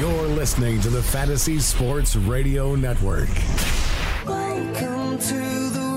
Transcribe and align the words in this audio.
You're 0.00 0.28
listening 0.28 0.80
to 0.80 0.88
the 0.88 1.02
Fantasy 1.02 1.58
Sports 1.58 2.16
Radio 2.16 2.74
Network. 2.74 3.28
Welcome 4.26 5.18
to 5.18 5.34
the 5.34 5.90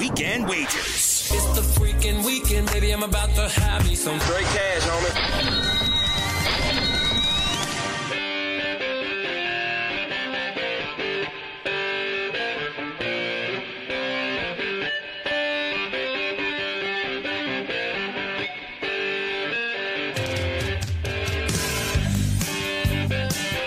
Weekend 0.00 0.48
wagers. 0.48 1.30
It's 1.32 1.46
the 1.54 1.62
freaking 1.78 2.26
weekend, 2.26 2.66
baby. 2.72 2.90
I'm 2.90 3.04
about 3.04 3.32
to 3.36 3.48
have 3.48 3.86
me 3.86 3.94
some 3.94 4.18
straight 4.18 4.42
cash, 4.46 4.82
homie. 4.82 5.71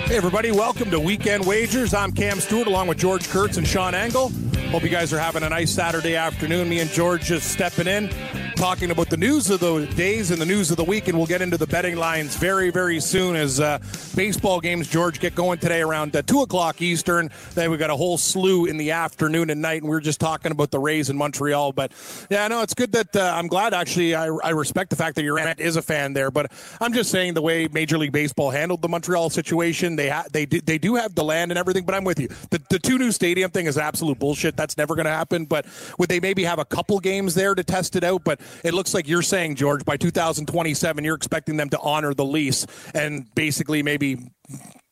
Hey, 0.05 0.17
everybody, 0.17 0.51
welcome 0.51 0.91
to 0.91 0.99
Weekend 0.99 1.47
Wagers. 1.47 1.95
I'm 1.95 2.11
Cam 2.11 2.39
Stewart 2.39 2.67
along 2.67 2.85
with 2.85 2.99
George 2.99 3.27
Kurtz 3.27 3.57
and 3.57 3.65
Sean 3.65 3.95
Engel. 3.95 4.29
Hope 4.69 4.83
you 4.83 4.89
guys 4.89 5.11
are 5.11 5.17
having 5.17 5.41
a 5.41 5.49
nice 5.49 5.71
Saturday 5.73 6.15
afternoon. 6.15 6.69
Me 6.69 6.79
and 6.79 6.91
George 6.91 7.23
just 7.23 7.51
stepping 7.51 7.87
in, 7.87 8.11
talking 8.55 8.89
about 8.89 9.09
the 9.09 9.17
news 9.17 9.49
of 9.49 9.59
the 9.59 9.85
days 9.95 10.31
and 10.31 10.41
the 10.41 10.45
news 10.45 10.71
of 10.71 10.77
the 10.77 10.83
week, 10.83 11.07
and 11.07 11.17
we'll 11.17 11.27
get 11.27 11.41
into 11.41 11.57
the 11.57 11.67
betting 11.67 11.97
lines 11.97 12.37
very, 12.37 12.69
very 12.69 12.99
soon 13.01 13.35
as 13.35 13.59
uh, 13.59 13.79
baseball 14.15 14.61
games, 14.61 14.87
George, 14.87 15.19
get 15.19 15.35
going 15.35 15.59
today 15.59 15.81
around 15.81 16.15
uh, 16.15 16.21
2 16.21 16.41
o'clock 16.41 16.81
Eastern. 16.81 17.29
Then 17.53 17.69
we've 17.69 17.79
got 17.79 17.89
a 17.89 17.95
whole 17.95 18.17
slew 18.17 18.65
in 18.65 18.77
the 18.77 18.91
afternoon 18.91 19.49
and 19.49 19.61
night, 19.61 19.81
and 19.81 19.89
we 19.89 19.95
are 19.95 20.01
just 20.01 20.21
talking 20.21 20.53
about 20.53 20.71
the 20.71 20.79
Rays 20.79 21.09
in 21.09 21.17
Montreal. 21.17 21.73
But 21.73 21.91
yeah, 22.29 22.47
no, 22.47 22.61
it's 22.61 22.73
good 22.73 22.93
that 22.93 23.15
uh, 23.15 23.33
I'm 23.35 23.47
glad, 23.47 23.73
actually. 23.73 24.15
I, 24.15 24.27
I 24.27 24.51
respect 24.51 24.89
the 24.89 24.95
fact 24.95 25.15
that 25.17 25.23
your 25.23 25.37
aunt 25.37 25.59
is 25.59 25.75
a 25.75 25.81
fan 25.81 26.13
there, 26.13 26.31
but 26.31 26.51
I'm 26.79 26.93
just 26.93 27.11
saying 27.11 27.33
the 27.33 27.41
way 27.41 27.67
Major 27.67 27.97
League 27.97 28.13
Baseball 28.13 28.51
handled 28.51 28.81
the 28.81 28.89
Montreal 28.89 29.29
situation, 29.29 29.97
they, 29.97 30.09
ha- 30.09 30.25
they, 30.31 30.45
do, 30.45 30.61
they 30.61 30.77
do 30.77 30.95
have 30.95 31.13
the 31.13 31.23
land 31.23 31.51
and 31.51 31.59
everything, 31.59 31.83
but 31.83 31.93
I'm 31.93 32.05
with 32.05 32.19
you. 32.19 32.29
The, 32.51 32.61
the 32.69 32.79
two 32.79 32.97
new 32.97 33.11
stadium 33.11 33.51
thing 33.51 33.65
is 33.65 33.77
absolute 33.77 34.17
bullshit. 34.17 34.55
That's 34.55 34.77
never 34.77 34.95
going 34.95 35.05
to 35.05 35.11
happen, 35.11 35.45
but 35.45 35.65
would 35.99 36.09
they 36.09 36.21
maybe 36.21 36.45
have 36.45 36.59
a 36.59 36.65
couple 36.65 36.99
games 36.99 37.35
there 37.35 37.53
to 37.53 37.63
test 37.63 37.95
it 37.95 38.03
out? 38.03 38.23
But 38.23 38.39
it 38.63 38.73
looks 38.73 38.93
like 38.93 39.07
you're 39.07 39.21
saying, 39.21 39.55
George, 39.55 39.85
by 39.85 39.97
2027, 39.97 41.03
you're 41.03 41.15
expecting 41.15 41.57
them 41.57 41.69
to 41.69 41.79
honor 41.79 42.13
the 42.13 42.25
lease 42.25 42.65
and 42.93 43.33
basically 43.35 43.83
maybe 43.83 44.31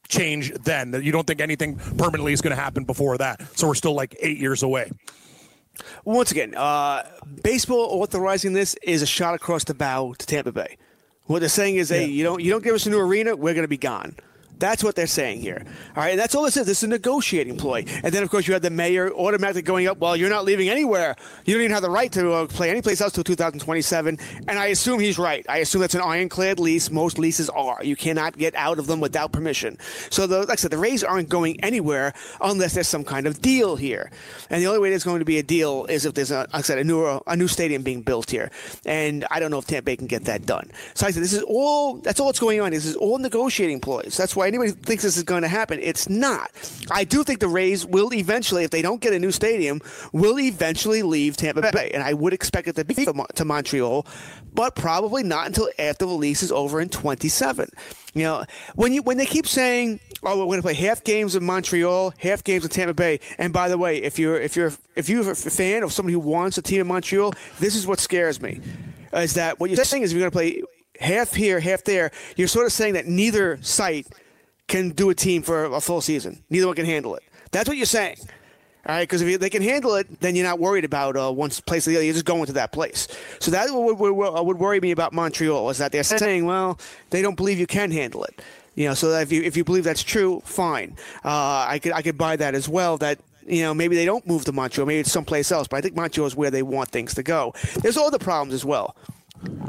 change 0.07 0.53
then. 0.63 0.93
You 1.03 1.11
don't 1.11 1.25
think 1.25 1.41
anything 1.41 1.77
permanently 1.97 2.33
is 2.33 2.41
going 2.41 2.55
to 2.55 2.61
happen 2.61 2.83
before 2.83 3.17
that. 3.17 3.41
So 3.57 3.67
we're 3.67 3.75
still 3.75 3.93
like 3.93 4.15
eight 4.19 4.37
years 4.37 4.63
away. 4.63 4.91
Once 6.05 6.31
again, 6.31 6.53
uh, 6.55 7.03
baseball 7.41 8.01
authorizing 8.01 8.53
this 8.53 8.75
is 8.83 9.01
a 9.01 9.07
shot 9.07 9.33
across 9.33 9.63
the 9.63 9.73
bow 9.73 10.13
to 10.17 10.25
Tampa 10.25 10.51
Bay. 10.51 10.77
What 11.25 11.39
they're 11.39 11.49
saying 11.49 11.77
is, 11.77 11.89
yeah. 11.89 11.99
hey, 11.99 12.05
you 12.07 12.23
don't 12.23 12.41
you 12.43 12.51
don't 12.51 12.63
give 12.63 12.75
us 12.75 12.85
a 12.85 12.89
new 12.89 12.99
arena, 12.99 13.35
we're 13.35 13.53
going 13.53 13.63
to 13.63 13.69
be 13.69 13.77
gone. 13.77 14.15
That's 14.59 14.83
what 14.83 14.95
they're 14.95 15.07
saying 15.07 15.41
here. 15.41 15.63
All 15.95 16.03
right, 16.03 16.11
and 16.11 16.19
that's 16.19 16.35
all 16.35 16.43
this 16.43 16.57
is. 16.57 16.65
This 16.65 16.79
is 16.79 16.83
a 16.83 16.87
negotiating 16.87 17.57
ploy. 17.57 17.85
And 18.03 18.13
then, 18.13 18.23
of 18.23 18.29
course, 18.29 18.47
you 18.47 18.53
have 18.53 18.61
the 18.61 18.69
mayor 18.69 19.11
automatically 19.11 19.61
going 19.61 19.87
up. 19.87 19.97
Well, 19.97 20.15
you're 20.15 20.29
not 20.29 20.45
leaving 20.45 20.69
anywhere. 20.69 21.15
You 21.45 21.53
don't 21.53 21.63
even 21.63 21.73
have 21.73 21.81
the 21.81 21.89
right 21.89 22.11
to 22.13 22.31
uh, 22.31 22.47
play 22.47 22.69
anyplace 22.69 23.01
else 23.01 23.13
till 23.13 23.23
2027. 23.23 24.17
And 24.47 24.59
I 24.59 24.67
assume 24.67 24.99
he's 24.99 25.17
right. 25.17 25.45
I 25.49 25.57
assume 25.57 25.81
that's 25.81 25.95
an 25.95 26.01
ironclad 26.01 26.59
lease. 26.59 26.89
Most 26.89 27.19
leases 27.19 27.49
are. 27.49 27.83
You 27.83 27.95
cannot 27.95 28.37
get 28.37 28.55
out 28.55 28.79
of 28.79 28.87
them 28.87 28.99
without 28.99 29.31
permission. 29.31 29.77
So, 30.09 30.27
the, 30.27 30.39
like 30.39 30.51
I 30.51 30.55
said, 30.55 30.71
the 30.71 30.77
Rays 30.77 31.03
aren't 31.03 31.29
going 31.29 31.61
anywhere 31.63 32.13
unless 32.39 32.73
there's 32.73 32.87
some 32.87 33.03
kind 33.03 33.27
of 33.27 33.41
deal 33.41 33.75
here. 33.75 34.11
And 34.49 34.61
the 34.61 34.67
only 34.67 34.79
way 34.79 34.89
there's 34.89 35.03
going 35.03 35.19
to 35.19 35.25
be 35.25 35.39
a 35.39 35.43
deal 35.43 35.85
is 35.85 36.05
if 36.05 36.13
there's, 36.13 36.31
a, 36.31 36.39
like 36.39 36.55
I 36.55 36.61
said, 36.61 36.77
a 36.77 36.83
new 36.83 37.03
a 37.03 37.35
new 37.35 37.47
stadium 37.47 37.83
being 37.83 38.01
built 38.01 38.29
here. 38.29 38.51
And 38.85 39.25
I 39.29 39.39
don't 39.39 39.51
know 39.51 39.59
if 39.59 39.65
Tampa 39.65 39.83
Bay 39.85 39.95
can 39.97 40.07
get 40.07 40.25
that 40.25 40.45
done. 40.45 40.69
So, 40.93 41.05
like 41.05 41.11
I 41.11 41.13
said, 41.15 41.23
this 41.23 41.33
is 41.33 41.43
all. 41.43 41.97
That's 41.97 42.19
all 42.19 42.27
that's 42.27 42.39
going 42.39 42.61
on. 42.61 42.71
This 42.71 42.85
is 42.85 42.95
all 42.95 43.17
negotiating 43.17 43.79
ploys. 43.79 44.15
That's 44.15 44.35
why 44.35 44.42
anybody 44.43 44.71
thinks 44.71 45.03
this 45.03 45.17
is 45.17 45.23
going 45.23 45.41
to 45.41 45.47
happen. 45.47 45.79
It's 45.81 46.07
not. 46.09 46.51
I 46.91 47.03
do 47.03 47.23
think 47.23 47.39
the 47.39 47.47
Rays 47.47 47.85
will 47.85 48.13
eventually, 48.13 48.63
if 48.63 48.71
they 48.71 48.81
don't 48.81 49.01
get 49.01 49.13
a 49.13 49.19
new 49.19 49.31
stadium, 49.31 49.81
will 50.11 50.39
eventually 50.39 51.03
leave 51.03 51.37
Tampa 51.37 51.71
Bay, 51.71 51.91
and 51.93 52.03
I 52.03 52.13
would 52.13 52.33
expect 52.33 52.67
it 52.67 52.75
to 52.75 52.85
be 52.85 52.93
to 53.35 53.45
Montreal, 53.45 54.05
but 54.53 54.75
probably 54.75 55.23
not 55.23 55.47
until 55.47 55.69
after 55.79 56.05
the 56.05 56.13
lease 56.13 56.43
is 56.43 56.51
over 56.51 56.79
in 56.79 56.89
27. 56.89 57.69
You 58.13 58.23
know, 58.23 58.45
when 58.75 58.93
you 58.93 59.01
when 59.01 59.17
they 59.17 59.25
keep 59.25 59.47
saying, 59.47 59.99
"Oh, 60.21 60.37
we're 60.37 60.45
going 60.45 60.59
to 60.59 60.63
play 60.63 60.75
half 60.75 61.03
games 61.03 61.35
in 61.35 61.43
Montreal, 61.43 62.13
half 62.19 62.43
games 62.43 62.63
in 62.63 62.69
Tampa 62.69 62.93
Bay," 62.93 63.19
and 63.39 63.51
by 63.51 63.69
the 63.69 63.77
way, 63.77 63.97
if 63.97 64.19
you're 64.19 64.39
if 64.39 64.55
you're 64.55 64.71
if 64.95 65.09
you're 65.09 65.31
a 65.31 65.35
fan 65.35 65.81
of 65.81 65.91
somebody 65.91 66.13
who 66.13 66.19
wants 66.19 66.57
a 66.57 66.61
team 66.61 66.81
in 66.81 66.87
Montreal, 66.87 67.33
this 67.59 67.75
is 67.75 67.87
what 67.87 67.99
scares 67.99 68.39
me: 68.39 68.61
is 69.13 69.33
that 69.33 69.59
what 69.59 69.71
you're 69.71 69.83
saying 69.83 70.03
is 70.03 70.13
you're 70.13 70.19
going 70.19 70.31
to 70.31 70.35
play 70.35 70.61
half 70.99 71.33
here, 71.33 71.59
half 71.59 71.83
there. 71.83 72.11
You're 72.35 72.47
sort 72.47 72.65
of 72.65 72.71
saying 72.71 72.93
that 72.93 73.07
neither 73.07 73.57
site 73.61 74.07
can 74.67 74.89
do 74.89 75.09
a 75.09 75.15
team 75.15 75.41
for 75.41 75.65
a 75.65 75.81
full 75.81 76.01
season. 76.01 76.43
Neither 76.49 76.67
one 76.67 76.75
can 76.75 76.85
handle 76.85 77.15
it. 77.15 77.23
That's 77.51 77.67
what 77.67 77.77
you're 77.77 77.85
saying. 77.85 78.17
All 78.85 78.95
right, 78.95 79.03
because 79.03 79.21
if 79.21 79.39
they 79.39 79.49
can 79.49 79.61
handle 79.61 79.95
it, 79.95 80.19
then 80.19 80.35
you're 80.35 80.45
not 80.45 80.59
worried 80.59 80.83
about 80.83 81.15
uh, 81.15 81.31
one 81.31 81.49
place 81.51 81.87
or 81.87 81.91
the 81.91 81.97
other. 81.97 82.05
You're 82.05 82.13
just 82.13 82.25
going 82.25 82.45
to 82.47 82.53
that 82.53 82.73
place. 82.73 83.07
So 83.39 83.49
that 83.51 83.69
would, 83.71 83.97
would, 83.97 84.45
would 84.45 84.59
worry 84.59 84.81
me 84.81 84.91
about 84.91 85.13
Montreal 85.13 85.69
is 85.69 85.77
that 85.77 85.93
they're 85.93 86.03
saying, 86.03 86.45
well, 86.45 86.77
they 87.09 87.21
don't 87.21 87.37
believe 87.37 87.59
you 87.59 87.67
can 87.67 87.91
handle 87.91 88.25
it. 88.25 88.41
You 88.75 88.89
know, 88.89 88.93
so 88.93 89.11
if 89.19 89.31
you 89.31 89.43
if 89.43 89.55
you 89.55 89.63
believe 89.63 89.83
that's 89.83 90.03
true, 90.03 90.41
fine. 90.45 90.97
Uh, 91.23 91.65
I 91.69 91.79
could 91.79 91.91
I 91.91 92.01
could 92.01 92.17
buy 92.17 92.35
that 92.35 92.55
as 92.55 92.67
well. 92.67 92.97
That 92.97 93.19
you 93.45 93.61
know 93.61 93.73
maybe 93.73 93.95
they 93.95 94.05
don't 94.05 94.25
move 94.25 94.45
to 94.45 94.51
Montreal, 94.51 94.87
maybe 94.87 95.01
it's 95.01 95.11
someplace 95.11 95.51
else. 95.51 95.67
But 95.67 95.77
I 95.77 95.81
think 95.81 95.95
Montreal 95.95 96.25
is 96.25 96.35
where 96.35 96.49
they 96.49 96.63
want 96.63 96.89
things 96.89 97.13
to 97.13 97.23
go. 97.23 97.53
There's 97.81 97.97
all 97.97 98.09
the 98.09 98.19
problems 98.19 98.53
as 98.53 98.65
well. 98.65 98.95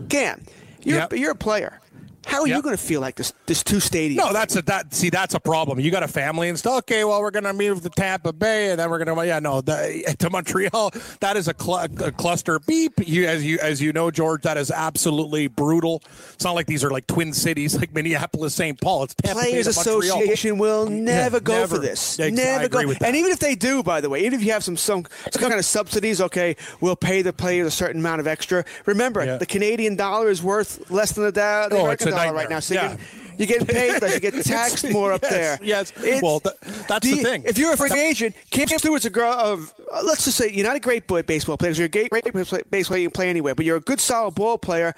Cam, 0.08 0.42
you're 0.82 0.98
yep. 1.00 1.12
you're 1.12 1.32
a 1.32 1.36
player. 1.36 1.80
How 2.26 2.42
are 2.42 2.46
yep. 2.46 2.56
you 2.56 2.62
going 2.62 2.76
to 2.76 2.82
feel 2.82 3.00
like 3.00 3.16
this? 3.16 3.32
This 3.46 3.62
two 3.62 3.76
stadiums. 3.76 4.16
No, 4.16 4.32
that's 4.32 4.56
a 4.56 4.62
that. 4.62 4.94
See, 4.94 5.10
that's 5.10 5.34
a 5.34 5.40
problem. 5.40 5.80
You 5.80 5.90
got 5.90 6.02
a 6.02 6.08
family 6.08 6.48
and 6.48 6.58
stuff. 6.58 6.78
Okay, 6.78 7.04
well, 7.04 7.20
we're 7.20 7.30
going 7.30 7.44
to 7.44 7.52
move 7.52 7.82
to 7.82 7.90
Tampa 7.90 8.32
Bay, 8.32 8.70
and 8.70 8.80
then 8.80 8.90
we're 8.90 9.02
going 9.04 9.16
to 9.16 9.26
yeah, 9.26 9.38
no, 9.38 9.60
the, 9.60 10.14
to 10.18 10.30
Montreal. 10.30 10.92
That 11.20 11.36
is 11.36 11.48
a, 11.48 11.54
cl- 11.58 11.86
a, 12.04 12.12
cluster 12.12 12.58
beep. 12.60 12.92
You 13.06 13.26
as 13.26 13.44
you 13.44 13.58
as 13.60 13.80
you 13.80 13.92
know, 13.92 14.10
George, 14.10 14.42
that 14.42 14.56
is 14.56 14.70
absolutely 14.70 15.48
brutal. 15.48 16.02
It's 16.32 16.44
not 16.44 16.54
like 16.54 16.66
these 16.66 16.84
are 16.84 16.90
like 16.90 17.06
twin 17.06 17.32
cities 17.32 17.76
like 17.78 17.94
Minneapolis, 17.94 18.54
St. 18.54 18.80
Paul. 18.80 19.04
It's 19.04 19.14
Tampa 19.14 19.40
Players 19.40 19.66
Association 19.66 20.58
will 20.58 20.86
never 20.86 21.36
yeah, 21.36 21.40
go 21.40 21.52
never. 21.52 21.76
for 21.76 21.80
this. 21.80 22.18
Never 22.18 22.68
go. 22.68 22.80
And 22.80 23.16
even 23.16 23.30
if 23.30 23.38
they 23.38 23.54
do, 23.54 23.82
by 23.82 24.00
the 24.00 24.08
way, 24.08 24.20
even 24.20 24.38
if 24.38 24.44
you 24.44 24.52
have 24.52 24.64
some 24.64 24.76
some, 24.76 25.06
some 25.30 25.42
kind 25.42 25.54
of 25.54 25.64
subsidies, 25.64 26.20
okay, 26.20 26.56
we'll 26.80 26.96
pay 26.96 27.22
the 27.22 27.32
players 27.32 27.66
a 27.66 27.70
certain 27.70 28.00
amount 28.00 28.20
of 28.20 28.26
extra. 28.26 28.64
Remember, 28.86 29.24
yeah. 29.24 29.36
the 29.36 29.46
Canadian 29.46 29.96
dollar 29.96 30.30
is 30.30 30.42
worth 30.42 30.90
less 30.90 31.12
than 31.12 31.24
the, 31.24 31.30
the 31.30 31.68
oh, 31.72 31.82
American 31.82 32.13
dollar 32.16 32.34
right 32.34 32.50
now. 32.50 32.60
So 32.60 32.74
yeah. 32.74 32.96
You 33.38 33.46
get 33.46 33.66
paid 33.66 34.00
less. 34.00 34.14
You 34.14 34.20
get 34.20 34.44
taxed 34.44 34.88
more 34.90 35.12
up 35.12 35.22
yes, 35.22 35.32
there. 35.32 35.58
Yes. 35.62 35.92
It's, 35.96 36.22
well, 36.22 36.40
th- 36.40 36.54
that's 36.86 37.06
the, 37.06 37.16
the, 37.16 37.22
thing. 37.22 37.42
If 37.44 37.58
you're 37.58 37.72
a 37.72 37.76
free 37.76 37.90
agent, 37.98 38.36
Cam 38.50 38.68
Stewart's 38.68 39.04
a 39.04 39.10
girl 39.10 39.32
of. 39.32 39.74
Uh, 39.92 40.02
let's 40.04 40.24
just 40.24 40.36
say 40.36 40.50
you're 40.50 40.66
not 40.66 40.76
a 40.76 40.80
great 40.80 41.06
boy 41.06 41.22
baseball 41.22 41.56
player. 41.56 41.72
You're 41.72 41.86
a 41.86 41.88
great, 41.88 42.10
great 42.10 42.70
baseball. 42.70 42.96
You 42.98 43.08
can 43.08 43.10
play 43.10 43.30
anywhere, 43.30 43.54
but 43.54 43.64
you're 43.64 43.76
a 43.76 43.80
good, 43.80 44.00
solid 44.00 44.34
ball 44.34 44.58
player. 44.58 44.94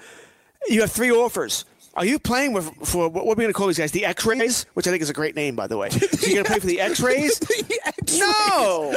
You 0.67 0.81
have 0.81 0.91
three 0.91 1.11
offers. 1.11 1.65
Are 1.97 2.05
you 2.05 2.19
playing 2.19 2.53
with 2.53 2.69
for 2.83 3.09
what 3.09 3.23
are 3.23 3.27
we 3.27 3.35
going 3.35 3.47
to 3.47 3.53
call 3.53 3.65
these 3.65 3.79
guys? 3.79 3.91
The 3.91 4.05
X-rays, 4.05 4.67
which 4.75 4.85
I 4.85 4.91
think 4.91 5.01
is 5.01 5.09
a 5.09 5.13
great 5.13 5.35
name, 5.35 5.55
by 5.55 5.65
the 5.65 5.77
way. 5.77 5.89
So 5.89 6.27
you're 6.27 6.43
going 6.43 6.45
to 6.45 6.51
play 6.51 6.59
for 6.59 6.67
the 6.67 6.79
X-rays? 6.91 7.39
the 7.39 7.81
X-rays. 7.85 8.19
No, 8.19 8.95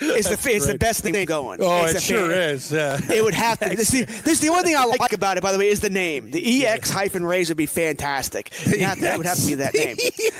it's 0.00 0.28
the 0.28 0.50
it's 0.50 0.66
the 0.66 0.78
best 0.78 1.02
thing 1.02 1.24
going. 1.26 1.60
Oh, 1.62 1.84
it's 1.84 1.96
it 1.96 2.02
sure 2.02 2.30
is. 2.30 2.72
Yeah. 2.72 2.98
It 3.12 3.22
would 3.22 3.34
have 3.34 3.58
to. 3.60 3.74
This, 3.84 3.90
this 3.90 4.26
is 4.26 4.40
the 4.40 4.48
only 4.48 4.62
thing 4.62 4.76
I 4.76 4.84
like 4.98 5.12
about 5.12 5.36
it, 5.36 5.42
by 5.42 5.52
the 5.52 5.58
way, 5.58 5.68
is 5.68 5.80
the 5.80 5.90
name. 5.90 6.30
The 6.30 6.66
EX 6.66 6.88
hyphen 6.90 7.26
rays 7.26 7.48
would 7.48 7.56
be 7.56 7.66
fantastic. 7.66 8.50
It, 8.66 8.80
have 8.80 8.98
to, 9.00 9.16
would 9.16 9.26
have 9.26 9.36
to 9.38 9.46
be 9.46 9.54
that 9.56 9.74
name. 9.74 9.96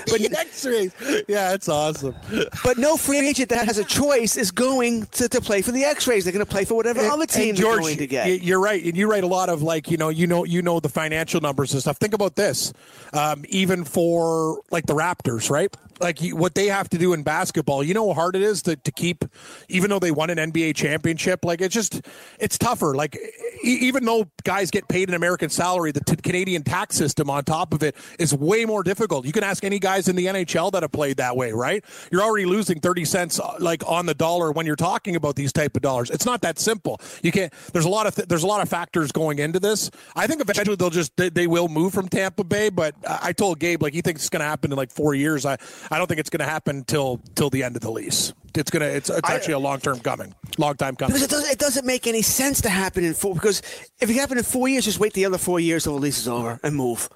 But 0.07 0.21
X-rays. 0.21 0.93
Yeah, 1.27 1.53
it's 1.53 1.67
awesome. 1.67 2.15
But 2.63 2.77
no 2.77 2.97
free 2.97 3.19
agent 3.27 3.49
that 3.49 3.67
has 3.67 3.77
a 3.77 3.83
choice 3.83 4.37
is 4.37 4.51
going 4.51 5.05
to, 5.07 5.27
to 5.27 5.41
play 5.41 5.61
for 5.61 5.71
the 5.71 5.83
X-rays. 5.83 6.23
They're 6.23 6.33
going 6.33 6.45
to 6.45 6.51
play 6.51 6.65
for 6.65 6.75
whatever 6.75 7.01
and, 7.01 7.11
other 7.11 7.25
team 7.25 7.55
George, 7.55 7.75
they're 7.75 7.81
going 7.81 7.97
to 7.97 8.07
get. 8.07 8.41
You're 8.41 8.61
right, 8.61 8.83
and 8.83 8.95
you 8.95 9.09
write 9.09 9.23
a 9.23 9.27
lot 9.27 9.49
of 9.49 9.61
like 9.61 9.91
you 9.91 9.97
know 9.97 10.09
you 10.09 10.27
know 10.27 10.43
you 10.45 10.61
know 10.61 10.79
the 10.79 10.89
financial 10.89 11.34
numbers 11.39 11.73
and 11.73 11.81
stuff. 11.81 11.97
Think 11.97 12.13
about 12.13 12.35
this, 12.35 12.73
um, 13.13 13.45
even 13.49 13.83
for 13.83 14.61
like 14.71 14.85
the 14.85 14.93
Raptors, 14.95 15.49
right? 15.49 15.75
Like 15.99 16.19
what 16.31 16.55
they 16.55 16.67
have 16.67 16.89
to 16.89 16.97
do 16.97 17.13
in 17.13 17.23
basketball. 17.23 17.83
You 17.83 17.93
know 17.93 18.07
how 18.09 18.13
hard 18.13 18.35
it 18.35 18.41
is 18.41 18.61
to, 18.63 18.75
to 18.75 18.91
keep 18.91 19.25
even 19.69 19.89
though 19.89 19.99
they 19.99 20.11
won 20.11 20.29
an 20.29 20.37
NBA 20.51 20.75
championship. 20.75 21.45
Like 21.45 21.61
it's 21.61 21.73
just 21.73 22.01
it's 22.39 22.57
tougher. 22.57 22.95
Like 22.95 23.17
even 23.63 24.05
though 24.05 24.29
guys 24.43 24.71
get 24.71 24.87
paid 24.87 25.09
an 25.09 25.15
American 25.15 25.49
salary, 25.49 25.91
the 25.91 26.01
t- 26.01 26.15
Canadian 26.17 26.63
tax 26.63 26.95
system 26.95 27.29
on 27.29 27.43
top 27.43 27.73
of 27.73 27.83
it 27.83 27.95
is 28.19 28.33
way 28.33 28.65
more 28.65 28.83
difficult. 28.83 29.25
You 29.25 29.31
can 29.31 29.43
ask 29.43 29.63
any 29.63 29.79
guys 29.79 30.07
in 30.07 30.15
the 30.15 30.25
NHL 30.27 30.71
that 30.73 30.83
have 30.83 30.91
played 30.91 31.17
that 31.17 31.35
way, 31.35 31.51
right? 31.51 31.83
You're 32.11 32.23
already 32.23 32.45
losing 32.45 32.79
thirty 32.79 33.05
cents 33.05 33.39
uh, 33.39 33.55
like 33.59 33.83
on 33.87 34.05
the 34.05 34.13
dollar 34.13 34.51
when 34.51 34.65
you're 34.65 34.75
talking 34.75 35.15
about 35.15 35.35
these 35.35 35.53
type 35.53 35.75
of 35.75 35.81
dollars. 35.81 36.09
It's 36.09 36.25
not 36.25 36.41
that 36.41 36.59
simple. 36.59 36.99
You 37.21 37.31
can't. 37.31 37.53
There's 37.73 37.85
a 37.85 37.89
lot 37.89 38.07
of 38.07 38.15
th- 38.15 38.27
there's 38.27 38.43
a 38.43 38.47
lot 38.47 38.61
of 38.61 38.69
factors 38.69 39.11
going 39.11 39.39
into 39.39 39.59
this. 39.59 39.89
I 40.15 40.27
think 40.27 40.41
eventually 40.41 40.75
they'll 40.75 40.89
just 40.89 41.15
they, 41.17 41.29
they 41.29 41.47
will 41.47 41.67
move 41.67 41.93
from 41.93 42.07
Tampa 42.07 42.43
Bay, 42.43 42.69
but 42.69 42.95
I, 43.07 43.19
I 43.29 43.33
told 43.33 43.59
Gabe 43.59 43.81
like 43.81 43.93
he 43.93 44.01
thinks 44.01 44.21
it's 44.21 44.29
going 44.29 44.41
to 44.41 44.45
happen 44.45 44.71
in 44.71 44.77
like 44.77 44.91
four 44.91 45.13
years. 45.13 45.45
I 45.45 45.57
I 45.91 45.97
don't 45.97 46.07
think 46.07 46.19
it's 46.19 46.29
going 46.29 46.45
to 46.45 46.51
happen 46.51 46.83
till 46.83 47.21
till 47.35 47.49
the 47.49 47.63
end 47.63 47.75
of 47.75 47.81
the 47.81 47.91
lease. 47.91 48.33
It's 48.55 48.71
gonna 48.71 48.85
it's 48.85 49.09
it's 49.09 49.29
actually 49.29 49.53
a 49.53 49.59
long 49.59 49.79
term 49.79 49.99
coming, 49.99 50.33
long 50.57 50.75
time 50.75 50.95
coming. 50.95 51.13
Because 51.13 51.23
it 51.23 51.29
doesn't, 51.29 51.51
it 51.51 51.59
doesn't 51.59 51.85
make 51.85 52.07
any 52.07 52.21
sense 52.21 52.61
to 52.61 52.69
happen 52.69 53.03
in 53.03 53.13
four. 53.13 53.33
Because 53.33 53.61
if 53.99 54.09
it 54.09 54.13
happened 54.13 54.39
in 54.39 54.45
four 54.45 54.67
years, 54.67 54.85
just 54.85 54.99
wait 54.99 55.13
the 55.13 55.25
other 55.25 55.37
four 55.37 55.59
years 55.59 55.83
till 55.83 55.95
the 55.95 56.01
lease 56.01 56.17
is 56.17 56.27
over 56.27 56.59
and 56.63 56.75
move. 56.75 57.09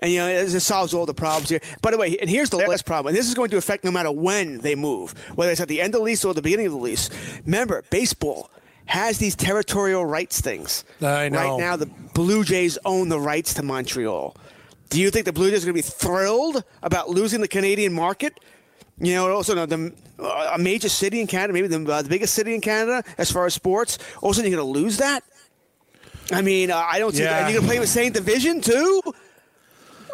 And 0.00 0.12
you 0.12 0.18
know 0.18 0.28
it 0.28 0.48
just 0.48 0.66
solves 0.66 0.94
all 0.94 1.06
the 1.06 1.14
problems 1.14 1.48
here. 1.48 1.60
By 1.82 1.90
the 1.90 1.98
way, 1.98 2.16
and 2.18 2.28
here's 2.28 2.50
the 2.50 2.58
last 2.58 2.86
problem. 2.86 3.10
And 3.10 3.16
this 3.18 3.28
is 3.28 3.34
going 3.34 3.50
to 3.50 3.56
affect 3.56 3.84
no 3.84 3.90
matter 3.90 4.12
when 4.12 4.58
they 4.58 4.74
move, 4.74 5.12
whether 5.34 5.50
it's 5.52 5.60
at 5.60 5.68
the 5.68 5.80
end 5.80 5.94
of 5.94 6.00
the 6.00 6.04
lease 6.04 6.24
or 6.24 6.34
the 6.34 6.42
beginning 6.42 6.66
of 6.66 6.72
the 6.72 6.78
lease. 6.78 7.10
Remember, 7.44 7.82
baseball 7.90 8.50
has 8.86 9.18
these 9.18 9.34
territorial 9.34 10.04
rights 10.04 10.40
things. 10.40 10.84
I 11.00 11.28
know. 11.28 11.38
Right 11.38 11.58
now, 11.58 11.76
the 11.76 11.86
Blue 11.86 12.44
Jays 12.44 12.78
own 12.84 13.08
the 13.08 13.18
rights 13.18 13.54
to 13.54 13.62
Montreal. 13.62 14.36
Do 14.90 15.00
you 15.00 15.10
think 15.10 15.24
the 15.26 15.32
Blue 15.32 15.50
Jays 15.50 15.64
are 15.64 15.66
going 15.72 15.82
to 15.82 15.88
be 15.88 15.94
thrilled 15.96 16.62
about 16.82 17.08
losing 17.08 17.40
the 17.40 17.48
Canadian 17.48 17.92
market? 17.92 18.38
You 18.98 19.14
know, 19.14 19.30
also 19.34 19.54
the, 19.66 19.92
uh, 20.20 20.50
a 20.54 20.58
major 20.58 20.88
city 20.88 21.20
in 21.20 21.26
Canada, 21.26 21.52
maybe 21.52 21.66
the, 21.66 21.92
uh, 21.92 22.02
the 22.02 22.08
biggest 22.08 22.34
city 22.34 22.54
in 22.54 22.60
Canada 22.60 23.02
as 23.18 23.30
far 23.30 23.46
as 23.46 23.54
sports. 23.54 23.98
All 24.22 24.30
of 24.30 24.34
a 24.34 24.36
sudden, 24.36 24.50
you're 24.52 24.60
going 24.60 24.72
to 24.72 24.80
lose 24.80 24.98
that. 24.98 25.24
I 26.30 26.42
mean, 26.42 26.70
uh, 26.70 26.76
I 26.76 26.98
don't 27.00 27.12
see. 27.14 27.22
Yeah. 27.24 27.38
And 27.44 27.52
you're 27.52 27.60
going 27.60 27.68
to 27.68 27.74
play 27.76 27.78
the 27.80 27.86
same 27.88 28.12
division 28.12 28.60
too. 28.60 29.02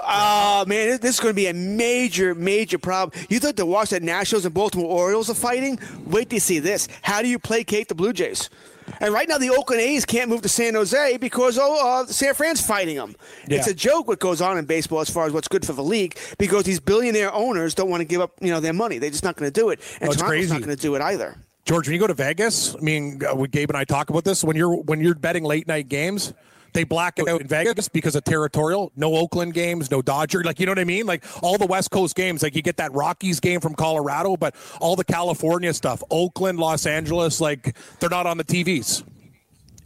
Oh 0.02 0.64
man, 0.66 0.88
this- 0.88 0.98
this 1.00 1.14
is 1.16 1.20
going 1.20 1.32
to 1.32 1.36
be 1.36 1.46
a 1.48 1.52
major, 1.54 2.34
major 2.34 2.78
problem. 2.78 3.18
You 3.28 3.38
thought 3.38 3.56
the 3.56 3.66
Washington 3.66 4.06
Nationals 4.06 4.46
and 4.46 4.54
Baltimore 4.54 4.90
Orioles 4.90 5.28
are 5.28 5.34
fighting? 5.34 5.78
Wait 6.06 6.30
till 6.30 6.36
you 6.36 6.40
see 6.40 6.58
this. 6.58 6.88
How 7.02 7.20
do 7.20 7.28
you 7.28 7.38
placate 7.38 7.88
the 7.88 7.94
Blue 7.94 8.12
Jays? 8.14 8.48
And 9.00 9.14
right 9.14 9.28
now, 9.28 9.38
the 9.38 9.50
Oakland 9.50 9.80
A's 9.80 10.04
can't 10.04 10.28
move 10.28 10.42
to 10.42 10.48
San 10.48 10.74
Jose 10.74 11.16
because 11.16 11.58
oh, 11.58 12.02
uh, 12.02 12.06
San 12.06 12.34
Fran's 12.34 12.60
fighting 12.64 12.96
them. 12.96 13.16
It's 13.48 13.66
a 13.66 13.74
joke 13.74 14.08
what 14.08 14.18
goes 14.18 14.40
on 14.40 14.58
in 14.58 14.66
baseball 14.66 15.00
as 15.00 15.08
far 15.10 15.26
as 15.26 15.32
what's 15.32 15.48
good 15.48 15.64
for 15.64 15.72
the 15.72 15.82
league 15.82 16.18
because 16.38 16.64
these 16.64 16.80
billionaire 16.80 17.32
owners 17.32 17.74
don't 17.74 17.88
want 17.88 18.02
to 18.02 18.04
give 18.04 18.20
up, 18.20 18.32
you 18.40 18.50
know, 18.50 18.60
their 18.60 18.74
money. 18.74 18.98
They're 18.98 19.10
just 19.10 19.24
not 19.24 19.36
going 19.36 19.50
to 19.50 19.60
do 19.60 19.70
it, 19.70 19.80
and 20.00 20.10
Oh, 20.10 20.12
Toronto's 20.12 20.28
crazy. 20.28 20.52
not 20.52 20.62
going 20.62 20.76
to 20.76 20.80
do 20.82 20.94
it 20.94 21.02
either. 21.02 21.36
George, 21.64 21.86
when 21.86 21.94
you 21.94 22.00
go 22.00 22.06
to 22.06 22.14
Vegas, 22.14 22.74
I 22.74 22.80
mean, 22.80 23.20
uh, 23.26 23.34
Gabe 23.34 23.70
and 23.70 23.76
I 23.76 23.84
talk 23.84 24.10
about 24.10 24.24
this. 24.24 24.42
When 24.44 24.56
you're 24.56 24.76
when 24.76 25.00
you're 25.00 25.14
betting 25.14 25.44
late 25.44 25.66
night 25.66 25.88
games, 25.88 26.32
they 26.72 26.84
black 26.84 27.18
out 27.20 27.40
in 27.40 27.46
Vegas 27.46 27.88
because 27.88 28.14
of 28.14 28.24
territorial. 28.24 28.92
No 28.96 29.14
Oakland 29.14 29.54
games, 29.54 29.90
no 29.90 30.02
Dodger. 30.02 30.42
Like 30.42 30.60
you 30.60 30.66
know 30.66 30.72
what 30.72 30.78
I 30.78 30.84
mean? 30.84 31.06
Like 31.06 31.24
all 31.42 31.58
the 31.58 31.66
West 31.66 31.90
Coast 31.90 32.14
games, 32.14 32.42
like 32.42 32.54
you 32.54 32.62
get 32.62 32.76
that 32.78 32.92
Rockies 32.92 33.40
game 33.40 33.60
from 33.60 33.74
Colorado, 33.74 34.36
but 34.36 34.54
all 34.80 34.96
the 34.96 35.04
California 35.04 35.72
stuff, 35.74 36.02
Oakland, 36.10 36.58
Los 36.58 36.86
Angeles, 36.86 37.40
like 37.40 37.76
they're 37.98 38.10
not 38.10 38.26
on 38.26 38.36
the 38.36 38.44
TVs. 38.44 39.04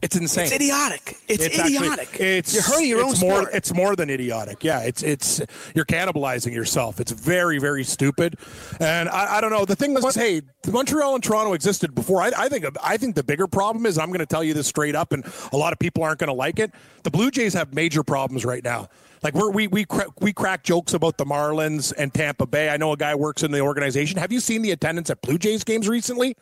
It's 0.05 0.17
insane. 0.17 0.45
It's 0.45 0.53
idiotic. 0.55 1.17
It's, 1.29 1.45
actually- 1.47 1.77
idiotic. 1.77 2.21
it's 2.21 2.53
you're 2.53 2.63
hurting 2.63 2.89
your 2.91 3.01
it's 3.09 3.23
own 3.23 3.29
more, 3.29 3.39
sport. 3.41 3.55
It's 3.55 3.73
more 3.73 3.97
than 3.97 4.11
idiotic. 4.11 4.63
Yeah, 4.63 4.81
it's 4.81 5.03
it's 5.03 5.41
you're 5.75 5.87
cannibalizing 5.87 6.53
yourself. 6.53 7.01
It's 7.01 7.11
very 7.11 7.59
very 7.59 7.85
stupid. 7.85 8.37
And 8.81 9.09
I, 9.09 9.37
I 9.39 9.41
don't 9.41 9.51
know. 9.51 9.65
The 9.65 9.75
thing 9.77 9.95
was, 9.95 10.15
hey, 10.15 10.43
Montreal 10.71 11.15
and 11.15 11.25
Toronto 11.25 11.55
existed 11.55 11.95
before. 11.95 12.21
I, 12.21 12.33
I 12.37 12.49
think 12.51 12.67
I 12.83 12.99
think 12.99 13.15
the 13.15 13.25
bigger 13.25 13.47
problem 13.47 13.87
is 13.87 13.97
I'm 13.97 14.09
going 14.09 14.19
to 14.21 14.27
tell 14.27 14.45
you 14.45 14.53
this 14.53 14.67
straight 14.67 14.95
up, 14.95 15.13
and 15.13 15.25
a 15.53 15.57
lot 15.57 15.73
of 15.73 15.79
people 15.79 16.03
aren't 16.03 16.19
going 16.19 16.29
to 16.29 16.35
like 16.35 16.59
it. 16.59 16.71
The 17.03 17.11
Blue 17.11 17.31
Jays 17.31 17.55
have 17.55 17.73
major 17.73 18.03
problems 18.03 18.45
right 18.45 18.63
now. 18.63 18.91
Like 19.23 19.33
we're, 19.33 19.51
we 19.51 19.69
we 19.69 19.87
cra- 19.87 20.11
we 20.21 20.35
crack 20.35 20.65
jokes 20.65 20.93
about 20.93 21.17
the 21.17 21.25
Marlins 21.25 21.95
and 21.97 22.13
Tampa 22.13 22.47
Bay. 22.47 22.69
I 22.69 22.77
know 22.77 22.93
a 22.93 22.97
guy 22.99 23.15
works 23.15 23.43
in 23.43 23.53
the 23.53 23.61
organization. 23.61 24.19
Have 24.19 24.31
you 24.33 24.41
seen 24.41 24.61
the 24.61 24.73
attendance 24.73 25.09
at 25.09 25.23
Blue 25.23 25.39
Jays 25.39 25.65
games 25.65 25.89
recently? 25.89 26.37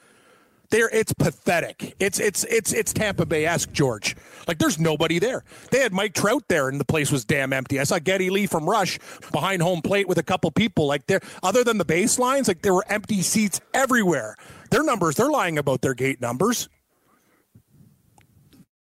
There, 0.73 0.89
it's 0.89 1.13
pathetic. 1.13 1.95
It's 2.01 2.19
it's 2.19 2.45
it's 2.45 2.73
it's 2.73 2.95
Tampa 2.95 3.27
Bay 3.27 3.45
esque, 3.45 3.73
George. 3.73 4.17
Like 4.49 4.57
there's 4.57 4.81
nobody 4.81 5.19
there. 5.19 5.45
They 5.71 5.81
had 5.81 5.93
Mike 5.93 6.15
Trout 6.15 6.45
there, 6.49 6.71
and 6.71 6.81
the 6.81 6.85
place 6.87 7.13
was 7.13 7.27
damn 7.27 7.53
empty. 7.53 7.79
I 7.79 7.85
saw 7.85 7.99
Geddy 7.99 8.31
Lee 8.31 8.47
from 8.47 8.67
Rush 8.67 8.99
behind 9.33 9.61
home 9.61 9.83
plate 9.83 10.09
with 10.09 10.17
a 10.17 10.23
couple 10.23 10.51
people. 10.51 10.87
Like 10.87 11.07
there, 11.09 11.21
other 11.43 11.63
than 11.63 11.77
the 11.77 11.85
baselines, 11.85 12.49
like 12.49 12.63
there 12.63 12.73
were 12.73 12.87
empty 12.89 13.21
seats 13.21 13.61
everywhere. 13.75 14.35
Their 14.71 14.83
numbers, 14.83 15.17
they're 15.17 15.29
lying 15.29 15.59
about 15.59 15.83
their 15.83 15.93
gate 15.93 16.23
numbers. 16.23 16.71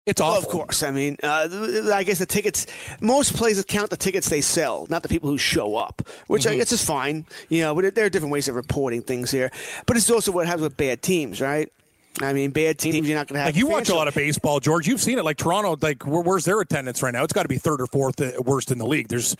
It's 0.05 0.21
Well, 0.21 0.37
of 0.37 0.47
course. 0.47 0.83
I 0.83 0.91
mean, 0.91 1.17
uh, 1.23 1.47
I 1.91 2.03
guess 2.03 2.19
the 2.19 2.27
tickets. 2.27 2.67
Most 3.01 3.35
places 3.35 3.65
count 3.67 3.89
the 3.89 3.97
tickets 3.97 4.29
they 4.29 4.41
sell, 4.41 4.85
not 4.91 5.01
the 5.01 5.09
people 5.09 5.29
who 5.29 5.39
show 5.39 5.75
up, 5.75 6.03
which 6.27 6.43
Mm-hmm. 6.43 6.53
I 6.53 6.57
guess 6.57 6.71
is 6.71 6.85
fine. 6.85 7.25
You 7.49 7.61
know, 7.61 7.73
but 7.73 7.95
there 7.95 8.05
are 8.05 8.09
different 8.09 8.31
ways 8.31 8.47
of 8.47 8.53
reporting 8.53 9.01
things 9.01 9.31
here. 9.31 9.51
But 9.87 9.97
it's 9.97 10.09
also 10.11 10.31
what 10.31 10.45
happens 10.45 10.63
with 10.63 10.77
bad 10.77 11.01
teams, 11.01 11.41
right? 11.41 11.71
I 12.21 12.33
mean, 12.33 12.51
bad 12.51 12.77
teams, 12.77 13.07
you're 13.07 13.17
not 13.17 13.27
going 13.27 13.35
to 13.35 13.39
have. 13.39 13.47
Like 13.47 13.55
you 13.55 13.67
watch 13.67 13.89
a 13.89 13.95
lot 13.95 14.07
of 14.07 14.13
baseball, 14.13 14.59
George. 14.59 14.87
You've 14.87 15.01
seen 15.01 15.17
it. 15.19 15.25
Like 15.25 15.37
Toronto, 15.37 15.77
like 15.81 16.05
where, 16.05 16.21
where's 16.21 16.45
their 16.45 16.59
attendance 16.59 17.01
right 17.01 17.13
now? 17.13 17.23
It's 17.23 17.33
got 17.33 17.43
to 17.43 17.47
be 17.49 17.57
third 17.57 17.81
or 17.81 17.87
fourth 17.87 18.19
uh, 18.21 18.31
worst 18.41 18.71
in 18.71 18.77
the 18.77 18.85
league. 18.85 19.07
There's 19.07 19.35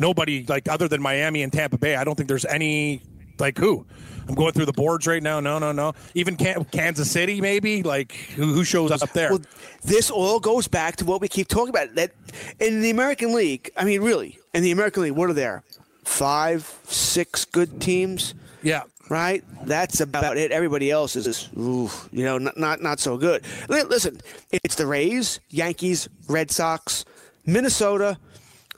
nobody 0.00 0.44
like 0.48 0.68
other 0.68 0.88
than 0.88 1.00
Miami 1.00 1.42
and 1.42 1.52
Tampa 1.52 1.78
Bay. 1.78 1.96
I 1.96 2.04
don't 2.04 2.16
think 2.16 2.28
there's 2.28 2.44
any 2.44 3.02
like 3.38 3.56
who. 3.58 3.86
I'm 4.26 4.34
going 4.34 4.52
through 4.52 4.64
the 4.66 4.72
boards 4.72 5.06
right 5.06 5.22
now. 5.22 5.38
No, 5.40 5.58
no, 5.58 5.70
no. 5.70 5.92
Even 6.14 6.36
Can- 6.36 6.64
Kansas 6.64 7.10
City, 7.10 7.40
maybe. 7.42 7.82
Like 7.82 8.12
who, 8.12 8.54
who 8.54 8.64
shows 8.64 8.90
up 8.90 9.12
there? 9.12 9.30
Well, 9.30 9.42
this 9.82 10.10
all 10.10 10.40
goes 10.40 10.66
back 10.66 10.96
to 10.96 11.04
what 11.04 11.20
we 11.20 11.28
keep 11.28 11.46
talking 11.46 11.68
about. 11.68 11.94
That 11.94 12.12
in 12.58 12.80
the 12.80 12.90
American 12.90 13.34
League, 13.34 13.70
I 13.76 13.84
mean, 13.84 14.00
really, 14.00 14.38
in 14.54 14.62
the 14.62 14.70
American 14.70 15.02
League, 15.02 15.12
what 15.12 15.28
are 15.28 15.34
there? 15.34 15.62
Five, 16.04 16.80
six 16.84 17.44
good 17.44 17.80
teams. 17.80 18.34
yeah. 18.62 18.82
Right? 19.08 19.44
That's 19.64 20.00
about 20.00 20.36
it. 20.36 20.50
Everybody 20.52 20.90
else 20.90 21.16
is, 21.16 21.24
just, 21.24 21.50
ooh, 21.56 21.90
you 22.12 22.24
know, 22.24 22.38
not, 22.38 22.56
not 22.56 22.82
not 22.82 23.00
so 23.00 23.16
good. 23.16 23.44
Listen, 23.68 24.20
it's 24.50 24.74
the 24.76 24.86
Rays, 24.86 25.40
Yankees, 25.50 26.08
Red 26.28 26.50
Sox, 26.50 27.04
Minnesota. 27.46 28.18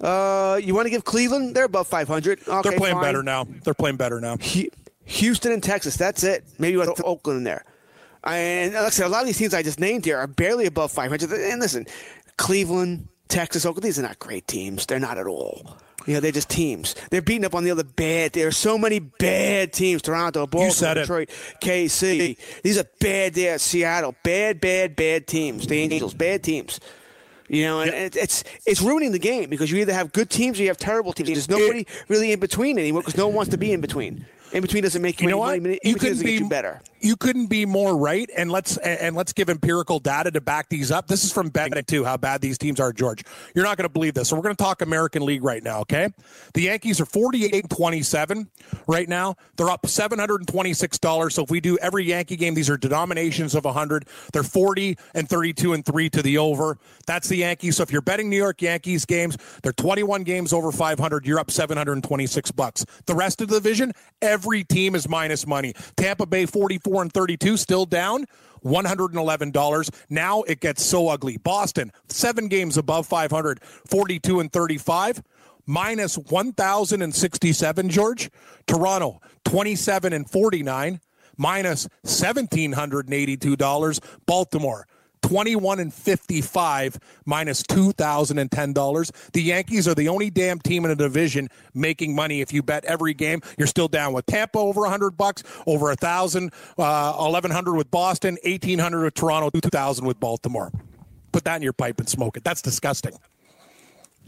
Uh, 0.00 0.60
you 0.62 0.74
want 0.74 0.86
to 0.86 0.90
give 0.90 1.04
Cleveland? 1.04 1.54
They're 1.56 1.64
above 1.64 1.86
500. 1.86 2.40
Okay, 2.46 2.68
They're 2.68 2.78
playing 2.78 2.96
fine. 2.96 3.02
better 3.04 3.22
now. 3.22 3.46
They're 3.64 3.74
playing 3.74 3.96
better 3.96 4.20
now. 4.20 4.36
Houston 5.06 5.52
and 5.52 5.62
Texas. 5.62 5.96
That's 5.96 6.22
it. 6.24 6.44
Maybe 6.58 6.72
you 6.72 6.78
want 6.78 6.96
to 6.96 7.02
throw 7.02 7.12
Oakland 7.12 7.38
in 7.38 7.44
there. 7.44 7.64
And 8.24 8.74
like 8.74 8.82
I 8.82 8.88
said, 8.90 9.06
a 9.06 9.08
lot 9.08 9.20
of 9.20 9.26
these 9.26 9.38
teams 9.38 9.54
I 9.54 9.62
just 9.62 9.78
named 9.80 10.04
here 10.04 10.18
are 10.18 10.26
barely 10.26 10.66
above 10.66 10.90
500. 10.90 11.30
And 11.30 11.60
listen, 11.60 11.86
Cleveland, 12.36 13.08
Texas, 13.28 13.64
Oakland, 13.64 13.84
these 13.84 13.98
are 13.98 14.02
not 14.02 14.18
great 14.18 14.46
teams. 14.48 14.84
They're 14.84 14.98
not 14.98 15.16
at 15.16 15.26
all. 15.26 15.78
You 16.06 16.14
know, 16.14 16.20
they're 16.20 16.32
just 16.32 16.48
teams. 16.48 16.94
They're 17.10 17.20
beating 17.22 17.44
up 17.44 17.54
on 17.54 17.64
the 17.64 17.70
other 17.72 17.82
bad. 17.84 18.32
There 18.32 18.46
are 18.46 18.52
so 18.52 18.78
many 18.78 19.00
bad 19.00 19.72
teams. 19.72 20.02
Toronto, 20.02 20.46
Baltimore, 20.46 20.92
it. 20.92 20.94
Detroit, 20.94 21.30
KC. 21.60 22.36
These 22.62 22.78
are 22.78 22.86
bad 23.00 23.34
there. 23.34 23.58
Seattle, 23.58 24.14
bad, 24.22 24.60
bad, 24.60 24.96
bad 24.96 25.26
teams. 25.26 25.66
The 25.66 25.78
Angels, 25.78 26.14
bad 26.14 26.42
teams. 26.42 26.80
You 27.48 27.64
know, 27.64 27.80
and 27.80 27.90
it- 27.90 28.16
it's 28.16 28.42
it's 28.66 28.80
ruining 28.82 29.12
the 29.12 29.20
game 29.20 29.48
because 29.50 29.70
you 29.70 29.78
either 29.78 29.92
have 29.92 30.12
good 30.12 30.30
teams 30.30 30.58
or 30.58 30.62
you 30.62 30.68
have 30.68 30.78
terrible 30.78 31.12
teams. 31.12 31.28
There's 31.28 31.48
nobody 31.48 31.86
really 32.08 32.32
in 32.32 32.40
between 32.40 32.78
anymore 32.78 33.02
because 33.02 33.16
no 33.16 33.26
one 33.28 33.36
wants 33.36 33.50
to 33.52 33.56
be 33.58 33.72
in 33.72 33.80
between. 33.80 34.26
In 34.52 34.62
between 34.62 34.82
doesn't 34.82 35.02
make 35.02 35.20
you, 35.20 35.28
You 35.28 35.34
know 35.34 35.42
any 35.44 35.58
what? 35.58 35.62
money. 35.62 35.78
In 35.82 35.90
You 35.90 35.96
doesn't 35.96 36.24
be 36.24 36.32
get 36.32 36.40
you 36.42 36.48
better. 36.48 36.80
You 37.06 37.14
couldn't 37.16 37.46
be 37.46 37.66
more 37.66 37.96
right. 37.96 38.28
And 38.36 38.50
let's 38.50 38.78
and 38.78 39.14
let's 39.14 39.32
give 39.32 39.48
empirical 39.48 40.00
data 40.00 40.32
to 40.32 40.40
back 40.40 40.68
these 40.68 40.90
up. 40.90 41.06
This 41.06 41.22
is 41.22 41.32
from 41.32 41.50
betting 41.50 41.84
too. 41.84 42.04
How 42.04 42.16
bad 42.16 42.40
these 42.40 42.58
teams 42.58 42.80
are, 42.80 42.92
George. 42.92 43.22
You're 43.54 43.64
not 43.64 43.76
going 43.76 43.84
to 43.84 43.92
believe 43.92 44.14
this. 44.14 44.28
So 44.28 44.34
we're 44.34 44.42
going 44.42 44.56
to 44.56 44.62
talk 44.62 44.82
American 44.82 45.24
League 45.24 45.44
right 45.44 45.62
now. 45.62 45.82
Okay, 45.82 46.08
the 46.54 46.62
Yankees 46.62 47.00
are 47.00 47.06
48 47.06 47.54
and 47.54 47.70
27 47.70 48.50
right 48.88 49.08
now. 49.08 49.36
They're 49.56 49.70
up 49.70 49.86
726 49.86 50.98
dollars. 50.98 51.36
So 51.36 51.44
if 51.44 51.50
we 51.50 51.60
do 51.60 51.78
every 51.78 52.04
Yankee 52.04 52.34
game, 52.34 52.54
these 52.54 52.68
are 52.68 52.76
denominations 52.76 53.54
of 53.54 53.64
100. 53.64 54.08
They're 54.32 54.42
40 54.42 54.98
and 55.14 55.28
32 55.28 55.74
and 55.74 55.84
three 55.84 56.10
to 56.10 56.22
the 56.22 56.38
over. 56.38 56.76
That's 57.06 57.28
the 57.28 57.36
Yankees. 57.36 57.76
So 57.76 57.84
if 57.84 57.92
you're 57.92 58.02
betting 58.02 58.28
New 58.28 58.36
York 58.36 58.60
Yankees 58.60 59.04
games, 59.04 59.36
they're 59.62 59.72
21 59.72 60.24
games 60.24 60.52
over 60.52 60.72
500. 60.72 61.24
You're 61.24 61.38
up 61.38 61.52
726 61.52 62.50
bucks. 62.50 62.84
The 63.06 63.14
rest 63.14 63.40
of 63.40 63.46
the 63.46 63.60
division, 63.60 63.92
every 64.20 64.64
team 64.64 64.96
is 64.96 65.08
minus 65.08 65.46
money. 65.46 65.72
Tampa 65.96 66.26
Bay 66.26 66.46
44 66.46 66.95
and 67.02 67.12
32, 67.12 67.56
still 67.56 67.86
down. 67.86 68.26
$111. 68.64 69.90
Now 70.10 70.42
it 70.42 70.60
gets 70.60 70.84
so 70.84 71.08
ugly. 71.08 71.36
Boston, 71.36 71.92
seven 72.08 72.48
games 72.48 72.76
above 72.76 73.06
500, 73.06 73.62
42 73.62 74.40
and 74.40 74.52
35, 74.52 75.22
minus 75.66 76.18
1,067, 76.18 77.88
George. 77.88 78.28
Toronto, 78.66 79.20
27 79.44 80.12
and 80.12 80.28
49, 80.28 81.00
minus 81.36 81.88
$1,782. 82.04 84.00
Baltimore, 84.26 84.88
21 85.26 85.80
and 85.80 85.92
55 85.92 87.00
minus 87.24 87.62
$2,010. 87.64 89.30
The 89.32 89.42
Yankees 89.42 89.88
are 89.88 89.94
the 89.94 90.08
only 90.08 90.30
damn 90.30 90.60
team 90.60 90.84
in 90.84 90.90
the 90.90 90.96
division 90.96 91.48
making 91.74 92.14
money. 92.14 92.40
If 92.40 92.52
you 92.52 92.62
bet 92.62 92.84
every 92.84 93.12
game, 93.12 93.42
you're 93.58 93.66
still 93.66 93.88
down 93.88 94.12
with 94.12 94.24
Tampa 94.26 94.58
over 94.58 94.82
100 94.82 95.16
bucks, 95.16 95.42
over 95.66 95.86
1,000, 95.86 96.52
uh, 96.78 97.14
1,100 97.16 97.74
with 97.74 97.90
Boston, 97.90 98.38
1,800 98.44 99.02
with 99.02 99.14
Toronto, 99.14 99.50
2,000 99.50 100.06
with 100.06 100.20
Baltimore. 100.20 100.70
Put 101.32 101.42
that 101.44 101.56
in 101.56 101.62
your 101.62 101.72
pipe 101.72 101.98
and 101.98 102.08
smoke 102.08 102.36
it. 102.36 102.44
That's 102.44 102.62
disgusting. 102.62 103.18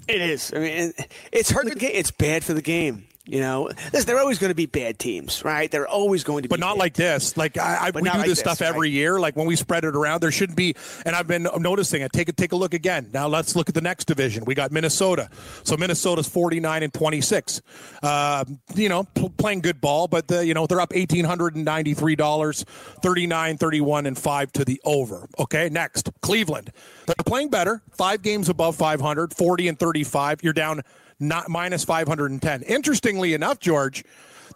It 0.08 0.20
is. 0.20 0.52
I 0.52 0.58
mean, 0.58 0.92
it's 1.30 1.50
hurt 1.50 1.66
the 1.66 1.76
game. 1.76 1.92
It's 1.94 2.10
bad 2.10 2.42
for 2.42 2.54
the 2.54 2.62
game. 2.62 3.06
You 3.28 3.40
know, 3.40 3.68
Listen, 3.92 4.06
there 4.06 4.16
are 4.16 4.20
always 4.20 4.38
going 4.38 4.48
to 4.48 4.54
be 4.54 4.64
bad 4.64 4.98
teams, 4.98 5.44
right? 5.44 5.70
They're 5.70 5.86
always 5.86 6.24
going 6.24 6.44
to 6.44 6.48
be, 6.48 6.50
but 6.50 6.60
not 6.60 6.78
like 6.78 6.94
this. 6.94 7.36
Like 7.36 7.58
I, 7.58 7.88
I 7.88 7.90
we 7.90 8.00
do 8.00 8.08
like 8.08 8.26
this 8.26 8.38
stuff 8.38 8.62
every 8.62 8.88
year. 8.88 9.20
Like 9.20 9.36
when 9.36 9.46
we 9.46 9.54
spread 9.54 9.84
it 9.84 9.94
around, 9.94 10.22
there 10.22 10.32
shouldn't 10.32 10.56
be. 10.56 10.74
And 11.04 11.14
I've 11.14 11.26
been 11.26 11.46
noticing 11.58 12.00
it. 12.00 12.10
Take 12.10 12.30
a 12.30 12.32
take 12.32 12.52
a 12.52 12.56
look 12.56 12.72
again. 12.72 13.10
Now 13.12 13.28
let's 13.28 13.54
look 13.54 13.68
at 13.68 13.74
the 13.74 13.82
next 13.82 14.06
division. 14.06 14.46
We 14.46 14.54
got 14.54 14.72
Minnesota. 14.72 15.28
So 15.62 15.76
Minnesota's 15.76 16.26
forty 16.26 16.58
nine 16.58 16.82
and 16.82 16.92
twenty 16.92 17.20
six. 17.20 17.60
Uh, 18.02 18.46
you 18.74 18.88
know, 18.88 19.04
pl- 19.04 19.28
playing 19.36 19.60
good 19.60 19.78
ball, 19.78 20.08
but 20.08 20.28
the, 20.28 20.46
you 20.46 20.54
know 20.54 20.66
they're 20.66 20.80
up 20.80 20.92
eighteen 20.94 21.26
hundred 21.26 21.54
and 21.54 21.66
ninety 21.66 21.92
three 21.92 22.16
dollars, 22.16 22.64
39, 23.02 23.58
31, 23.58 24.06
and 24.06 24.16
five 24.16 24.50
to 24.52 24.64
the 24.64 24.80
over. 24.86 25.28
Okay, 25.38 25.68
next 25.68 26.08
Cleveland. 26.22 26.72
They're 27.06 27.14
playing 27.26 27.50
better. 27.50 27.82
Five 27.92 28.22
games 28.22 28.48
above 28.48 28.76
500, 28.76 29.34
40 29.34 29.68
and 29.68 29.78
thirty 29.78 30.04
five. 30.04 30.42
You're 30.42 30.54
down 30.54 30.82
not 31.20 31.48
minus 31.48 31.84
510. 31.84 32.62
Interestingly 32.62 33.34
enough, 33.34 33.58
George, 33.58 34.04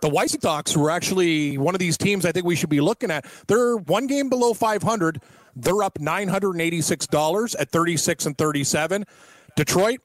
the 0.01 0.09
White 0.09 0.31
Sox, 0.31 0.73
who 0.73 0.85
are 0.85 0.91
actually 0.91 1.59
one 1.59 1.75
of 1.75 1.79
these 1.79 1.97
teams 1.97 2.27
I 2.27 2.33
think 2.33 2.47
we 2.47 2.57
should 2.57 2.71
be 2.71 2.81
looking 2.81 3.11
at, 3.11 3.25
they're 3.47 3.77
one 3.77 4.07
game 4.07 4.29
below 4.29 4.55
500. 4.55 5.21
They're 5.55 5.83
up 5.83 5.99
$986 5.99 7.57
at 7.59 7.71
36 7.71 8.27
and 8.27 8.39
37. 8.39 9.05
Detroit, 9.55 10.01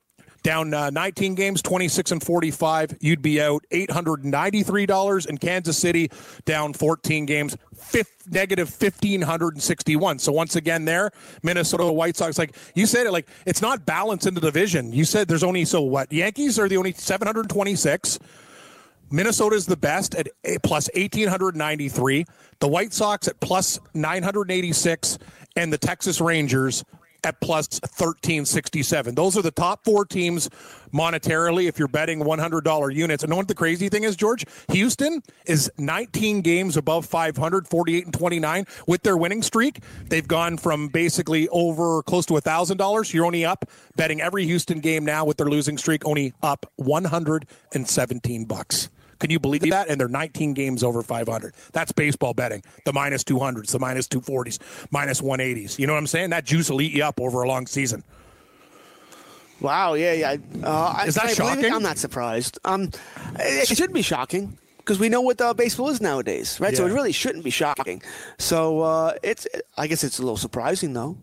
down 0.47 0.73
uh, 0.73 0.89
19 0.89 1.35
games, 1.35 1.61
26 1.61 2.13
and 2.13 2.23
45. 2.23 2.95
You'd 3.01 3.21
be 3.21 3.41
out 3.41 3.65
$893. 3.69 5.27
In 5.27 5.37
Kansas 5.37 5.77
City, 5.77 6.09
down 6.45 6.71
14 6.71 7.25
games, 7.25 7.57
fifth, 7.75 8.23
negative 8.29 8.69
1,561. 8.69 10.19
So 10.19 10.31
once 10.31 10.55
again, 10.55 10.85
there, 10.85 11.11
Minnesota 11.43 11.91
White 11.91 12.15
Sox, 12.15 12.37
like 12.37 12.55
you 12.75 12.85
said 12.85 13.07
it, 13.07 13.11
like 13.11 13.27
it's 13.45 13.61
not 13.61 13.85
balanced 13.85 14.25
in 14.25 14.35
the 14.35 14.39
division. 14.39 14.93
You 14.93 15.03
said 15.03 15.27
there's 15.27 15.43
only, 15.43 15.65
so 15.65 15.81
what? 15.81 16.13
Yankees 16.13 16.57
are 16.57 16.69
the 16.69 16.77
only 16.77 16.93
726. 16.93 18.17
Minnesota 19.11 19.53
is 19.53 19.65
the 19.65 19.75
best 19.75 20.15
at 20.15 20.29
plus 20.63 20.89
1893, 20.95 22.25
the 22.59 22.67
White 22.69 22.93
Sox 22.93 23.27
at 23.27 23.37
plus 23.41 23.81
986 23.93 25.17
and 25.57 25.73
the 25.73 25.77
Texas 25.77 26.21
Rangers 26.21 26.85
at 27.23 27.39
plus 27.41 27.67
1367. 27.81 29.15
Those 29.15 29.37
are 29.37 29.41
the 29.41 29.51
top 29.51 29.83
4 29.85 30.05
teams 30.05 30.49
monetarily 30.93 31.67
if 31.67 31.79
you're 31.79 31.87
betting 31.87 32.21
$100 32.21 32.93
units. 32.93 33.23
And 33.23 33.29
know 33.29 33.37
what 33.37 33.47
the 33.47 33.55
crazy 33.55 33.89
thing 33.89 34.03
is, 34.03 34.15
George? 34.15 34.45
Houston 34.71 35.21
is 35.45 35.71
19 35.77 36.41
games 36.41 36.77
above 36.77 37.05
500, 37.05 37.67
48 37.67 38.05
and 38.05 38.13
29 38.13 38.65
with 38.87 39.03
their 39.03 39.17
winning 39.17 39.41
streak. 39.41 39.79
They've 40.09 40.27
gone 40.27 40.57
from 40.57 40.87
basically 40.87 41.47
over 41.49 42.03
close 42.03 42.25
to 42.27 42.33
$1,000. 42.33 43.13
You're 43.13 43.25
only 43.25 43.45
up 43.45 43.65
betting 43.95 44.21
every 44.21 44.45
Houston 44.45 44.79
game 44.79 45.05
now 45.05 45.25
with 45.25 45.37
their 45.37 45.47
losing 45.47 45.77
streak 45.77 46.05
only 46.05 46.33
up 46.41 46.71
117 46.77 48.45
bucks. 48.45 48.89
Can 49.19 49.29
you 49.29 49.39
believe 49.39 49.69
that? 49.69 49.89
And 49.89 49.99
they're 49.99 50.07
19 50.07 50.53
games 50.53 50.83
over 50.83 51.01
500. 51.01 51.53
That's 51.71 51.91
baseball 51.91 52.33
betting. 52.33 52.63
The 52.85 52.93
minus 52.93 53.23
200s, 53.23 53.71
the 53.71 53.79
minus 53.79 54.07
240s, 54.07 54.59
minus 54.91 55.21
180s. 55.21 55.79
You 55.79 55.87
know 55.87 55.93
what 55.93 55.99
I'm 55.99 56.07
saying? 56.07 56.29
That 56.31 56.45
juice 56.45 56.69
will 56.69 56.81
eat 56.81 56.93
you 56.93 57.03
up 57.03 57.19
over 57.19 57.41
a 57.41 57.47
long 57.47 57.67
season. 57.67 58.03
Wow, 59.59 59.95
yeah, 59.95 60.13
yeah. 60.13 60.37
Uh, 60.63 61.03
Is 61.07 61.15
that 61.15 61.25
I 61.25 61.33
shocking? 61.33 61.73
I'm 61.73 61.81
not 61.81 61.97
surprised. 61.97 62.59
Um, 62.63 62.91
it 63.39 63.67
should 63.67 63.91
be 63.91 64.03
shocking 64.03 64.57
because 64.77 64.99
we 64.99 65.09
know 65.09 65.21
what 65.21 65.41
uh, 65.41 65.53
baseball 65.53 65.89
is 65.89 65.99
nowadays, 65.99 66.59
right? 66.59 66.77
So 66.77 66.85
it 66.85 66.93
really 66.93 67.11
shouldn't 67.11 67.43
be 67.43 67.49
shocking. 67.49 68.01
So 68.37 68.81
uh, 68.81 69.13
it's, 69.23 69.47
I 69.77 69.87
guess 69.87 70.03
it's 70.03 70.19
a 70.19 70.21
little 70.21 70.37
surprising 70.37 70.93
though. 70.93 71.17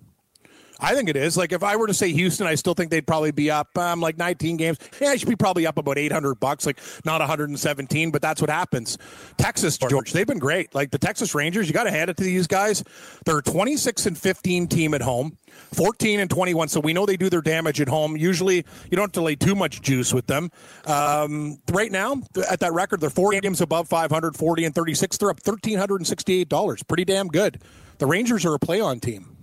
I 0.80 0.94
think 0.94 1.08
it 1.08 1.16
is. 1.16 1.36
Like 1.36 1.52
if 1.52 1.62
I 1.62 1.76
were 1.76 1.86
to 1.86 1.94
say 1.94 2.12
Houston, 2.12 2.46
I 2.46 2.56
still 2.56 2.74
think 2.74 2.90
they'd 2.90 3.06
probably 3.06 3.30
be 3.30 3.50
up 3.50 3.76
um, 3.78 4.00
like 4.00 4.16
19 4.18 4.56
games. 4.56 4.78
Yeah, 5.00 5.10
I 5.10 5.16
should 5.16 5.28
be 5.28 5.36
probably 5.36 5.66
up 5.66 5.78
about 5.78 5.98
800 5.98 6.34
bucks, 6.40 6.66
like 6.66 6.78
not 7.04 7.20
117, 7.20 8.10
but 8.10 8.20
that's 8.20 8.40
what 8.40 8.50
happens. 8.50 8.98
Texas, 9.36 9.78
George, 9.78 10.12
they've 10.12 10.26
been 10.26 10.38
great. 10.38 10.74
Like 10.74 10.90
the 10.90 10.98
Texas 10.98 11.34
Rangers, 11.34 11.68
you 11.68 11.72
got 11.72 11.84
to 11.84 11.90
hand 11.90 12.10
it 12.10 12.16
to 12.16 12.24
these 12.24 12.46
guys. 12.46 12.82
They're 13.24 13.38
a 13.38 13.42
26 13.42 14.06
and 14.06 14.18
15 14.18 14.66
team 14.68 14.94
at 14.94 15.02
home, 15.02 15.38
14 15.74 16.20
and 16.20 16.30
21. 16.30 16.68
So 16.68 16.80
we 16.80 16.92
know 16.92 17.06
they 17.06 17.16
do 17.16 17.30
their 17.30 17.42
damage 17.42 17.80
at 17.80 17.88
home. 17.88 18.16
Usually, 18.16 18.56
you 18.56 18.96
don't 18.96 19.04
have 19.04 19.12
to 19.12 19.22
lay 19.22 19.36
too 19.36 19.54
much 19.54 19.80
juice 19.80 20.12
with 20.12 20.26
them. 20.26 20.50
Um, 20.86 21.58
right 21.70 21.90
now, 21.92 22.20
at 22.50 22.60
that 22.60 22.72
record, 22.72 23.00
they're 23.00 23.10
four 23.10 23.32
games 23.32 23.60
above 23.60 23.88
500, 23.88 24.36
40 24.36 24.64
and 24.64 24.74
36. 24.74 25.18
They're 25.18 25.30
up 25.30 25.40
$1,368. 25.42 26.88
Pretty 26.88 27.04
damn 27.04 27.28
good. 27.28 27.62
The 27.98 28.06
Rangers 28.06 28.44
are 28.44 28.54
a 28.54 28.58
play 28.58 28.80
on 28.80 28.98
team. 29.00 29.33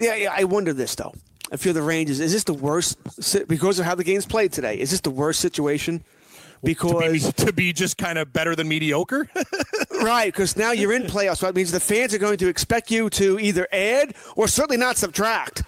Yeah, 0.00 0.14
yeah. 0.14 0.34
I 0.34 0.44
wonder 0.44 0.72
this 0.72 0.94
though. 0.94 1.14
If 1.52 1.64
you're 1.64 1.74
the 1.74 1.82
Rangers, 1.82 2.20
is 2.20 2.32
this 2.32 2.44
the 2.44 2.52
worst 2.54 2.98
because 3.48 3.78
of 3.78 3.84
how 3.84 3.94
the 3.94 4.04
game's 4.04 4.26
played 4.26 4.52
today? 4.52 4.78
Is 4.78 4.90
this 4.90 5.00
the 5.00 5.10
worst 5.10 5.40
situation? 5.40 6.00
To 6.00 6.04
be, 6.64 6.74
Because 6.74 7.32
to 7.34 7.52
be 7.52 7.72
just 7.72 7.96
kind 7.96 8.18
of 8.18 8.32
better 8.32 8.56
than 8.56 8.66
mediocre. 8.66 9.28
right, 10.02 10.26
because 10.26 10.56
now 10.56 10.72
you're 10.72 10.92
in 10.92 11.04
playoffs. 11.04 11.38
So 11.38 11.46
that 11.46 11.54
means 11.54 11.70
the 11.70 11.80
fans 11.80 12.14
are 12.14 12.18
going 12.18 12.38
to 12.38 12.48
expect 12.48 12.90
you 12.90 13.08
to 13.10 13.38
either 13.38 13.68
add 13.72 14.14
or 14.34 14.48
certainly 14.48 14.78
not 14.78 14.96
subtract. 14.96 15.62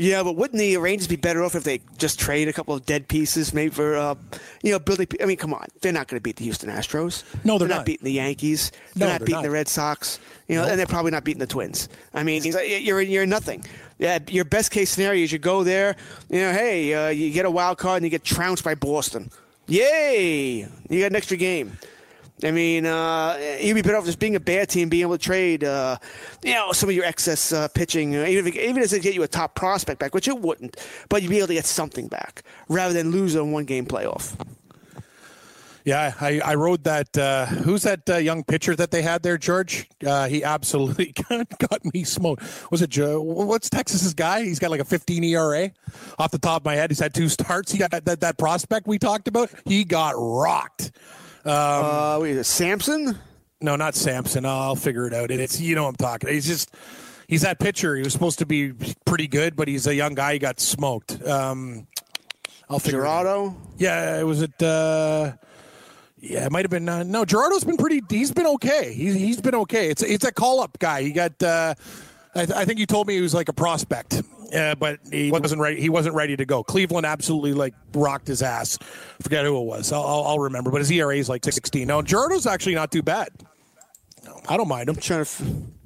Yeah, 0.00 0.22
but 0.22 0.36
wouldn't 0.36 0.60
the 0.60 0.76
Rangers 0.76 1.08
be 1.08 1.16
better 1.16 1.42
off 1.42 1.56
if 1.56 1.64
they 1.64 1.80
just 1.96 2.20
trade 2.20 2.46
a 2.46 2.52
couple 2.52 2.72
of 2.72 2.86
dead 2.86 3.08
pieces, 3.08 3.52
maybe 3.52 3.74
for 3.74 3.96
uh, 3.96 4.14
you 4.62 4.70
know 4.70 4.78
building? 4.78 5.08
I 5.20 5.24
mean, 5.24 5.36
come 5.36 5.52
on, 5.52 5.66
they're 5.80 5.90
not 5.90 6.06
going 6.06 6.18
to 6.18 6.22
beat 6.22 6.36
the 6.36 6.44
Houston 6.44 6.70
Astros. 6.70 7.24
No, 7.44 7.58
they're 7.58 7.66
not. 7.66 7.78
not. 7.78 7.86
beating 7.86 8.04
the 8.04 8.12
Yankees. 8.12 8.70
No, 8.94 9.00
They're 9.00 9.08
not 9.08 9.18
they're 9.18 9.26
beating 9.26 9.42
the. 9.42 9.50
Red 9.50 9.66
Sox. 9.66 10.20
You 10.46 10.54
know, 10.54 10.64
and 10.64 10.78
they're 10.78 10.86
probably 10.86 11.10
not 11.10 11.24
beating 11.24 11.40
the 11.40 11.48
Twins. 11.48 11.88
I 12.14 12.22
mean, 12.22 12.44
you're 12.44 13.00
you're 13.00 13.26
nothing. 13.26 13.64
Yeah, 13.98 14.20
your 14.28 14.44
best 14.44 14.70
case 14.70 14.90
scenario 14.90 15.24
is 15.24 15.32
you 15.32 15.40
go 15.40 15.64
there. 15.64 15.96
You 16.30 16.42
know, 16.42 16.52
hey, 16.52 16.94
uh, 16.94 17.08
you 17.08 17.32
get 17.32 17.44
a 17.44 17.50
wild 17.50 17.78
card 17.78 17.96
and 17.96 18.04
you 18.04 18.10
get 18.10 18.22
trounced 18.22 18.62
by 18.62 18.76
Boston. 18.76 19.32
Yay! 19.66 20.68
You 20.88 21.00
got 21.00 21.10
an 21.10 21.16
extra 21.16 21.36
game. 21.36 21.76
I 22.44 22.50
mean, 22.52 22.86
uh, 22.86 23.36
you'd 23.60 23.74
be 23.74 23.82
better 23.82 23.96
off 23.96 24.04
just 24.04 24.18
being 24.18 24.36
a 24.36 24.40
bad 24.40 24.68
team, 24.68 24.88
being 24.88 25.02
able 25.02 25.18
to 25.18 25.24
trade, 25.24 25.64
uh, 25.64 25.98
you 26.44 26.54
know, 26.54 26.72
some 26.72 26.88
of 26.88 26.94
your 26.94 27.04
excess 27.04 27.52
uh, 27.52 27.68
pitching, 27.68 28.14
uh, 28.14 28.24
even 28.24 28.46
if 28.46 28.56
even 28.56 28.82
if 28.82 28.92
it 28.92 29.02
get 29.02 29.14
you 29.14 29.22
a 29.24 29.28
top 29.28 29.54
prospect 29.54 29.98
back, 29.98 30.14
which 30.14 30.28
it 30.28 30.38
wouldn't, 30.38 30.76
but 31.08 31.22
you'd 31.22 31.30
be 31.30 31.38
able 31.38 31.48
to 31.48 31.54
get 31.54 31.66
something 31.66 32.06
back 32.06 32.44
rather 32.68 32.94
than 32.94 33.10
lose 33.10 33.34
a 33.34 33.44
one 33.44 33.64
game 33.64 33.86
playoff. 33.86 34.36
Yeah, 35.88 36.12
I, 36.20 36.40
I 36.44 36.54
rode 36.54 36.84
that. 36.84 37.16
Uh, 37.16 37.46
who's 37.46 37.82
that 37.84 38.08
uh, 38.10 38.16
young 38.18 38.44
pitcher 38.44 38.76
that 38.76 38.90
they 38.90 39.00
had 39.00 39.22
there, 39.22 39.38
George? 39.38 39.88
Uh, 40.06 40.28
he 40.28 40.44
absolutely 40.44 41.14
got 41.58 41.82
me 41.94 42.04
smoked. 42.04 42.42
Was 42.70 42.82
it 42.82 42.90
Joe? 42.90 43.22
What's 43.22 43.70
Texas's 43.70 44.12
guy? 44.12 44.44
He's 44.44 44.58
got 44.58 44.70
like 44.70 44.80
a 44.80 44.84
15 44.84 45.24
ERA. 45.24 45.70
Off 46.18 46.30
the 46.30 46.38
top 46.38 46.60
of 46.60 46.64
my 46.66 46.74
head, 46.74 46.90
he's 46.90 46.98
had 46.98 47.14
two 47.14 47.30
starts. 47.30 47.72
He 47.72 47.78
got 47.78 47.90
that, 47.92 48.20
that 48.20 48.36
prospect 48.36 48.86
we 48.86 48.98
talked 48.98 49.28
about. 49.28 49.50
He 49.64 49.84
got 49.84 50.12
rocked. 50.18 50.92
Uh, 51.48 52.18
wait, 52.20 52.44
Sampson? 52.44 53.18
No, 53.60 53.76
not 53.76 53.94
Sampson. 53.94 54.44
I'll 54.44 54.76
figure 54.76 55.06
it 55.06 55.14
out. 55.14 55.30
It's 55.30 55.60
you 55.60 55.74
know 55.74 55.84
what 55.84 55.90
I'm 55.90 55.96
talking. 55.96 56.30
He's 56.30 56.46
just 56.46 56.70
he's 57.26 57.42
that 57.42 57.58
pitcher. 57.58 57.96
He 57.96 58.02
was 58.02 58.12
supposed 58.12 58.38
to 58.40 58.46
be 58.46 58.72
pretty 59.04 59.26
good, 59.26 59.56
but 59.56 59.66
he's 59.66 59.86
a 59.86 59.94
young 59.94 60.14
guy. 60.14 60.34
He 60.34 60.38
got 60.38 60.60
smoked. 60.60 61.20
Um, 61.26 61.86
I'll 62.70 62.78
figure 62.78 63.04
it 63.04 63.08
out. 63.08 63.22
Gerardo? 63.24 63.56
Yeah, 63.78 64.20
it 64.20 64.24
was 64.24 64.42
it. 64.42 64.62
Uh, 64.62 65.32
yeah, 66.20 66.46
it 66.46 66.52
might 66.52 66.64
have 66.64 66.70
been. 66.70 66.88
Uh, 66.88 67.02
no, 67.02 67.24
Gerardo's 67.24 67.64
been 67.64 67.76
pretty. 67.76 68.02
He's 68.10 68.32
been 68.32 68.46
okay. 68.46 68.92
He's 68.92 69.14
he's 69.14 69.40
been 69.40 69.54
okay. 69.54 69.88
It's 69.90 70.02
it's 70.02 70.24
a 70.24 70.32
call 70.32 70.60
up 70.60 70.78
guy. 70.78 71.02
He 71.02 71.12
got. 71.12 71.42
Uh, 71.42 71.74
I, 72.34 72.44
th- 72.46 72.56
I 72.56 72.64
think 72.64 72.78
you 72.78 72.86
told 72.86 73.06
me 73.08 73.14
he 73.14 73.20
was 73.20 73.34
like 73.34 73.48
a 73.48 73.52
prospect, 73.52 74.22
uh, 74.54 74.74
but 74.74 75.00
he 75.10 75.30
wasn't 75.30 75.60
ready. 75.60 75.80
He 75.80 75.88
wasn't 75.88 76.14
ready 76.14 76.36
to 76.36 76.44
go. 76.44 76.62
Cleveland 76.62 77.06
absolutely 77.06 77.52
like 77.52 77.74
rocked 77.92 78.26
his 78.28 78.42
ass. 78.42 78.78
Forget 79.20 79.44
who 79.44 79.58
it 79.60 79.64
was. 79.64 79.92
I'll, 79.92 80.02
I'll, 80.02 80.22
I'll 80.24 80.38
remember. 80.38 80.70
But 80.70 80.78
his 80.78 80.90
ERA 80.90 81.16
is 81.16 81.28
like 81.28 81.44
16. 81.44 81.86
Now 81.86 82.02
Gerardo's 82.02 82.46
actually 82.46 82.74
not 82.74 82.90
too 82.90 83.02
bad. 83.02 83.28
I 84.48 84.56
don't 84.56 84.68
mind 84.68 84.88
him. 84.88 84.96
trying 84.96 85.24
to 85.24 85.30
f- 85.30 85.42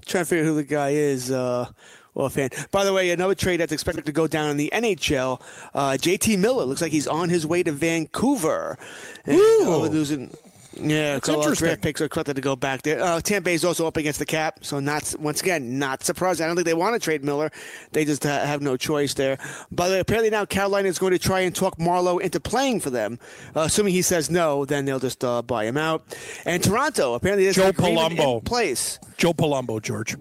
trying 0.07 0.25
to 0.25 0.28
figure 0.28 0.45
who 0.45 0.54
the 0.54 0.64
guy 0.64 0.90
is. 0.90 1.31
Uh, 1.31 1.69
well, 2.14 2.28
fan. 2.28 2.50
By 2.71 2.85
the 2.85 2.92
way, 2.92 3.11
another 3.11 3.35
trade 3.35 3.59
that's 3.59 3.73
expected 3.73 4.04
to 4.07 4.12
go 4.12 4.26
down 4.26 4.50
in 4.50 4.57
the 4.59 4.71
NHL. 4.73 5.40
Uh, 5.73 5.92
JT 5.92 6.38
Miller 6.38 6.64
looks 6.64 6.83
like 6.83 6.92
he's 6.92 7.07
on 7.09 7.31
his 7.31 7.47
way 7.47 7.62
to 7.62 7.73
Vancouver. 7.73 8.78
And, 9.25 9.38
Ooh. 9.38 9.76
losing. 9.87 10.31
Yeah, 10.75 11.17
a 11.17 11.21
couple 11.21 11.41
of 11.41 11.47
interesting. 11.47 11.67
draft 11.67 11.83
picks 11.83 12.00
are 12.00 12.07
expected 12.07 12.37
to 12.37 12.43
go 12.43 12.57
back 12.57 12.83
there. 12.83 13.02
Uh, 13.02 13.21
Tampa 13.21 13.45
Bay 13.45 13.55
is 13.55 13.64
also 13.64 13.87
up 13.87 13.97
against 13.97 14.19
the 14.19 14.26
cap, 14.26 14.61
so 14.62 14.81
not 14.81 15.14
once 15.19 15.41
again 15.43 15.79
not 15.79 16.02
surprised. 16.02 16.41
I 16.41 16.47
don't 16.47 16.57
think 16.57 16.67
they 16.67 16.75
want 16.75 16.95
to 16.95 17.00
trade 17.00 17.23
Miller. 17.25 17.50
They 17.93 18.05
just 18.05 18.25
uh, 18.25 18.45
have 18.45 18.62
no 18.62 18.76
choice 18.76 19.14
there. 19.14 19.38
By 19.71 19.88
the 19.88 19.95
way, 19.95 20.00
apparently 20.00 20.31
now 20.31 20.45
Carolina 20.45 20.88
is 20.88 20.99
going 20.99 21.12
to 21.12 21.19
try 21.19 21.41
and 21.41 21.55
talk 21.55 21.76
Marleau 21.79 22.21
into 22.21 22.41
playing 22.41 22.81
for 22.81 22.91
them. 22.91 23.19
Uh, 23.55 23.61
assuming 23.61 23.93
he 23.93 24.02
says 24.02 24.31
no, 24.31 24.64
then 24.64 24.85
they'll 24.87 24.99
just 24.99 25.23
uh, 25.25 25.43
buy 25.43 25.64
him 25.64 25.76
out. 25.76 26.05
And 26.47 26.62
Toronto 26.62 27.14
apparently 27.14 27.45
there's 27.45 27.57
Joe 27.57 27.73
Palumbo. 27.73 28.45
place. 28.45 28.99
Joe 29.19 29.35
Palumbo, 29.35 29.81
George. 29.81 30.17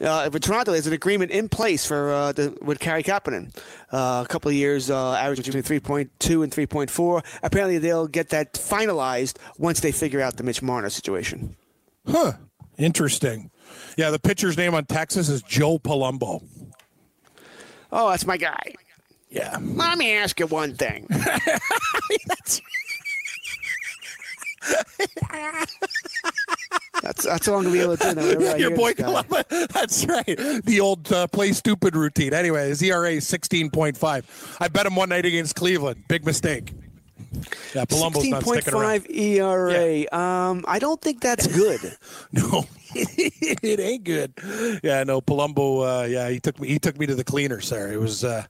Uh, 0.00 0.30
for 0.30 0.38
Toronto, 0.38 0.72
there's 0.72 0.86
an 0.86 0.92
agreement 0.92 1.30
in 1.30 1.48
place 1.48 1.84
for 1.84 2.12
uh, 2.12 2.32
the, 2.32 2.56
with 2.62 2.78
Carey 2.78 3.02
Kapanen. 3.02 3.54
Uh, 3.92 4.22
a 4.24 4.28
couple 4.28 4.48
of 4.48 4.54
years, 4.54 4.90
uh, 4.90 5.14
average 5.14 5.44
between 5.44 5.62
3.2 5.62 6.42
and 6.44 6.52
3.4. 6.52 7.24
Apparently, 7.42 7.78
they'll 7.78 8.06
get 8.06 8.28
that 8.30 8.54
finalized 8.54 9.36
once 9.58 9.80
they 9.80 9.92
figure 9.92 10.20
out 10.20 10.36
the 10.36 10.42
Mitch 10.42 10.62
Marner 10.62 10.90
situation. 10.90 11.56
Huh. 12.06 12.34
Interesting. 12.76 13.50
Yeah, 13.96 14.10
the 14.10 14.20
pitcher's 14.20 14.56
name 14.56 14.74
on 14.74 14.84
Texas 14.84 15.28
is 15.28 15.42
Joe 15.42 15.78
Palumbo. 15.78 16.44
Oh, 17.90 18.10
that's 18.10 18.26
my 18.26 18.36
guy. 18.36 18.74
Yeah. 19.30 19.58
Let 19.60 19.98
me 19.98 20.14
ask 20.14 20.38
you 20.38 20.46
one 20.46 20.74
thing. 20.74 21.08
that's 27.02 27.24
that's 27.24 27.48
all 27.48 27.58
I'm 27.58 27.64
gonna 27.64 27.74
be 27.74 27.80
able 27.80 27.96
to 27.96 28.14
do. 28.14 28.38
Now, 28.38 28.54
Your 28.56 28.70
boy 28.76 28.92
this 28.94 29.66
That's 29.72 30.04
right. 30.06 30.24
The 30.64 30.80
old 30.80 31.12
uh, 31.12 31.26
play 31.28 31.52
stupid 31.52 31.96
routine. 31.96 32.34
Anyway, 32.34 32.68
his 32.68 32.82
ERA 32.82 33.10
is 33.12 33.30
16.5. 33.30 34.56
I 34.60 34.68
bet 34.68 34.86
him 34.86 34.96
one 34.96 35.08
night 35.08 35.26
against 35.26 35.54
Cleveland. 35.54 36.04
Big 36.08 36.24
mistake. 36.24 36.72
Yeah, 37.74 37.84
Palumbo's 37.84 38.26
not 38.28 38.42
sticking 38.42 38.74
around. 38.74 39.00
16.5 39.02 39.10
ERA. 39.10 40.18
Um, 40.18 40.64
I 40.66 40.78
don't 40.78 41.00
think 41.00 41.20
that's 41.20 41.46
good. 41.46 41.80
No, 42.32 42.66
it 43.62 43.80
ain't 43.80 44.04
good. 44.04 44.32
Yeah, 44.82 45.04
no, 45.04 45.20
Palumbo. 45.20 46.02
Uh, 46.02 46.06
yeah, 46.06 46.28
he 46.30 46.40
took 46.40 46.60
me. 46.60 46.68
He 46.68 46.78
took 46.78 46.98
me 46.98 47.06
to 47.06 47.14
the 47.14 47.24
cleaner, 47.24 47.60
sir. 47.60 47.92
It 47.92 48.00
was. 48.00 48.24
Uh, 48.24 48.44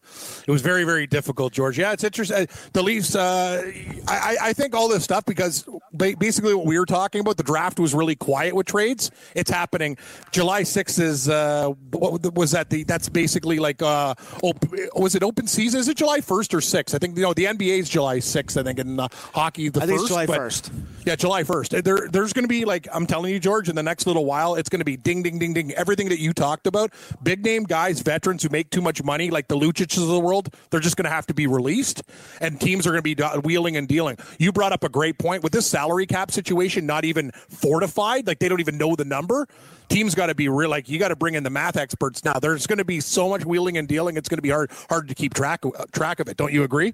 it 0.46 0.50
was 0.50 0.62
very, 0.62 0.84
very 0.84 1.06
difficult, 1.06 1.52
George. 1.52 1.78
Yeah, 1.78 1.92
it's 1.92 2.04
interesting. 2.04 2.48
The 2.72 2.82
Leafs. 2.82 3.14
Uh, 3.14 3.70
I, 4.06 4.36
I 4.40 4.52
think 4.52 4.74
all 4.74 4.88
this 4.88 5.04
stuff 5.04 5.24
because 5.24 5.68
basically 5.96 6.54
what 6.54 6.66
we 6.66 6.78
were 6.78 6.86
talking 6.86 7.20
about. 7.20 7.36
The 7.36 7.42
draft 7.42 7.78
was 7.78 7.94
really 7.94 8.16
quiet 8.16 8.54
with 8.54 8.66
trades. 8.66 9.10
It's 9.34 9.50
happening. 9.50 9.96
July 10.32 10.62
sixth 10.62 10.98
is. 10.98 11.28
Uh, 11.28 11.70
what 11.92 12.34
was 12.34 12.50
that? 12.52 12.70
The 12.70 12.84
that's 12.84 13.08
basically 13.08 13.58
like. 13.58 13.80
Uh, 13.82 14.14
op- 14.42 14.64
was 14.94 15.14
it 15.14 15.22
open 15.22 15.46
season? 15.46 15.80
Is 15.80 15.88
it 15.88 15.96
July 15.96 16.20
first 16.20 16.52
or 16.52 16.60
sixth? 16.60 16.94
I 16.94 16.98
think 16.98 17.16
you 17.16 17.22
know 17.22 17.34
the 17.34 17.46
NBA 17.46 17.78
is 17.78 17.88
July 17.88 18.18
sixth. 18.18 18.56
I 18.56 18.62
think 18.62 18.78
in 18.78 18.98
uh, 19.00 19.08
hockey 19.32 19.68
the 19.68 19.82
I 19.82 19.86
think 19.86 20.00
first. 20.00 20.02
it's 20.02 20.08
July 20.08 20.26
1st. 20.26 20.70
yeah, 21.06 21.16
July 21.16 21.42
1st. 21.42 21.82
There, 21.84 22.08
there's 22.10 22.32
going 22.32 22.44
to 22.44 22.48
be, 22.48 22.64
like, 22.64 22.86
I'm 22.92 23.06
telling 23.06 23.32
you, 23.32 23.40
George, 23.40 23.68
in 23.68 23.76
the 23.76 23.82
next 23.82 24.06
little 24.06 24.24
while, 24.28 24.54
it's 24.54 24.68
going 24.68 24.80
to 24.80 24.84
be 24.84 24.96
ding, 24.96 25.22
ding, 25.22 25.38
ding, 25.38 25.54
ding. 25.54 25.72
Everything 25.72 26.08
that 26.10 26.20
you 26.20 26.32
talked 26.32 26.66
about. 26.66 26.92
Big 27.22 27.44
name 27.44 27.64
guys, 27.64 28.00
veterans 28.00 28.42
who 28.42 28.50
make 28.50 28.70
too 28.70 28.82
much 28.82 29.02
money, 29.02 29.30
like 29.30 29.48
the 29.48 29.56
Lucics 29.56 29.96
of 30.00 30.06
the 30.06 30.20
world, 30.20 30.54
they're 30.70 30.80
just 30.80 30.96
going 30.96 31.04
to 31.04 31.10
have 31.10 31.26
to 31.26 31.34
be 31.34 31.46
released, 31.46 32.02
and 32.40 32.60
teams 32.60 32.86
are 32.86 32.90
going 32.90 33.02
to 33.02 33.14
be 33.14 33.40
wheeling 33.40 33.76
and 33.76 33.88
dealing. 33.88 34.18
You 34.38 34.52
brought 34.52 34.72
up 34.72 34.84
a 34.84 34.88
great 34.88 35.18
point. 35.18 35.42
With 35.42 35.52
this 35.52 35.66
salary 35.66 36.06
cap 36.06 36.30
situation 36.30 36.86
not 36.86 37.04
even 37.04 37.32
fortified, 37.32 38.26
like, 38.26 38.38
they 38.38 38.48
don't 38.48 38.60
even 38.60 38.78
know 38.78 38.94
the 38.94 39.04
number. 39.04 39.48
Teams 39.88 40.14
got 40.14 40.26
to 40.26 40.34
be 40.34 40.50
real, 40.50 40.68
like 40.68 40.88
you 40.88 40.98
got 40.98 41.08
to 41.08 41.16
bring 41.16 41.34
in 41.34 41.42
the 41.42 41.50
math 41.50 41.78
experts 41.78 42.22
now. 42.22 42.34
There's 42.34 42.66
going 42.66 42.78
to 42.78 42.84
be 42.84 43.00
so 43.00 43.30
much 43.30 43.46
wheeling 43.46 43.78
and 43.78 43.88
dealing; 43.88 44.18
it's 44.18 44.28
going 44.28 44.36
to 44.36 44.42
be 44.42 44.50
hard, 44.50 44.70
hard 44.90 45.08
to 45.08 45.14
keep 45.14 45.32
track 45.32 45.64
track 45.92 46.20
of 46.20 46.28
it. 46.28 46.36
Don't 46.36 46.52
you 46.52 46.62
agree? 46.62 46.92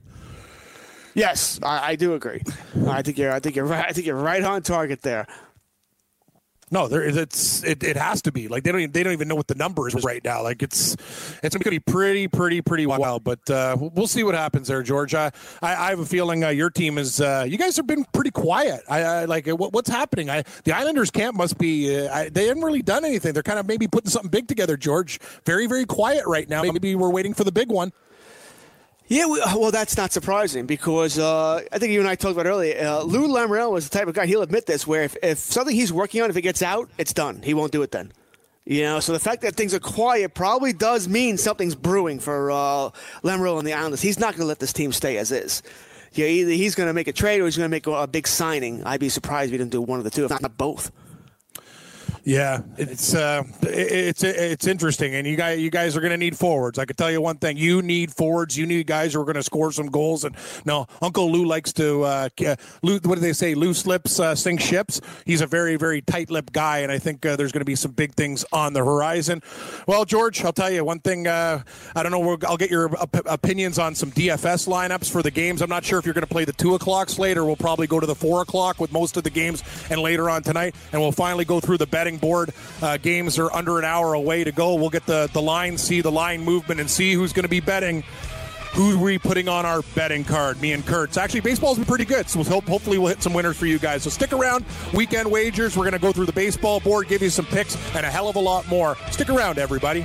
Yes, 1.15 1.59
I, 1.63 1.91
I 1.91 1.97
do 1.97 2.15
agree. 2.15 2.43
I 2.87 3.03
think 3.03 3.19
you're. 3.19 3.33
I 3.33 3.41
think 3.41 3.57
you're 3.57 3.65
right. 3.65 3.87
I 3.89 3.93
think 3.93 4.07
you're 4.07 4.17
right 4.17 4.43
on 4.43 4.63
target 4.63 5.03
there. 5.03 5.27
No, 6.71 6.89
there 6.89 7.03
it's 7.03 7.63
it, 7.63 7.83
it 7.83 7.97
has 7.97 8.23
to 8.23 8.33
be 8.33 8.49
like 8.49 8.65
they 8.65 8.73
don't 8.73 8.81
even, 8.81 8.93
they 8.93 9.03
don't 9.03 9.13
even 9.13 9.29
know 9.29 9.35
what 9.35 9.47
the 9.47 9.55
number 9.55 9.87
is 9.87 9.95
right 10.03 10.25
now. 10.25 10.43
Like 10.43 10.63
it's 10.63 10.95
it's 11.43 11.55
going 11.55 11.65
to 11.65 11.71
be 11.71 11.79
pretty 11.79 12.29
pretty 12.29 12.63
pretty 12.63 12.87
wild. 12.87 13.25
But 13.25 13.49
uh, 13.51 13.77
we'll 13.79 14.07
see 14.07 14.25
what 14.25 14.35
happens 14.35 14.69
there, 14.69 14.83
George. 14.83 15.15
I 15.15 15.31
I, 15.63 15.75
I 15.75 15.91
have 15.91 16.01
a 16.01 16.07
feeling 16.07 16.45
uh, 16.45 16.49
your 16.49 16.71
team 16.71 16.99
is 16.99 17.21
uh, 17.21 17.45
you 17.49 17.59
guys 17.59 17.77
have 17.77 17.87
been 17.87 18.05
pretty 18.13 18.31
quiet. 18.31 18.83
I, 18.89 19.03
I 19.03 19.25
like 19.27 19.47
what, 19.47 19.73
what's 19.73 19.91
happening. 19.91 20.31
I 20.31 20.45
the 20.65 20.73
Islanders 20.73 21.11
camp 21.11 21.37
must 21.37 21.59
be 21.59 21.97
uh, 21.97 22.13
I, 22.13 22.29
they 22.29 22.47
haven't 22.47 22.65
really 22.65 22.83
done 22.83 23.05
anything. 23.05 23.35
They're 23.35 23.43
kind 23.43 23.59
of 23.59 23.67
maybe 23.67 23.87
putting 23.87 24.11
something 24.11 24.31
big 24.31 24.49
together. 24.49 24.77
George, 24.77 25.21
very 25.45 25.67
very 25.67 25.85
quiet 25.85 26.25
right 26.27 26.49
now. 26.49 26.63
Maybe 26.63 26.95
we're 26.95 27.11
waiting 27.11 27.35
for 27.35 27.45
the 27.45 27.53
big 27.53 27.71
one. 27.71 27.93
Yeah, 29.07 29.27
we, 29.27 29.39
well, 29.41 29.71
that's 29.71 29.97
not 29.97 30.13
surprising 30.13 30.65
because 30.65 31.19
uh, 31.19 31.63
I 31.71 31.79
think 31.79 31.93
you 31.93 32.01
and 32.01 32.09
I 32.09 32.15
talked 32.15 32.33
about 32.33 32.47
earlier. 32.47 32.87
Uh, 32.87 33.03
Lou 33.03 33.29
Lamoriello 33.29 33.77
is 33.77 33.89
the 33.89 33.99
type 33.99 34.09
of 34.09 34.15
guy. 34.15 34.25
He'll 34.25 34.43
admit 34.43 34.65
this, 34.65 34.87
where 34.87 35.03
if, 35.03 35.15
if 35.23 35.39
something 35.39 35.77
he's 35.77 35.93
working 35.93 36.23
on, 36.23 36.31
if 36.31 36.37
it 36.37 36.43
gets 36.43 36.63
out, 36.63 36.89
it's 36.97 37.13
done. 37.13 37.43
He 37.43 37.53
won't 37.53 37.71
do 37.71 37.83
it 37.83 37.91
then. 37.91 38.13
You 38.65 38.81
know, 38.83 39.01
so 39.01 39.13
the 39.13 39.21
fact 39.21 39.43
that 39.43 39.57
things 39.57 39.75
are 39.75 39.79
quiet 39.79 40.33
probably 40.33 40.73
does 40.73 41.07
mean 41.07 41.37
something's 41.37 41.75
brewing 41.75 42.19
for 42.19 42.51
uh, 42.51 42.91
Lamoriello 43.23 43.59
and 43.59 43.69
the 43.69 43.75
Islanders. 43.75 44.01
He's 44.01 44.19
not 44.19 44.33
going 44.33 44.41
to 44.41 44.47
let 44.47 44.59
this 44.59 44.73
team 44.73 44.91
stay 44.91 45.19
as 45.19 45.31
is. 45.33 45.63
Yeah, 46.15 46.27
either 46.27 46.53
he's 46.53 46.75
going 46.75 46.87
to 46.87 46.95
make 46.95 47.09
a 47.09 47.13
trade 47.13 47.43
or 47.43 47.45
he's 47.45 47.59
going 47.59 47.67
to 47.67 47.71
make 47.71 47.87
a, 47.87 47.93
a 47.93 48.07
big 48.07 48.27
signing. 48.27 48.83
I'd 48.85 49.01
be 49.01 49.11
surprised 49.11 49.49
if 49.49 49.53
he 49.53 49.59
didn't 49.59 49.73
do 49.73 49.83
one 49.83 49.99
of 49.99 50.05
the 50.05 50.11
two, 50.11 50.25
if 50.25 50.31
not 50.31 50.57
both. 50.57 50.91
Yeah, 52.25 52.63
it's 52.79 53.15
uh, 53.15 53.43
it's 53.61 54.25
it's 54.25 54.67
interesting, 54.67 55.15
and 55.15 55.27
you 55.27 55.37
guys 55.37 55.61
you 55.61 55.71
guys 55.71 55.95
are 55.95 56.01
going 56.01 56.11
to 56.11 56.17
need 56.17 56.39
forwards. 56.39 56.79
I 56.79 56.87
can 56.87 56.97
tell 56.97 57.11
you 57.11 57.21
one 57.21 57.37
thing: 57.37 57.59
you 57.59 57.83
need 57.83 58.15
forwards. 58.15 58.57
You 58.57 58.65
need 58.65 58.87
guys 58.87 59.13
who 59.13 59.21
are 59.21 59.25
going 59.25 59.35
to 59.35 59.43
score 59.43 59.71
some 59.73 59.89
goals. 59.89 60.25
And 60.25 60.35
no, 60.65 60.87
Uncle 61.03 61.31
Lou 61.31 61.45
likes 61.45 61.75
to. 61.75 62.03
Uh, 62.03 62.29
Lou, 62.83 62.99
what 63.01 63.17
do 63.17 63.21
they 63.21 63.35
say? 63.35 63.55
Loose 63.55 63.87
lips 63.87 64.19
uh, 64.19 64.35
sink 64.35 64.63
ships. 64.63 65.03
He's 65.27 65.43
a 65.43 65.47
very 65.47 65.77
very 65.77 66.01
tight-lipped 66.01 66.55
guy, 66.55 66.79
and 66.79 66.91
I 66.91 66.99
think 66.99 67.27
uh, 67.27 67.37
there's 67.37 67.53
going 67.53 67.61
to 67.61 67.67
be 67.67 67.77
some 67.77 67.91
big 67.91 68.15
things 68.15 68.43
on 68.53 68.73
the 68.73 68.83
horizon. 68.83 69.43
Well, 69.87 70.07
George, 70.07 70.43
I'll 70.47 70.53
tell 70.55 70.71
you 70.71 70.83
one 70.83 71.01
thing. 71.01 71.27
Uh, 71.27 71.63
I 71.95 72.03
don't 72.03 72.11
know. 72.11 72.39
I'll 72.49 72.57
get 72.57 72.71
your 72.71 72.91
op- 72.97 73.27
opinions 73.27 73.79
on 73.79 73.95
some 73.95 74.11
DFS 74.11 74.67
lineups 74.67 75.11
for 75.11 75.23
the 75.23 75.31
games. 75.31 75.61
I'm 75.61 75.69
not 75.69 75.85
sure 75.85 75.99
if 75.99 76.07
you're 76.07 76.15
going 76.15 76.27
to 76.27 76.33
play 76.33 76.47
the 76.47 76.55
two 76.55 76.75
o'clock 76.75 77.11
slate 77.11 77.37
or 77.37 77.45
we'll 77.45 77.57
probably 77.57 77.87
go 77.87 78.01
to 78.01 78.07
the 78.07 78.15
four 78.15 78.41
o'clock 78.41 78.81
with 78.81 78.93
most 78.93 79.19
of 79.19 79.25
the 79.25 79.31
games, 79.31 79.63
and 79.91 80.01
later 80.01 80.31
on 80.31 80.43
tonight, 80.43 80.75
and 80.91 81.03
we'll 81.03 81.13
finally 81.13 81.45
go 81.45 81.61
through 81.61 81.77
the 81.77 81.87
betting 81.87 82.14
board. 82.19 82.53
Uh, 82.81 82.97
games 82.97 83.39
are 83.39 83.53
under 83.53 83.79
an 83.79 83.85
hour 83.85 84.15
away 84.15 84.45
to 84.45 84.53
go. 84.53 84.75
We'll 84.75 84.91
get 84.91 85.07
the, 85.07 85.29
the 85.33 85.43
line, 85.43 85.79
see 85.79 86.01
the 86.01 86.13
line 86.13 86.45
movement, 86.45 86.81
and 86.81 86.91
see 86.91 87.15
who's 87.15 87.33
going 87.33 87.45
to 87.45 87.49
be 87.49 87.61
betting. 87.61 88.05
Who 88.75 88.99
are 88.99 89.05
we 89.05 89.19
putting 89.19 89.49
on 89.49 89.65
our 89.65 89.83
betting 89.95 90.25
card? 90.25 90.61
Me 90.61 90.73
and 90.73 90.85
Kurtz. 90.85 91.17
Actually, 91.17 91.43
baseball's 91.43 91.79
been 91.79 91.87
pretty 91.87 92.05
good, 92.05 92.29
so 92.29 92.41
we'll 92.41 92.49
hope, 92.49 92.65
hopefully 92.65 92.99
we'll 92.99 93.07
hit 93.07 93.23
some 93.23 93.33
winners 93.33 93.57
for 93.57 93.67
you 93.67 93.79
guys. 93.79 94.03
So 94.03 94.11
stick 94.11 94.33
around. 94.33 94.65
Weekend 94.93 95.31
wagers. 95.31 95.77
We're 95.77 95.85
going 95.85 95.93
to 95.93 96.01
go 96.01 96.11
through 96.11 96.27
the 96.27 96.33
baseball 96.33 96.81
board, 96.81 97.07
give 97.07 97.23
you 97.23 97.31
some 97.31 97.47
picks, 97.47 97.77
and 97.95 98.05
a 98.05 98.11
hell 98.11 98.29
of 98.29 98.35
a 98.35 98.41
lot 98.41 98.67
more. 98.67 98.97
Stick 99.13 99.29
around, 99.29 99.59
everybody. 99.59 100.05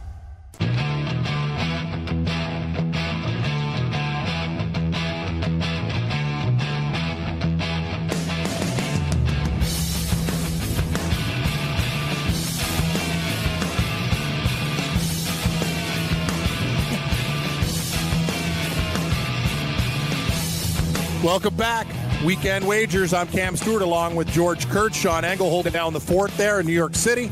Welcome 21.31 21.55
back. 21.55 21.87
Weekend 22.25 22.67
Wagers. 22.67 23.13
I'm 23.13 23.25
Cam 23.25 23.55
Stewart 23.55 23.81
along 23.81 24.15
with 24.15 24.29
George 24.33 24.67
Kurtz. 24.67 24.97
Sean 24.97 25.23
Engel 25.23 25.49
holding 25.49 25.71
down 25.71 25.93
the 25.93 25.99
fort 26.01 26.29
there 26.31 26.59
in 26.59 26.65
New 26.65 26.73
York 26.73 26.93
City. 26.93 27.31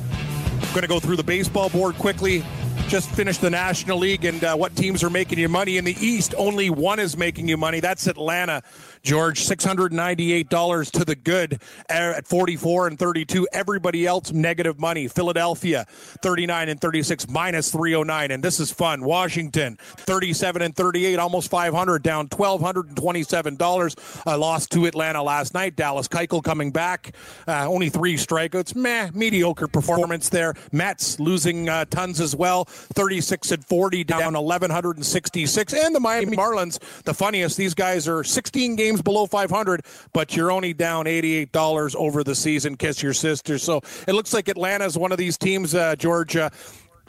Going 0.69 0.83
to 0.83 0.87
go 0.87 1.01
through 1.01 1.17
the 1.17 1.23
baseball 1.23 1.69
board 1.69 1.95
quickly. 1.95 2.45
Just 2.89 3.11
finished 3.11 3.41
the 3.41 3.51
National 3.51 3.99
League 3.99 4.25
and 4.25 4.43
uh, 4.43 4.55
what 4.55 4.75
teams 4.75 5.03
are 5.03 5.11
making 5.11 5.37
you 5.37 5.47
money. 5.47 5.77
In 5.77 5.85
the 5.85 5.95
East, 6.03 6.33
only 6.39 6.71
one 6.71 6.97
is 6.97 7.15
making 7.15 7.47
you 7.47 7.55
money. 7.55 7.79
That's 7.79 8.07
Atlanta. 8.07 8.63
George, 9.03 9.45
$698 9.45 10.91
to 10.91 11.05
the 11.05 11.15
good 11.15 11.61
at 11.87 12.27
44 12.27 12.87
and 12.87 12.97
32. 12.97 13.47
Everybody 13.53 14.07
else 14.07 14.31
negative 14.31 14.79
money. 14.79 15.07
Philadelphia, 15.07 15.85
39 16.23 16.69
and 16.69 16.81
36, 16.81 17.29
minus 17.29 17.71
309. 17.71 18.31
And 18.31 18.43
this 18.43 18.59
is 18.59 18.71
fun. 18.71 19.03
Washington, 19.03 19.77
37 19.79 20.63
and 20.63 20.75
38, 20.75 21.19
almost 21.19 21.51
500, 21.51 22.01
down 22.01 22.27
$1,227. 22.27 24.23
I 24.25 24.33
lost 24.33 24.71
to 24.71 24.85
Atlanta 24.87 25.21
last 25.21 25.53
night. 25.53 25.75
Dallas 25.75 26.07
Keuchel 26.07 26.43
coming 26.43 26.71
back. 26.71 27.13
Uh, 27.47 27.67
only 27.69 27.89
three 27.89 28.15
strikeouts. 28.15 28.75
Meh, 28.75 29.11
mediocre 29.13 29.67
performance 29.67 30.29
there. 30.29 30.55
Mets 30.71 31.19
losing 31.19 31.69
uh, 31.69 31.85
tons 31.85 32.19
as 32.19 32.35
well. 32.35 32.67
36 32.93 33.51
and 33.51 33.65
40, 33.65 34.03
down 34.03 34.33
1166. 34.33 35.73
And 35.73 35.95
the 35.95 35.99
Miami 35.99 36.35
Marlins, 36.35 36.79
the 37.03 37.13
funniest. 37.13 37.57
These 37.57 37.73
guys 37.73 38.07
are 38.07 38.23
16 38.23 38.75
games 38.75 39.01
below 39.01 39.25
500, 39.25 39.85
but 40.13 40.35
you're 40.35 40.51
only 40.51 40.73
down 40.73 41.05
$88 41.05 41.95
over 41.95 42.23
the 42.23 42.35
season. 42.35 42.75
Kiss 42.75 43.03
your 43.03 43.13
sister. 43.13 43.57
So 43.57 43.81
it 44.07 44.13
looks 44.13 44.33
like 44.33 44.47
Atlanta 44.47 44.85
is 44.85 44.97
one 44.97 45.11
of 45.11 45.17
these 45.17 45.37
teams, 45.37 45.75
uh, 45.75 45.95
Georgia 45.95 46.51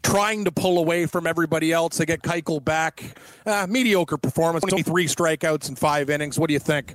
trying 0.02 0.44
to 0.44 0.52
pull 0.52 0.78
away 0.78 1.06
from 1.06 1.26
everybody 1.26 1.72
else. 1.72 1.98
They 1.98 2.06
get 2.06 2.22
Keuchel 2.22 2.64
back. 2.64 3.02
Uh, 3.44 3.66
mediocre 3.68 4.16
performance, 4.16 4.64
23 4.64 5.06
strikeouts 5.06 5.68
in 5.68 5.76
five 5.76 6.10
innings. 6.10 6.38
What 6.38 6.48
do 6.48 6.54
you 6.54 6.60
think? 6.60 6.94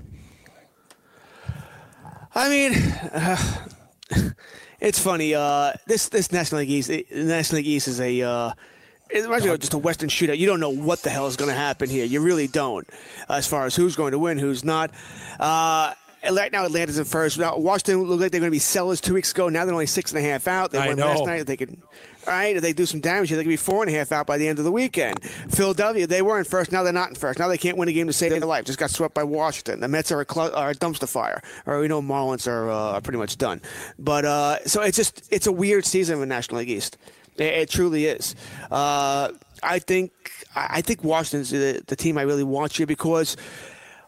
I 2.34 2.50
mean, 2.50 2.74
uh, 3.14 3.38
it's 4.80 5.00
funny. 5.00 5.34
Uh, 5.34 5.74
this 5.88 6.10
this 6.10 6.32
National 6.32 6.62
League 6.62 6.70
East, 6.70 6.92
National 7.12 7.58
League 7.58 7.68
East 7.68 7.88
is 7.88 8.00
a. 8.00 8.22
Uh, 8.22 8.52
it 9.10 9.22
reminds 9.22 9.46
me 9.46 9.52
of 9.52 9.60
just 9.60 9.74
a 9.74 9.78
Western 9.78 10.10
shootout. 10.10 10.38
You 10.38 10.48
don't 10.48 10.60
know 10.60 10.72
what 10.72 11.04
the 11.04 11.12
hell 11.12 11.28
is 11.28 11.36
going 11.36 11.50
to 11.50 11.56
happen 11.56 11.90
here. 11.90 12.06
You 12.06 12.22
really 12.22 12.48
don't, 12.48 12.88
as 13.30 13.46
far 13.48 13.66
as 13.66 13.76
who's 13.76 13.96
going 13.96 14.12
to 14.14 14.20
win, 14.20 14.40
who's 14.40 14.64
not. 14.64 14.92
Uh, 15.40 15.94
right 16.32 16.52
now, 16.52 16.66
Atlanta's 16.66 16.98
in 16.98 17.06
first. 17.06 17.38
Now, 17.38 17.58
Washington 17.58 18.04
looked 18.04 18.22
like 18.22 18.32
they're 18.32 18.40
going 18.40 18.50
to 18.50 18.56
be 18.56 18.60
sellers 18.60 19.02
two 19.02 19.14
weeks 19.14 19.32
ago. 19.32 19.50
Now 19.50 19.66
they're 19.66 19.74
only 19.74 19.86
six 19.86 20.12
and 20.12 20.20
a 20.20 20.28
half 20.28 20.48
out. 20.48 20.72
They 20.72 20.80
I 20.80 20.88
won 20.88 20.98
know. 20.98 21.08
last 21.08 21.26
night. 21.26 21.46
They 21.46 21.58
could, 21.58 21.78
all 22.28 22.34
right, 22.34 22.56
if 22.56 22.62
they 22.62 22.74
do 22.74 22.86
some 22.86 23.00
damage, 23.00 23.30
they 23.30 23.36
could 23.38 23.48
be 23.48 23.58
four 23.58 23.84
and 23.84 23.94
a 23.94 23.98
half 23.98 24.12
out 24.12 24.26
by 24.26 24.38
the 24.38 24.48
end 24.48 24.60
of 24.60 24.66
the 24.66 24.72
weekend. 24.72 25.24
Philadelphia, 25.24 26.08
they 26.08 26.22
were 26.22 26.38
in 26.38 26.46
first. 26.46 26.72
Now 26.72 26.84
they're 26.84 26.94
not 26.94 27.10
in 27.10 27.16
first. 27.16 27.40
Now 27.40 27.48
they 27.48 27.58
can't 27.58 27.78
win 27.78 27.90
a 27.90 27.94
game 27.94 28.08
to 28.08 28.14
save 28.14 28.32
their 28.32 28.40
life. 28.42 28.66
Just 28.66 28.80
got 28.80 28.90
swept 28.90 29.14
by 29.14 29.24
Washington. 29.24 29.80
The 29.80 29.88
Mets 29.88 30.12
are 30.12 30.22
a, 30.22 30.26
cl- 30.32 30.56
are 30.56 30.72
a 30.72 30.76
dumpster 30.76 31.08
fire. 31.08 31.42
Or 31.66 31.80
we 31.80 31.88
know 31.88 32.02
Marlins 32.02 32.48
are, 32.48 32.70
uh, 32.70 32.94
are 32.94 33.02
pretty 33.02 33.20
much 33.20 33.38
done. 33.38 33.62
But 34.00 34.26
uh, 34.26 34.64
so 34.66 34.82
it's 34.82 34.98
just 34.98 35.28
it's 35.32 35.48
a 35.48 35.52
weird 35.52 35.86
season 35.86 36.16
in 36.16 36.20
the 36.22 36.26
National 36.26 36.60
League 36.60 36.70
East. 36.70 36.98
It, 37.38 37.44
it 37.44 37.70
truly 37.70 38.06
is. 38.06 38.36
Uh, 38.72 39.30
I 39.64 39.80
think 39.80 40.12
I 40.56 40.68
I 40.78 40.82
think 40.82 41.04
Washington's 41.04 41.52
the, 41.52 41.84
the 41.88 41.96
team 41.96 42.18
I 42.18 42.24
really 42.24 42.44
want 42.44 42.74
here 42.74 42.88
because 42.88 43.36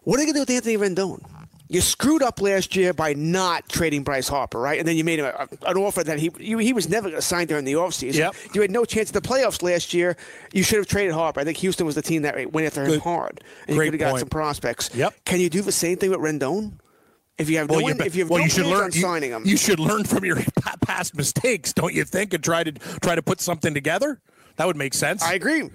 what 0.03 0.15
are 0.15 0.17
they 0.19 0.31
going 0.31 0.45
to 0.45 0.45
do 0.45 0.55
with 0.55 0.67
Anthony 0.67 0.77
Rendon? 0.77 1.21
You 1.69 1.81
screwed 1.81 2.23
up 2.23 2.41
last 2.41 2.75
year 2.75 2.93
by 2.93 3.13
not 3.13 3.67
trading 3.67 4.03
Bryce 4.03 4.27
Harper, 4.27 4.59
right? 4.59 4.79
And 4.79 4.87
then 4.87 4.95
you 4.95 5.03
made 5.03 5.19
him 5.19 5.25
a, 5.25 5.47
an 5.65 5.77
offer 5.77 6.03
that 6.03 6.17
he 6.17 6.31
you, 6.39 6.57
he 6.59 6.71
was 6.71 6.87
never 6.87 7.09
going 7.09 7.19
to 7.19 7.21
sign 7.21 7.47
during 7.47 7.65
the 7.65 7.73
offseason. 7.73 8.15
Yep. 8.15 8.35
You 8.53 8.61
had 8.61 8.71
no 8.71 8.85
chance 8.85 9.09
at 9.09 9.21
the 9.21 9.27
playoffs 9.27 9.61
last 9.61 9.93
year. 9.93 10.15
You 10.53 10.63
should 10.63 10.77
have 10.77 10.87
traded 10.87 11.13
Harper. 11.13 11.41
I 11.41 11.43
think 11.43 11.57
Houston 11.57 11.85
was 11.85 11.95
the 11.95 12.01
team 12.01 12.21
that 12.21 12.51
went 12.53 12.67
after 12.67 12.83
him 12.83 12.91
Good. 12.91 13.01
hard. 13.01 13.41
And 13.67 13.75
Great 13.75 13.87
you 13.87 13.91
could 13.91 14.01
have 14.01 14.11
got 14.13 14.19
some 14.19 14.29
prospects. 14.29 14.89
Yep. 14.95 15.13
Can 15.25 15.39
you 15.41 15.49
do 15.49 15.61
the 15.61 15.71
same 15.71 15.97
thing 15.97 16.09
with 16.09 16.19
Rendon? 16.19 16.73
If 17.37 17.49
you 17.49 17.57
have 17.57 17.69
no, 17.69 17.79
you 17.79 17.89
if 17.89 18.15
you 18.15 18.23
have 18.23 18.29
well, 18.29 18.39
no 18.39 18.45
you 18.45 18.49
should 18.49 18.65
learn. 18.65 18.85
on 18.85 18.91
You, 18.93 19.01
signing 19.01 19.31
him, 19.31 19.43
you 19.45 19.57
should 19.57 19.79
learn 19.79 20.05
from 20.05 20.25
your 20.25 20.37
past 20.81 21.15
mistakes, 21.15 21.71
don't 21.71 21.93
you 21.93 22.03
think, 22.03 22.33
and 22.33 22.43
try 22.43 22.63
to 22.63 22.71
try 22.71 23.13
to 23.13 23.21
put 23.21 23.41
something 23.41 23.73
together. 23.73 24.19
That 24.55 24.65
would 24.65 24.75
make 24.75 24.95
sense. 24.95 25.21
I 25.21 25.33
agree. 25.33 25.69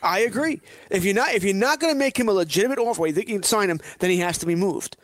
I 0.00 0.20
agree. 0.20 0.60
If 0.90 1.04
you're 1.04 1.14
not 1.14 1.32
if 1.32 1.42
you're 1.42 1.54
not 1.54 1.80
going 1.80 1.92
to 1.92 1.98
make 1.98 2.16
him 2.16 2.28
a 2.28 2.32
legitimate 2.32 2.78
offer, 2.78 3.06
you 3.06 3.12
think 3.12 3.28
you 3.28 3.34
can 3.34 3.42
sign 3.42 3.68
him, 3.68 3.80
then 3.98 4.10
he 4.10 4.18
has 4.18 4.38
to 4.38 4.46
be 4.46 4.54
moved. 4.54 4.96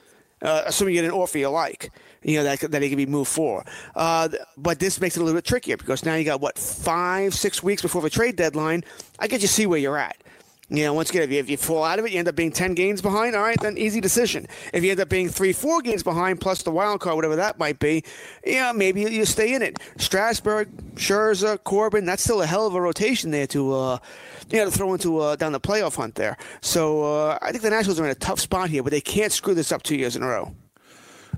Uh, 0.45 0.63
assuming 0.67 0.95
you 0.95 1.01
get 1.01 1.09
an 1.09 1.17
offer 1.17 1.39
you 1.39 1.49
like, 1.49 1.91
you 2.23 2.37
know 2.37 2.45
that 2.45 2.61
that 2.71 2.83
he 2.83 2.89
can 2.89 2.99
be 2.99 3.07
moved 3.07 3.31
for. 3.31 3.65
Uh, 3.97 4.29
but 4.59 4.79
this 4.79 5.01
makes 5.01 5.17
it 5.17 5.21
a 5.21 5.25
little 5.25 5.37
bit 5.37 5.45
trickier 5.45 5.77
because 5.77 6.05
now 6.05 6.15
you 6.15 6.25
got 6.25 6.41
what 6.41 6.59
five, 6.59 7.35
six 7.35 7.63
weeks 7.63 7.81
before 7.81 8.03
the 8.03 8.11
trade 8.11 8.37
deadline. 8.37 8.85
I 9.19 9.27
get 9.27 9.41
you 9.41 9.49
see 9.49 9.67
where 9.67 9.79
you're 9.79 9.97
at. 9.97 10.19
You 10.71 10.85
know, 10.85 10.95
once 10.95 11.11
again, 11.11 11.23
if 11.23 11.31
you, 11.31 11.39
if 11.39 11.51
you 11.51 11.57
fall 11.59 11.85
out 11.85 11.99
of 11.99 12.07
it, 12.07 12.13
you 12.13 12.19
end 12.19 12.29
up 12.29 12.37
being 12.37 12.51
10 12.51 12.75
games 12.75 13.03
behind. 13.03 13.37
All 13.37 13.43
right, 13.43 13.61
then 13.61 13.77
easy 13.77 14.01
decision. 14.01 14.47
If 14.73 14.83
you 14.83 14.93
end 14.93 15.01
up 15.01 15.11
being 15.11 15.29
three, 15.29 15.53
four 15.53 15.83
games 15.83 16.03
behind, 16.03 16.41
plus 16.41 16.63
the 16.63 16.71
wild 16.71 17.01
card, 17.01 17.17
whatever 17.17 17.37
that 17.37 17.59
might 17.59 17.79
be, 17.79 18.03
yeah, 18.47 18.73
maybe 18.73 19.03
you, 19.03 19.25
stay 19.27 19.55
in 19.55 19.61
it. 19.61 19.79
Strasburg, 19.99 20.95
Scherzer, 20.95 21.63
Corbin, 21.63 22.07
that's 22.07 22.23
still 22.23 22.41
a 22.41 22.47
hell 22.47 22.67
of 22.67 22.75
a 22.75 22.81
rotation 22.81 23.31
there 23.31 23.47
to, 23.49 23.75
uh, 23.75 23.99
you 24.51 24.59
know, 24.59 24.65
to 24.65 24.71
throw 24.71 24.93
into 24.95 25.19
uh, 25.19 25.37
down 25.37 25.53
the 25.53 25.61
playoff 25.61 25.97
hunt 25.97 26.15
there. 26.15 26.37
So 26.63 27.03
uh, 27.05 27.39
I 27.43 27.51
think 27.51 27.63
the 27.63 27.71
Nationals 27.71 28.01
are 28.01 28.05
in 28.05 28.11
a 28.11 28.15
tough 28.15 28.41
spot 28.41 28.71
here, 28.71 28.83
but 28.83 28.91
they 28.91 29.03
can't 29.03 29.33
screw 29.33 29.55
this 29.55 29.71
up 29.71 29.83
two 29.83 29.97
years 29.97 30.17
in 30.17 30.23
a 30.23 30.27
row. 30.27 30.55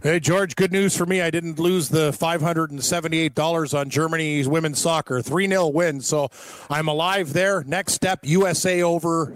Hey, 0.03 0.21
George, 0.21 0.57
good 0.57 0.73
news 0.73 0.97
for 0.97 1.07
me. 1.07 1.21
I 1.21 1.31
didn't 1.31 1.59
lose 1.59 1.89
the 1.89 2.11
$578 2.11 3.79
on 3.79 3.89
Germany's 3.89 4.47
women's 4.49 4.79
soccer. 4.79 5.23
3 5.23 5.49
0 5.49 5.69
win. 5.69 6.01
So 6.01 6.29
I'm 6.69 6.89
alive 6.89 7.33
there. 7.33 7.65
Next 7.65 7.95
step 7.95 8.21
USA 8.23 8.83
over. 8.83 9.35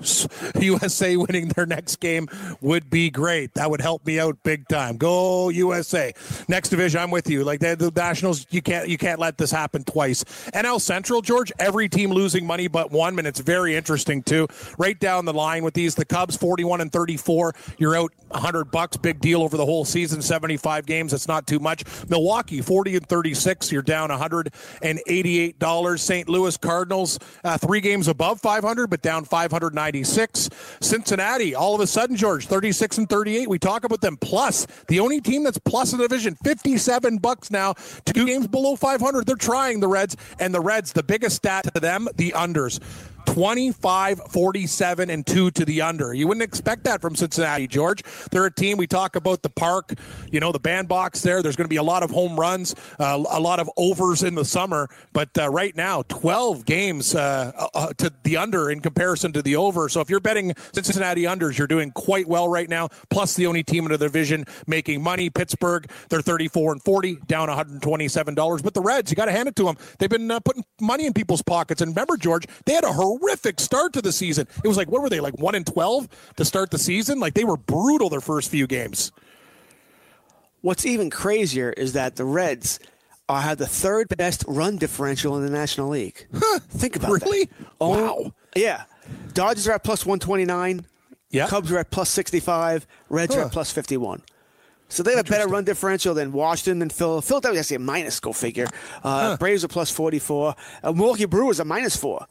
USA 0.61 1.17
winning 1.17 1.49
their 1.49 1.67
next 1.67 1.97
game 1.97 2.29
would 2.61 2.91
be 2.91 3.11
great. 3.11 3.55
That 3.55 3.71
would 3.71 3.81
help 3.81 4.05
me 4.05 4.21
out 4.21 4.43
big 4.43 4.69
time. 4.69 4.97
Go 4.97 5.49
USA. 5.49 6.13
Next 6.49 6.69
division, 6.69 7.01
I'm 7.01 7.11
with 7.11 7.31
you. 7.31 7.43
Like 7.43 7.61
the, 7.61 7.77
the 7.77 7.91
Nationals, 7.95 8.47
you 8.51 8.61
can't 8.61 8.89
you 8.89 8.99
can't 8.99 9.19
let 9.19 9.39
this 9.39 9.51
happen 9.51 9.85
twice. 9.85 10.25
NL 10.55 10.81
Central, 10.81 11.23
George, 11.23 11.53
every 11.59 11.89
team 11.89 12.11
losing 12.11 12.47
money 12.47 12.69
but 12.69 12.91
one, 12.91 13.19
and 13.19 13.27
it's 13.27 13.41
very 13.41 13.77
interesting 13.77 14.23
too. 14.23 14.47
Right 14.79 14.99
down 14.99 15.25
the 15.25 15.35
line 15.35 15.65
with 15.65 15.75
these, 15.75 15.95
the 15.95 16.05
Cubs 16.05 16.37
41 16.37 16.81
and 16.81 16.93
34. 16.93 17.55
You're 17.79 17.97
out 17.97 18.13
100 18.29 18.67
bucks, 18.67 18.97
big 18.97 19.21
deal 19.21 19.43
over 19.43 19.57
the 19.57 19.67
whole 19.67 19.85
season. 19.85 20.23
75 20.51 20.87
games, 20.87 21.13
it's 21.13 21.29
not 21.29 21.47
too 21.47 21.61
much. 21.61 21.85
Milwaukee 22.09 22.61
40 22.61 22.97
and 22.97 23.09
36. 23.09 23.71
You're 23.71 23.83
down 23.83 24.09
188 24.09 25.59
dollars. 25.59 26.03
St. 26.03 26.29
Louis 26.29 26.57
Cardinals 26.57 27.19
uh, 27.45 27.57
three 27.57 27.81
games 27.81 28.09
above 28.09 28.41
500, 28.41 28.89
but 28.89 29.01
down 29.01 29.25
596. 29.25 30.49
Cincinnati, 30.81 31.55
all 31.55 31.75
of 31.75 31.81
a 31.81 31.87
sudden, 31.87 32.17
George 32.17 32.47
36 32.47 32.99
and 32.99 33.09
38. 33.09 33.49
We 33.49 33.59
talk 33.59 33.85
about 33.85 34.01
them 34.01 34.17
plus 34.17 34.67
the 34.89 34.99
only 34.99 35.21
team 35.21 35.45
that's 35.45 35.59
plus 35.59 35.93
in 35.93 35.99
the 35.99 36.09
division 36.09 36.37
57 36.43 37.19
bucks 37.19 37.51
now. 37.51 37.75
Two 38.05 38.27
games 38.27 38.49
below 38.49 38.75
500. 38.75 39.27
They're 39.27 39.37
trying 39.37 39.79
the 39.79 39.89
Reds, 39.89 40.17
and 40.41 40.53
the 40.53 40.61
Reds, 40.61 40.93
the 40.93 41.05
biggest 41.05 41.37
stat 41.37 41.73
to 41.75 41.81
them, 41.81 42.09
the 42.17 42.33
unders. 42.33 42.81
25, 43.27 44.21
47, 44.31 45.11
and 45.11 45.27
2 45.27 45.51
to 45.53 45.65
the 45.65 45.83
under. 45.83 46.13
You 46.13 46.29
wouldn't 46.29 46.43
expect 46.43 46.85
that 46.85 47.01
from 47.01 47.15
Cincinnati, 47.17 47.67
George. 47.67 48.03
They're 48.31 48.47
a 48.47 48.53
team. 48.53 48.77
We 48.77 48.87
talk 48.87 49.17
about 49.17 49.43
the 49.43 49.51
park, 49.51 49.95
you 50.31 50.41
know, 50.41 50.53
the 50.53 50.61
bandbox 50.61 51.23
there. 51.23 51.43
There's 51.43 51.57
going 51.57 51.67
to 51.67 51.71
be 51.71 51.77
a 51.77 51.83
lot 51.83 52.03
of 52.03 52.11
home 52.11 52.39
runs, 52.39 52.75
uh, 52.99 53.23
a 53.31 53.41
lot 53.41 53.61
of 53.61 53.71
overs 53.77 54.23
in 54.23 54.35
the 54.35 54.45
summer. 54.45 54.89
But 55.13 55.37
uh, 55.39 55.49
right 55.49 55.75
now, 55.77 56.03
12 56.09 56.65
games 56.65 57.15
uh, 57.15 57.69
uh, 57.75 57.93
to 57.99 58.13
the 58.23 58.37
under 58.37 58.71
in 58.71 58.81
comparison 58.81 59.33
to 59.33 59.43
the 59.43 59.57
over. 59.57 59.89
So 59.89 60.01
if 60.01 60.11
you're 60.11 60.21
betting 60.21 60.55
Cincinnati 60.73 61.23
unders, 61.23 61.59
you're 61.59 61.67
doing 61.67 61.93
quite 61.93 62.27
well 62.27 62.49
right 62.49 62.69
now. 62.69 62.89
Plus, 63.11 63.35
the 63.35 63.47
only 63.47 63.63
team 63.63 63.85
in 63.87 63.93
the 63.93 63.99
division 63.99 64.45
making 64.67 65.03
money, 65.03 65.31
Pittsburgh, 65.31 65.91
they're 66.09 66.23
34 66.23 66.73
and 66.73 66.83
40, 66.83 67.17
down 67.27 67.49
$127. 67.49 68.63
But 68.63 68.75
the 68.75 68.81
Reds, 68.81 69.11
you 69.11 69.17
got 69.17 69.27
to 69.27 69.33
hand 69.33 69.49
it 69.49 69.57
to 69.57 69.65
them. 69.65 69.77
They've 69.99 70.11
been 70.11 70.31
uh, 70.31 70.41
putting 70.41 70.65
money 70.81 71.07
in 71.07 71.13
people's 71.13 71.43
pockets. 71.43 71.81
And 71.81 71.91
remember, 71.91 72.17
George, 72.17 72.47
they 72.67 72.73
had 72.73 72.85
a 72.85 72.93
horrific 73.19 73.61
start 73.61 73.93
to 73.95 74.03
the 74.03 74.13
season. 74.13 74.47
It 74.65 74.69
was 74.69 74.77
like, 74.77 74.91
what 74.91 75.03
were 75.03 75.09
they, 75.09 75.21
like 75.21 75.39
1 75.39 75.55
and 75.55 75.67
12 75.67 76.09
to 76.37 76.45
start 76.45 76.71
the 76.71 76.79
season? 76.79 77.19
Like 77.21 77.35
they 77.35 77.45
were 77.45 77.57
brutal 77.57 78.09
their 78.09 78.21
first 78.21 78.51
few 78.51 78.67
games. 78.67 79.13
What's 80.63 80.85
even 80.85 81.11
crazier 81.11 81.71
is 81.71 81.95
that 81.95 82.17
the 82.17 82.25
Reds 82.25 82.81
are, 83.29 83.41
have 83.41 83.59
the 83.59 83.67
third 83.67 84.09
best 84.17 84.45
run 84.47 84.77
differential 84.77 85.37
in 85.39 85.45
the 85.45 85.51
National 85.51 85.89
League. 85.89 86.27
Think 86.69 86.97
about 86.97 87.21
that. 87.21 87.25
Really? 87.27 87.49
Oh, 87.81 87.89
Wow. 87.91 88.35
Yeah. 88.55 88.85
Dodgers 89.33 89.67
are 89.69 89.73
at 89.73 89.85
plus 89.85 90.05
129. 90.05 90.85
Yeah. 91.31 91.47
Cubs 91.49 91.71
are 91.73 91.79
at 91.79 91.91
plus 91.91 92.11
65. 92.11 92.87
Reds 93.09 93.35
are 93.37 93.43
at 93.43 93.53
plus 93.53 93.71
51. 93.73 94.23
So 94.89 95.05
they 95.05 95.13
have 95.15 95.21
a 95.21 95.31
better 95.31 95.47
run 95.47 95.65
differential 95.65 96.15
than 96.15 96.33
Washington 96.33 96.83
and 96.83 96.93
Phil. 96.93 97.23
Philadelphia 97.23 97.61
actually 97.61 97.77
a 97.77 97.79
minus, 97.79 98.19
go 98.19 98.33
figure. 98.33 98.67
Uh, 99.05 99.37
Braves 99.37 99.65
are 99.65 99.69
plus 99.69 99.89
44. 99.89 100.55
Uh, 100.83 100.93
Milwaukee 100.93 101.27
Brewers 101.27 101.61
are 101.61 101.65
minus 101.65 101.95
four. 101.97 102.27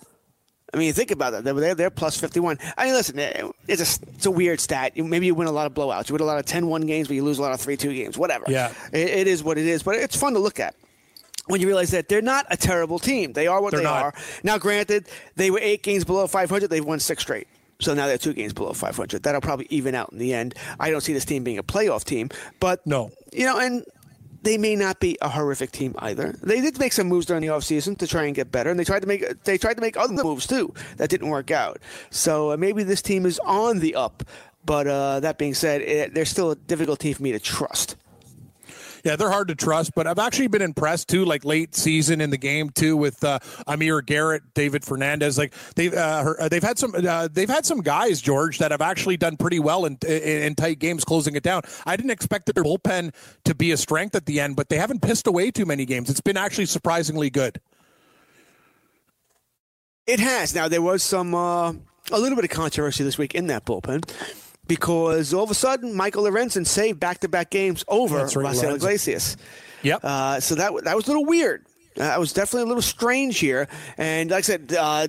I 0.73 0.77
mean, 0.77 0.93
think 0.93 1.12
about 1.12 1.32
that. 1.32 1.43
They're, 1.43 1.53
they're, 1.53 1.75
they're 1.75 1.89
plus 1.89 2.19
51. 2.19 2.60
I 2.77 2.86
mean, 2.86 2.93
listen, 2.93 3.17
eh, 3.19 3.47
it's 3.67 3.82
a, 4.01 4.05
it's 4.15 4.25
a 4.25 4.32
weird 4.32 4.60
stat. 4.60 4.95
Maybe 4.95 5.25
you 5.25 5.34
win 5.36 5.47
a 5.47 5.51
lot 5.51 5.65
of 5.65 5.73
blowouts. 5.73 6.10
You 6.10 6.13
win 6.13 6.21
a 6.21 6.25
lot 6.25 6.38
of 6.39 6.45
10 6.45 6.67
1 6.67 6.82
games, 6.82 7.08
but 7.08 7.15
you 7.15 7.23
lose 7.23 7.39
a 7.39 7.41
lot 7.41 7.53
of 7.53 7.60
3 7.62 7.75
2 7.77 7.93
games. 7.93 8.17
Whatever. 8.17 8.45
Yeah. 8.47 8.73
It, 8.93 9.10
it 9.10 9.27
is 9.27 9.43
what 9.43 9.58
it 9.58 9.65
is, 9.65 9.82
but 9.84 9.95
it's 9.95 10.15
fun 10.15 10.34
to 10.34 10.39
look 10.39 10.60
at 10.60 10.75
when 11.47 11.60
you 11.60 11.65
realize 11.67 11.89
that 11.91 12.08
they're 12.08 12.21
not 12.21 12.45
a 12.51 12.58
terrible 12.58 12.99
team. 12.99 13.34
They 13.34 13.47
are 13.47 13.62
what 13.62 13.71
They're 13.71 13.79
they 13.79 13.84
not. 13.86 14.03
are. 14.03 14.13
Now, 14.43 14.58
granted, 14.60 15.08
they 15.36 15.49
were 15.49 15.60
eight 15.60 15.82
games 15.82 16.05
below 16.05 16.27
500. 16.27 16.69
They've 16.69 16.86
won 16.86 16.99
six 16.99 17.23
straight. 17.23 17.47
So 17.82 17.93
now 17.93 18.08
they're 18.08 18.17
two 18.17 18.34
games 18.34 18.51
below 18.53 18.73
500. 18.73 19.23
That'll 19.23 19.39
probably 19.41 19.65
even 19.69 19.95
out 19.95 20.12
in 20.12 20.19
the 20.19 20.34
end. 20.34 20.53
I 20.79 20.91
don't 20.91 21.01
see 21.01 21.13
this 21.13 21.23
team 21.25 21.43
being 21.45 21.58
a 21.58 21.63
playoff 21.63 22.03
team, 22.03 22.29
but 22.60 22.86
No. 22.86 23.12
you 23.32 23.45
know, 23.45 23.58
and 23.58 23.86
they 24.41 24.58
may 24.58 24.75
not 24.75 24.99
be 24.99 25.17
a 25.21 25.30
horrific 25.30 25.71
team 25.71 25.95
either. 25.99 26.34
They 26.41 26.62
did 26.62 26.80
make 26.80 26.93
some 26.93 27.08
moves 27.08 27.25
during 27.25 27.41
the 27.41 27.49
offseason 27.49 27.97
to 27.97 28.08
try 28.08 28.25
and 28.25 28.36
get 28.36 28.52
better, 28.52 28.69
and 28.69 28.80
they 28.80 28.84
tried 28.84 29.02
to 29.02 29.08
make 29.08 29.43
they 29.43 29.58
tried 29.58 29.75
to 29.75 29.82
make 29.82 29.97
other 29.97 30.21
moves 30.23 30.47
too 30.47 30.73
that 30.97 31.10
didn't 31.10 31.30
work 31.30 31.52
out. 31.52 31.80
So 32.10 32.52
uh, 32.52 32.58
maybe 32.58 32.84
this 32.84 33.02
team 33.02 33.25
is 33.25 33.39
on 33.39 33.80
the 33.80 33.95
up. 33.95 34.23
But 34.65 34.88
uh, 34.88 35.19
that 35.21 35.38
being 35.38 35.54
said, 35.54 35.82
it, 35.82 36.13
they're 36.13 36.25
still 36.25 36.52
a 36.52 36.56
difficult 36.56 36.99
team 36.99 37.13
for 37.13 37.23
me 37.23 37.32
to 37.32 37.39
trust. 37.39 37.95
Yeah, 39.03 39.15
they're 39.15 39.29
hard 39.29 39.47
to 39.49 39.55
trust, 39.55 39.93
but 39.95 40.07
I've 40.07 40.19
actually 40.19 40.47
been 40.47 40.62
impressed 40.62 41.07
too. 41.07 41.25
Like 41.25 41.45
late 41.45 41.75
season 41.75 42.21
in 42.21 42.29
the 42.29 42.38
game 42.38 42.69
too, 42.69 42.97
with 42.97 43.23
uh, 43.23 43.39
Amir 43.67 44.01
Garrett, 44.01 44.53
David 44.53 44.83
Fernandez. 44.83 45.38
Like 45.38 45.53
they've 45.75 45.93
uh, 45.93 46.47
they've 46.49 46.63
had 46.63 46.77
some 46.77 46.93
uh, 46.95 47.27
they've 47.31 47.49
had 47.49 47.65
some 47.65 47.81
guys, 47.81 48.21
George, 48.21 48.57
that 48.59 48.71
have 48.71 48.81
actually 48.81 49.17
done 49.17 49.38
pretty 49.38 49.59
well 49.59 49.85
in, 49.85 49.97
in 50.07 50.43
in 50.43 50.55
tight 50.55 50.79
games, 50.79 51.03
closing 51.03 51.35
it 51.35 51.43
down. 51.43 51.62
I 51.85 51.95
didn't 51.95 52.12
expect 52.12 52.53
their 52.53 52.63
bullpen 52.63 53.13
to 53.45 53.55
be 53.55 53.71
a 53.71 53.77
strength 53.77 54.15
at 54.15 54.25
the 54.25 54.39
end, 54.39 54.55
but 54.55 54.69
they 54.69 54.77
haven't 54.77 55.01
pissed 55.01 55.27
away 55.27 55.51
too 55.51 55.65
many 55.65 55.85
games. 55.85 56.09
It's 56.09 56.21
been 56.21 56.38
actually 56.38 56.65
surprisingly 56.65 57.29
good. 57.29 57.59
It 60.05 60.19
has. 60.19 60.55
Now 60.55 60.67
there 60.67 60.81
was 60.81 61.03
some 61.03 61.35
uh, 61.35 61.73
a 62.12 62.19
little 62.19 62.35
bit 62.35 62.45
of 62.45 62.51
controversy 62.51 63.03
this 63.03 63.17
week 63.17 63.35
in 63.35 63.47
that 63.47 63.65
bullpen 63.65 64.09
because 64.69 65.34
all 65.34 65.43
of 65.43 65.51
a 65.51 65.55
sudden 65.55 65.93
Michael 65.93 66.23
Lorenzen 66.23 66.65
saved 66.65 67.01
back-to-back 67.01 67.49
games 67.49 67.84
over 67.89 68.19
That's 68.19 68.38
right, 68.38 68.53
Rafael 68.53 68.75
Iglesias. 68.75 69.36
Yep. 69.82 69.99
Uh, 70.01 70.39
so 70.39 70.55
that 70.55 70.71
that 70.86 70.95
was 70.95 71.05
a 71.05 71.10
little 71.10 71.25
weird. 71.25 71.65
Uh, 71.97 72.03
that 72.03 72.19
was 72.19 72.32
definitely 72.32 72.62
a 72.62 72.67
little 72.67 72.82
strange 72.82 73.39
here. 73.39 73.67
And 73.97 74.29
like 74.29 74.39
I 74.39 74.41
said, 74.41 74.73
uh, 74.77 75.08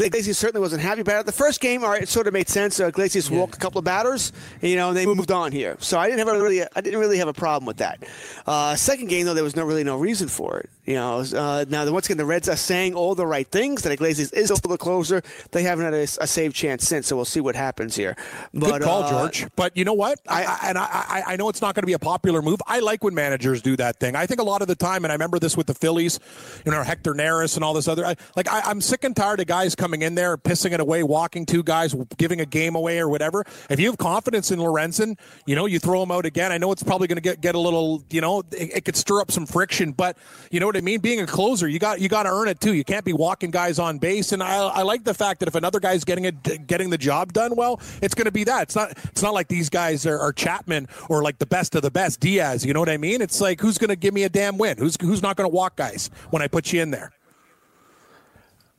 Iglesias 0.00 0.38
certainly 0.38 0.60
wasn't 0.60 0.82
happy 0.82 1.00
about 1.00 1.20
it. 1.20 1.26
The 1.26 1.32
first 1.32 1.60
game, 1.60 1.84
all 1.84 1.90
right, 1.90 2.02
it 2.02 2.08
sort 2.08 2.26
of 2.26 2.32
made 2.32 2.48
sense. 2.48 2.80
Uh, 2.80 2.86
Iglesias 2.86 3.30
walked 3.30 3.56
a 3.56 3.58
couple 3.58 3.78
of 3.78 3.84
batters, 3.84 4.32
you 4.60 4.76
know, 4.76 4.88
and 4.88 4.96
they 4.96 5.04
moved 5.06 5.30
on 5.30 5.52
here. 5.52 5.76
So 5.80 5.98
I 5.98 6.08
didn't 6.08 6.26
have 6.26 6.36
a 6.36 6.42
really, 6.42 6.62
I 6.62 6.80
didn't 6.80 6.98
really 7.00 7.18
have 7.18 7.28
a 7.28 7.32
problem 7.32 7.66
with 7.66 7.78
that. 7.78 8.02
Uh, 8.46 8.74
second 8.76 9.08
game 9.08 9.26
though, 9.26 9.34
there 9.34 9.44
was 9.44 9.56
no 9.56 9.64
really 9.64 9.84
no 9.84 9.96
reason 9.96 10.28
for 10.28 10.60
it. 10.60 10.70
You 10.84 10.94
know, 10.94 11.20
uh, 11.20 11.64
now 11.68 11.88
once 11.92 12.06
again, 12.06 12.16
the 12.16 12.24
Reds 12.24 12.48
are 12.48 12.56
saying 12.56 12.94
all 12.94 13.14
the 13.14 13.26
right 13.26 13.46
things. 13.46 13.82
That 13.82 13.92
Iglesias 13.92 14.32
is 14.32 14.46
still 14.46 14.70
the 14.70 14.76
closer. 14.76 15.22
They 15.52 15.62
haven't 15.62 15.84
had 15.84 15.94
a, 15.94 16.02
a 16.02 16.26
save 16.26 16.54
chance 16.54 16.88
since, 16.88 17.06
so 17.06 17.14
we'll 17.14 17.24
see 17.24 17.40
what 17.40 17.54
happens 17.54 17.94
here. 17.94 18.16
But, 18.52 18.72
Good 18.72 18.82
call, 18.82 19.04
uh, 19.04 19.10
George. 19.10 19.46
But 19.54 19.76
you 19.76 19.84
know 19.84 19.92
what? 19.92 20.18
I, 20.28 20.44
I, 20.44 20.58
and 20.64 20.78
I, 20.78 21.22
I, 21.28 21.36
know 21.36 21.48
it's 21.48 21.60
not 21.60 21.76
going 21.76 21.82
to 21.82 21.86
be 21.86 21.92
a 21.92 22.00
popular 22.00 22.42
move. 22.42 22.60
I 22.66 22.80
like 22.80 23.04
when 23.04 23.14
managers 23.14 23.62
do 23.62 23.76
that 23.76 24.00
thing. 24.00 24.16
I 24.16 24.26
think 24.26 24.40
a 24.40 24.44
lot 24.44 24.60
of 24.60 24.66
the 24.66 24.74
time, 24.74 25.04
and 25.04 25.12
I 25.12 25.14
remember 25.14 25.38
this 25.38 25.56
with 25.56 25.68
the 25.68 25.74
Phillies, 25.74 26.18
you 26.66 26.72
know, 26.72 26.82
Hector 26.82 27.14
Neris 27.14 27.54
and 27.54 27.62
all 27.62 27.74
this 27.74 27.86
other. 27.86 28.04
I, 28.04 28.16
like, 28.34 28.50
I, 28.50 28.62
I'm 28.62 28.80
sick 28.80 29.04
and 29.04 29.14
tired 29.14 29.38
of 29.38 29.46
guys 29.46 29.76
coming 29.76 30.02
in 30.02 30.16
there, 30.16 30.36
pissing 30.36 30.72
it 30.72 30.80
away, 30.80 31.04
walking 31.04 31.46
two 31.46 31.62
guys, 31.62 31.94
giving 32.16 32.40
a 32.40 32.46
game 32.46 32.74
away 32.74 32.98
or 32.98 33.08
whatever. 33.08 33.44
If 33.70 33.78
you 33.78 33.86
have 33.86 33.98
confidence 33.98 34.50
in 34.50 34.58
Lorenzen, 34.58 35.16
you 35.46 35.54
know, 35.54 35.66
you 35.66 35.78
throw 35.78 36.02
him 36.02 36.10
out 36.10 36.26
again. 36.26 36.50
I 36.50 36.58
know 36.58 36.72
it's 36.72 36.82
probably 36.82 37.06
going 37.06 37.18
to 37.18 37.22
get 37.22 37.40
get 37.40 37.54
a 37.54 37.60
little, 37.60 38.02
you 38.10 38.20
know, 38.20 38.40
it, 38.50 38.78
it 38.78 38.84
could 38.84 38.96
stir 38.96 39.20
up 39.20 39.30
some 39.30 39.46
friction, 39.46 39.92
but 39.92 40.16
you 40.50 40.58
know 40.58 40.71
what 40.72 40.78
I 40.78 40.80
mean. 40.80 41.00
Being 41.00 41.20
a 41.20 41.26
closer, 41.26 41.68
you 41.68 41.78
got 41.78 42.00
you 42.00 42.08
got 42.08 42.24
to 42.24 42.30
earn 42.30 42.48
it 42.48 42.60
too. 42.60 42.72
You 42.74 42.84
can't 42.84 43.04
be 43.04 43.12
walking 43.12 43.50
guys 43.50 43.78
on 43.78 43.98
base. 43.98 44.32
And 44.32 44.42
I, 44.42 44.56
I 44.56 44.82
like 44.82 45.04
the 45.04 45.14
fact 45.14 45.40
that 45.40 45.48
if 45.48 45.54
another 45.54 45.78
guy's 45.78 46.04
getting 46.04 46.24
it, 46.24 46.66
getting 46.66 46.90
the 46.90 46.98
job 46.98 47.32
done 47.32 47.54
well, 47.54 47.80
it's 48.00 48.14
going 48.14 48.24
to 48.24 48.32
be 48.32 48.44
that. 48.44 48.62
It's 48.62 48.74
not 48.74 48.92
it's 49.04 49.22
not 49.22 49.34
like 49.34 49.48
these 49.48 49.68
guys 49.68 50.06
are, 50.06 50.18
are 50.18 50.32
Chapman 50.32 50.88
or 51.08 51.22
like 51.22 51.38
the 51.38 51.46
best 51.46 51.74
of 51.74 51.82
the 51.82 51.90
best 51.90 52.20
Diaz. 52.20 52.64
You 52.64 52.72
know 52.72 52.80
what 52.80 52.88
I 52.88 52.96
mean? 52.96 53.20
It's 53.20 53.40
like 53.40 53.60
who's 53.60 53.78
going 53.78 53.90
to 53.90 53.96
give 53.96 54.14
me 54.14 54.24
a 54.24 54.28
damn 54.28 54.58
win? 54.58 54.78
Who's 54.78 54.96
who's 55.00 55.22
not 55.22 55.36
going 55.36 55.48
to 55.48 55.54
walk 55.54 55.76
guys 55.76 56.10
when 56.30 56.42
I 56.42 56.48
put 56.48 56.72
you 56.72 56.80
in 56.80 56.90
there? 56.90 57.12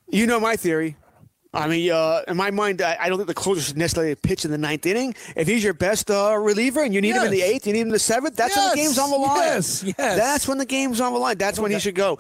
You 0.09 0.27
know 0.27 0.39
my 0.39 0.55
theory. 0.55 0.97
I 1.55 1.67
mean, 1.67 1.91
uh, 1.91 2.21
in 2.27 2.35
my 2.35 2.49
mind, 2.49 2.81
I, 2.81 2.97
I 2.99 3.09
don't 3.09 3.17
think 3.19 3.27
the 3.27 3.33
closer 3.35 3.61
should 3.61 3.77
necessarily 3.77 4.15
pitch 4.15 4.43
in 4.43 4.49
the 4.51 4.57
ninth 4.57 4.85
inning. 4.87 5.13
If 5.35 5.47
he's 5.47 5.63
your 5.63 5.73
best 5.73 6.09
uh, 6.09 6.35
reliever 6.39 6.81
and 6.81 6.93
you 6.93 6.99
need 7.01 7.15
him 7.15 7.23
in 7.23 7.31
the 7.31 7.41
eighth, 7.43 7.67
you 7.67 7.73
need 7.73 7.81
him 7.81 7.87
in 7.89 7.93
the 7.93 7.99
seventh, 7.99 8.35
that's 8.35 8.55
when 8.57 8.69
the 8.71 8.75
game's 8.75 8.97
on 8.97 9.11
the 9.11 9.17
line. 9.17 9.37
Yes, 9.37 9.83
yes. 9.83 9.95
That's 9.97 10.47
when 10.47 10.57
the 10.57 10.65
game's 10.65 10.99
on 10.99 11.13
the 11.13 11.19
line. 11.19 11.37
That's 11.37 11.59
when 11.59 11.69
he 11.71 11.79
should 11.79 11.95
go. 11.95 12.17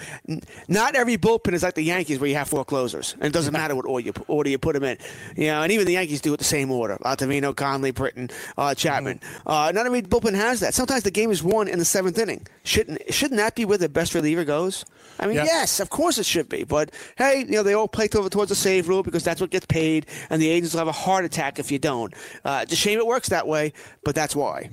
Not 0.67 0.95
every 0.95 1.17
bullpen 1.17 1.53
is 1.53 1.63
like 1.63 1.73
the 1.75 1.81
Yankees 1.83 2.19
where 2.19 2.29
you 2.29 2.35
have 2.35 2.47
four 2.47 2.63
closers. 2.63 3.13
And 3.13 3.23
it 3.25 3.33
doesn't 3.33 3.53
matter 3.53 3.75
what 3.75 3.85
order 3.85 4.05
you, 4.05 4.13
order 4.27 4.49
you 4.49 4.57
put 4.57 4.73
them 4.73 4.83
in. 4.83 4.97
You 5.35 5.47
know, 5.47 5.63
and 5.63 5.71
even 5.71 5.85
the 5.87 5.93
Yankees 5.93 6.21
do 6.21 6.33
it 6.33 6.37
the 6.37 6.43
same 6.43 6.69
order. 6.71 6.97
Ottavino, 7.03 7.53
Kahnle, 7.55 7.93
Britton, 7.93 8.29
uh, 8.57 8.75
Chapman. 8.75 9.19
Uh, 9.47 9.71
not 9.73 9.85
every 9.85 10.01
bullpen 10.03 10.35
has 10.35 10.59
that. 10.59 10.73
Sometimes 10.73 11.03
the 11.03 11.11
game 11.11 11.31
is 11.31 11.41
won 11.41 11.67
in 11.67 11.79
the 11.79 11.85
seventh 11.85 12.17
inning. 12.19 12.45
Shouldn't, 12.63 13.01
shouldn't 13.13 13.37
that 13.37 13.55
be 13.55 13.65
where 13.65 13.77
the 13.77 13.89
best 13.89 14.13
reliever 14.13 14.43
goes? 14.45 14.85
I 15.19 15.25
mean, 15.27 15.35
Yeah. 15.37 15.45
yes, 15.45 15.79
of 15.79 15.89
course 15.89 16.17
it 16.17 16.25
should 16.25 16.49
be. 16.49 16.63
But 16.63 16.91
hey, 17.17 17.39
you 17.39 17.45
know, 17.51 17.63
they 17.63 17.73
all 17.73 17.87
play 17.87 18.07
toward- 18.07 18.31
towards 18.31 18.49
the 18.49 18.55
save 18.55 18.87
rule 18.87 19.03
because 19.03 19.22
that's 19.23 19.41
what 19.41 19.49
gets 19.49 19.65
paid, 19.65 20.05
and 20.29 20.41
the 20.41 20.49
agents 20.49 20.73
will 20.73 20.79
have 20.79 20.87
a 20.87 20.91
heart 20.91 21.25
attack 21.25 21.59
if 21.59 21.71
you 21.71 21.79
don't. 21.79 22.13
Uh, 22.43 22.59
it's 22.63 22.73
a 22.73 22.75
shame 22.75 22.99
it 22.99 23.07
works 23.07 23.29
that 23.29 23.47
way, 23.47 23.73
but 24.03 24.15
that's 24.15 24.35
why. 24.35 24.69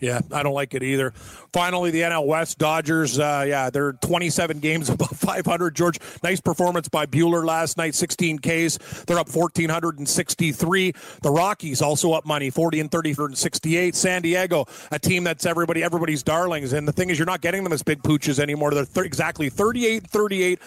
Yeah, 0.00 0.20
I 0.32 0.42
don't 0.42 0.54
like 0.54 0.74
it 0.74 0.82
either. 0.82 1.12
Finally, 1.52 1.90
the 1.90 2.00
NL 2.02 2.26
West 2.26 2.58
Dodgers. 2.58 3.18
Uh, 3.18 3.44
yeah, 3.46 3.70
they're 3.70 3.92
27 3.92 4.58
games 4.60 4.88
above 4.90 5.10
500. 5.10 5.74
George, 5.74 5.98
nice 6.22 6.40
performance 6.40 6.88
by 6.88 7.06
Buehler 7.06 7.44
last 7.44 7.76
night, 7.76 7.94
16 7.94 8.38
Ks. 8.38 8.78
They're 9.06 9.18
up 9.18 9.34
1,463. 9.34 10.92
The 11.22 11.30
Rockies 11.30 11.82
also 11.82 12.12
up 12.12 12.24
money, 12.24 12.50
40 12.50 12.80
and 12.80 12.90
30 12.90 13.14
and 13.18 13.38
68. 13.38 13.94
San 13.94 14.22
Diego, 14.22 14.66
a 14.90 14.98
team 14.98 15.24
that's 15.24 15.46
everybody 15.46 15.82
everybody's 15.82 16.22
darlings. 16.22 16.72
And 16.72 16.86
the 16.86 16.92
thing 16.92 17.10
is, 17.10 17.18
you're 17.18 17.26
not 17.26 17.40
getting 17.40 17.64
them 17.64 17.72
as 17.72 17.82
big 17.82 18.02
pooches 18.02 18.38
anymore. 18.38 18.72
They're 18.72 18.84
th- 18.84 19.06
exactly 19.06 19.50
38 19.50 20.08
38 20.08 20.60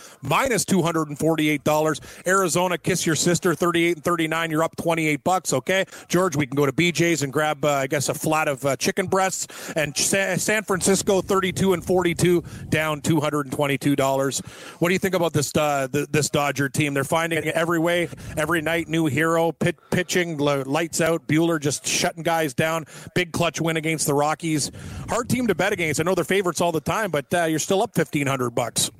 $248. 0.65 2.27
Arizona, 2.27 2.77
kiss 2.77 3.05
your 3.05 3.15
sister, 3.15 3.55
38 3.55 3.97
and 3.97 4.03
39. 4.03 4.51
You're 4.51 4.63
up 4.63 4.75
28 4.75 5.23
bucks. 5.23 5.53
Okay, 5.53 5.85
George, 6.07 6.35
we 6.35 6.45
can 6.45 6.55
go 6.55 6.65
to 6.65 6.71
BJ's 6.71 7.23
and 7.23 7.31
grab, 7.31 7.63
uh, 7.63 7.69
I 7.69 7.87
guess, 7.87 8.09
a 8.09 8.13
flat 8.13 8.47
of 8.47 8.65
uh, 8.65 8.75
chicken 8.75 9.04
breasts. 9.07 9.47
And 9.75 9.95
San 9.95 10.63
Francisco, 10.63 11.21
32 11.21 11.73
and 11.73 11.83
42, 11.83 12.43
down 12.69 13.01
$222. 13.01 14.45
What 14.79 14.89
do 14.89 14.93
you 14.93 14.99
think 14.99 15.15
about 15.15 15.33
this 15.33 15.55
uh, 15.55 15.87
th- 15.91 16.07
this 16.09 16.29
Dodger 16.29 16.69
team? 16.69 16.93
They're 16.93 17.03
finding 17.03 17.45
every 17.45 17.79
way, 17.79 18.09
every 18.37 18.61
night, 18.61 18.87
new 18.87 19.05
hero, 19.05 19.51
pit- 19.51 19.79
pitching, 19.91 20.37
lights 20.37 21.01
out. 21.01 21.27
Buehler 21.27 21.59
just 21.59 21.85
shutting 21.85 22.23
guys 22.23 22.53
down. 22.53 22.85
Big 23.13 23.31
clutch 23.31 23.61
win 23.61 23.77
against 23.77 24.07
the 24.07 24.13
Rockies. 24.13 24.71
Hard 25.09 25.29
team 25.29 25.47
to 25.47 25.55
bet 25.55 25.73
against. 25.73 25.99
I 25.99 26.03
know 26.03 26.15
they're 26.15 26.23
favorites 26.23 26.61
all 26.61 26.71
the 26.71 26.81
time, 26.81 27.11
but 27.11 27.33
uh, 27.33 27.43
you're 27.45 27.59
still 27.59 27.81
up 27.81 27.95
1500 27.97 28.51
bucks. 28.51 28.91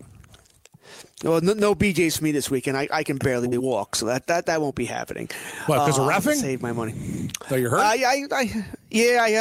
Well, 1.26 1.42
no, 1.42 1.54
no 1.54 1.76
BJ's 1.76 2.18
for 2.18 2.24
me 2.24 2.32
this 2.32 2.50
weekend. 2.52 2.78
I, 2.78 2.88
I 2.92 3.04
can 3.04 3.18
barely 3.18 3.58
walk, 3.58 3.96
so 3.96 4.06
that, 4.06 4.28
that, 4.28 4.46
that 4.46 4.62
won't 4.62 4.76
be 4.76 4.86
happening. 4.86 5.30
What, 5.66 5.80
'cause 5.80 5.98
of 6.00 6.08
Uh, 6.08 6.12
reffing? 6.12 6.36
Save 6.36 6.62
my 6.62 6.72
money. 6.72 6.94
So 7.50 7.56
you're 7.56 7.72
hurt? 7.72 7.80
I, 7.80 7.96
I, 8.04 8.26
I, 8.32 8.66
yeah, 8.92 9.20
I, 9.22 9.34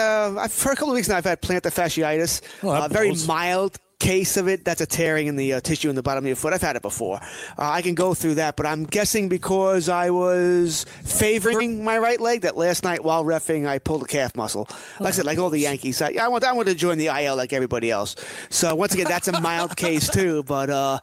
uh, 0.42 0.48
for 0.48 0.72
a 0.72 0.76
couple 0.76 0.90
of 0.90 0.94
weeks 0.96 1.08
now, 1.08 1.16
I've 1.18 1.24
had 1.24 1.42
plantar 1.42 1.72
fasciitis. 1.72 2.40
Well, 2.62 2.82
uh, 2.82 2.88
very 2.88 3.14
mild 3.26 3.76
case 4.04 4.36
of 4.36 4.48
it. 4.48 4.64
That's 4.66 4.82
a 4.82 4.86
tearing 4.86 5.28
in 5.28 5.36
the 5.36 5.54
uh, 5.54 5.60
tissue 5.60 5.88
in 5.88 5.96
the 5.96 6.02
bottom 6.02 6.24
of 6.24 6.26
your 6.26 6.36
foot. 6.36 6.52
I've 6.52 6.60
had 6.60 6.76
it 6.76 6.82
before. 6.82 7.16
Uh, 7.58 7.70
I 7.70 7.80
can 7.80 7.94
go 7.94 8.12
through 8.12 8.34
that, 8.34 8.54
but 8.54 8.66
I'm 8.66 8.84
guessing 8.84 9.30
because 9.30 9.88
I 9.88 10.10
was 10.10 10.84
favoring 11.04 11.82
my 11.82 11.96
right 11.96 12.20
leg 12.20 12.42
that 12.42 12.54
last 12.54 12.84
night 12.84 13.02
while 13.02 13.24
refing, 13.24 13.66
I 13.66 13.78
pulled 13.78 14.02
a 14.02 14.06
calf 14.06 14.36
muscle. 14.36 14.68
Like 15.00 15.08
I 15.08 15.10
said, 15.12 15.24
like 15.24 15.38
all 15.38 15.48
the 15.48 15.60
Yankees, 15.60 16.02
I, 16.02 16.16
I 16.20 16.28
want 16.28 16.44
I 16.44 16.52
want 16.52 16.68
to 16.68 16.74
join 16.74 16.98
the 16.98 17.06
IL 17.06 17.36
like 17.36 17.54
everybody 17.54 17.90
else. 17.90 18.14
So 18.50 18.74
once 18.74 18.92
again, 18.92 19.06
that's 19.08 19.28
a 19.28 19.40
mild 19.40 19.74
case 19.76 20.10
too. 20.10 20.42
But 20.42 20.68
uh, 20.68 21.00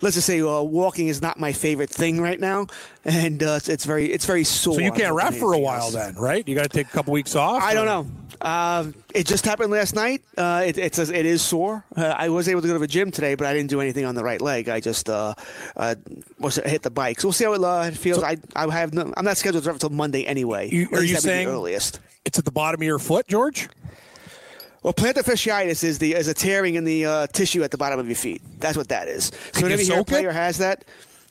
let's 0.00 0.14
just 0.14 0.26
say 0.26 0.40
uh, 0.40 0.62
walking 0.62 1.08
is 1.08 1.20
not 1.20 1.40
my 1.40 1.52
favorite 1.52 1.90
thing 1.90 2.20
right 2.20 2.38
now, 2.38 2.68
and 3.04 3.42
uh, 3.42 3.54
it's, 3.56 3.68
it's 3.68 3.84
very 3.84 4.10
it's 4.10 4.26
very 4.26 4.44
sore. 4.44 4.74
So 4.74 4.80
you 4.80 4.92
can't 4.92 5.14
rap 5.14 5.34
for 5.34 5.52
a 5.52 5.58
while 5.58 5.90
then, 5.90 6.14
right? 6.14 6.46
You 6.46 6.54
got 6.54 6.62
to 6.62 6.68
take 6.68 6.86
a 6.88 6.90
couple 6.90 7.12
weeks 7.12 7.34
off? 7.36 7.62
I 7.62 7.72
or- 7.72 7.74
don't 7.74 7.86
know. 7.86 8.06
Uh, 8.40 8.90
it 9.14 9.26
just 9.26 9.44
happened 9.46 9.70
last 9.70 9.94
night. 9.94 10.22
Uh, 10.36 10.64
it, 10.66 10.76
it's 10.76 10.98
it 10.98 11.24
is 11.24 11.40
sore. 11.40 11.84
Uh, 11.96 12.06
I 12.16 12.28
was 12.28 12.48
able 12.48 12.62
to 12.62 12.66
go 12.66 12.72
to 12.74 12.78
the 12.80 12.86
gym 12.86 13.10
today, 13.10 13.36
but 13.36 13.46
I 13.46 13.54
didn't 13.54 13.70
do 13.70 13.80
anything 13.80 14.04
on 14.04 14.14
the 14.16 14.24
right 14.24 14.40
leg. 14.40 14.68
I 14.68 14.80
just 14.80 15.08
uh, 15.08 15.34
uh, 15.76 15.94
was 16.38 16.56
hit 16.56 16.82
the 16.82 16.90
bike. 16.90 17.20
So 17.20 17.28
we'll 17.28 17.32
see 17.32 17.44
how 17.44 17.52
it 17.54 17.62
uh, 17.62 17.90
feels. 17.92 18.22
I 18.22 18.36
I 18.56 18.70
have 18.70 18.92
no, 18.92 19.12
I'm 19.16 19.24
not 19.24 19.36
scheduled 19.36 19.64
to 19.64 19.70
until 19.70 19.90
Monday 19.90 20.26
anyway. 20.26 20.68
You- 20.70 20.88
are 20.92 21.02
you 21.02 21.16
saying- 21.16 21.48
earliest? 21.48 22.00
It's 22.24 22.38
at 22.38 22.44
the 22.44 22.52
bottom 22.52 22.80
of 22.80 22.86
your 22.86 22.98
foot, 22.98 23.28
George? 23.28 23.68
Well, 24.82 24.92
plantar 24.92 25.22
fasciitis 25.24 25.82
is 25.84 25.98
the 25.98 26.14
is 26.14 26.28
a 26.28 26.34
tearing 26.34 26.74
in 26.74 26.84
the 26.84 27.06
uh, 27.06 27.26
tissue 27.28 27.62
at 27.62 27.70
the 27.70 27.78
bottom 27.78 27.98
of 27.98 28.06
your 28.06 28.16
feet. 28.16 28.42
That's 28.58 28.76
what 28.76 28.88
that 28.88 29.08
is. 29.08 29.30
So 29.52 29.60
you 29.60 29.62
whenever 29.64 29.82
you 29.82 29.88
hear 29.88 29.94
a 29.94 29.98
soak 29.98 30.08
it? 30.08 30.10
player 30.10 30.32
has 30.32 30.58
that, 30.58 30.84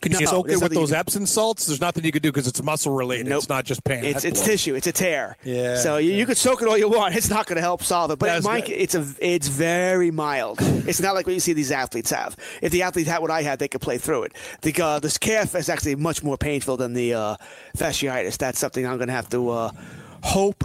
Can 0.04 0.12
you 0.12 0.20
no, 0.20 0.26
soak 0.26 0.50
it 0.50 0.62
with 0.62 0.74
those 0.74 0.90
can- 0.90 1.00
Epsom 1.00 1.26
salts? 1.26 1.66
There's 1.66 1.82
nothing 1.82 2.04
you 2.04 2.12
can 2.12 2.22
do 2.22 2.32
because 2.32 2.46
it's 2.48 2.62
muscle 2.62 2.94
related. 2.94 3.28
Nope. 3.28 3.40
It's 3.40 3.50
not 3.50 3.64
just 3.66 3.84
pain. 3.84 4.04
It's 4.04 4.26
it's 4.26 4.42
tissue. 4.44 4.76
It's 4.76 4.86
a 4.88 4.92
tear. 4.92 5.38
Yeah, 5.44 5.78
So 5.78 5.98
you, 5.98 6.12
you 6.14 6.26
could 6.26 6.38
soak 6.38 6.62
it 6.62 6.68
all 6.68 6.78
you 6.78 6.90
want. 6.90 7.16
It's 7.16 7.30
not 7.30 7.46
going 7.48 7.56
to 7.56 7.62
help 7.62 7.84
solve 7.84 8.12
it. 8.12 8.20
But 8.20 8.28
That's 8.28 8.46
Mike, 8.46 8.66
good. 8.66 8.74
it's 8.74 8.96
a 8.96 9.06
it's 9.20 9.48
very 9.48 10.12
mild. 10.12 10.60
It's 10.62 11.00
not 11.00 11.16
like 11.16 11.26
what 11.26 11.34
you 11.34 11.40
see 11.40 11.54
these 11.54 11.72
athletes 11.72 12.12
have. 12.12 12.36
If 12.62 12.72
the 12.72 12.84
athlete 12.84 13.08
had 13.08 13.22
what 13.22 13.32
I 13.32 13.42
had, 13.42 13.60
they 13.60 13.68
could 13.70 13.82
play 13.82 13.98
through 13.98 14.24
it. 14.24 14.34
The 14.62 14.74
uh, 14.84 15.00
this 15.00 15.18
calf 15.18 15.56
is 15.56 15.70
actually 15.70 15.96
much 15.96 16.22
more 16.22 16.38
painful 16.38 16.78
than 16.78 16.94
the 16.94 17.14
uh, 17.14 17.36
fasciitis. 17.78 18.38
That's 18.38 18.60
something 18.60 18.86
I'm 18.86 18.98
going 18.98 19.08
to 19.08 19.14
have 19.14 19.30
to 19.30 19.50
uh, 19.50 19.72
hope 20.22 20.64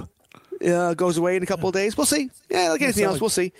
uh, 0.66 0.94
goes 0.94 1.16
away 1.18 1.36
in 1.36 1.42
a 1.42 1.46
couple 1.46 1.68
of 1.68 1.74
days. 1.74 1.96
We'll 1.96 2.06
see. 2.06 2.30
Yeah, 2.50 2.70
like 2.70 2.82
anything 2.82 3.04
else, 3.04 3.20
we'll 3.20 3.30
see. 3.30 3.52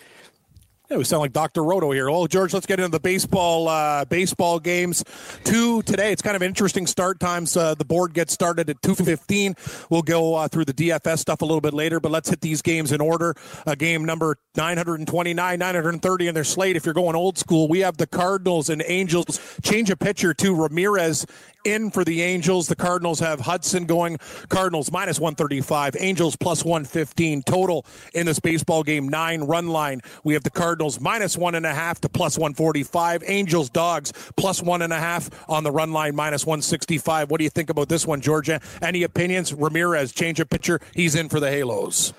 Yeah, 0.91 0.97
we 0.97 1.05
sound 1.05 1.21
like 1.21 1.35
Dr. 1.35 1.63
Roto 1.63 1.91
here. 1.91 2.11
Well, 2.11 2.27
George, 2.27 2.55
let's 2.55 2.65
get 2.65 2.81
into 2.81 2.91
the 2.91 3.01
baseball 3.01 3.69
uh, 3.69 4.07
baseball 4.07 4.59
games. 4.59 5.05
Two 5.45 5.83
today. 5.83 6.13
It's 6.13 6.23
kind 6.23 6.35
of 6.35 6.43
interesting 6.43 6.87
start 6.87 7.21
times. 7.21 7.59
Uh, 7.59 7.75
the 7.75 7.85
board 7.85 8.15
gets 8.15 8.33
started 8.33 8.71
at 8.71 8.81
two 8.81 8.95
fifteen. 8.95 9.55
We'll 9.91 10.01
go 10.01 10.35
uh, 10.35 10.49
through 10.49 10.65
the 10.65 10.73
DFS 10.73 11.19
stuff 11.19 11.43
a 11.43 11.45
little 11.45 11.61
bit 11.61 11.75
later, 11.75 12.01
but 12.01 12.11
let's 12.11 12.31
hit 12.31 12.41
these 12.41 12.63
games 12.63 12.91
in 12.91 13.03
order. 13.03 13.35
Game 13.77 14.07
number 14.07 14.39
nine 14.57 14.79
hundred 14.79 15.01
and 15.01 15.07
twenty 15.07 15.35
nine, 15.35 15.59
nine 15.59 15.75
hundred 15.75 15.91
and 15.91 16.01
thirty 16.01 16.27
in 16.27 16.35
their 16.35 16.43
slate. 16.43 16.75
If 16.75 16.87
you're 16.87 16.95
going 16.95 17.17
old 17.17 17.37
school, 17.37 17.69
we 17.69 17.81
have 17.81 17.99
the 17.99 18.07
Cardinals 18.07 18.71
and 18.71 18.83
Angels. 18.87 19.39
Change 19.63 19.91
a 19.91 19.97
pitcher 19.97 20.33
to 20.33 20.55
Ramirez 20.55 21.27
in 21.65 21.91
for 21.91 22.05
the 22.05 22.23
Angels. 22.23 22.67
The 22.69 22.77
Cardinals 22.77 23.21
have 23.21 23.41
Hudson 23.41 23.87
going. 23.87 24.19
Cardinals 24.49 24.91
minus 24.91 25.21
135. 25.21 25.97
Angels 25.99 26.37
plus 26.37 26.65
115 26.65 27.43
total 27.43 27.85
in 28.15 28.27
this 28.27 28.41
baseball 28.41 28.83
game. 28.83 29.09
Nine 29.09 29.43
run 29.43 29.69
line. 29.69 30.01
We 30.25 30.35
have 30.35 30.45
the 30.45 30.51
Cardinals 30.51 31.01
minus 31.01 31.37
one 31.37 31.55
and 31.55 31.67
a 31.67 31.75
half 31.75 32.01
to 32.03 32.09
plus 32.09 32.39
145. 32.39 33.25
Angels 33.27 33.71
dogs 33.71 34.13
plus 34.37 34.63
one 34.63 34.83
and 34.83 34.93
a 34.93 34.99
half 34.99 35.31
on 35.49 35.65
the 35.65 35.71
run 35.71 35.93
line 35.93 36.15
minus 36.15 36.47
165. 36.47 37.31
What 37.31 37.39
do 37.39 37.45
you 37.45 37.51
think 37.51 37.71
about 37.71 37.89
this 37.89 38.07
one, 38.07 38.21
Georgia? 38.21 38.61
Any 38.83 39.03
opinions? 39.03 39.53
Ramirez 39.53 40.13
change 40.13 40.41
of 40.41 40.49
pitcher. 40.51 40.81
He's 40.95 41.15
in 41.15 41.29
for 41.29 41.41
the 41.41 41.51
Halos. 41.51 42.13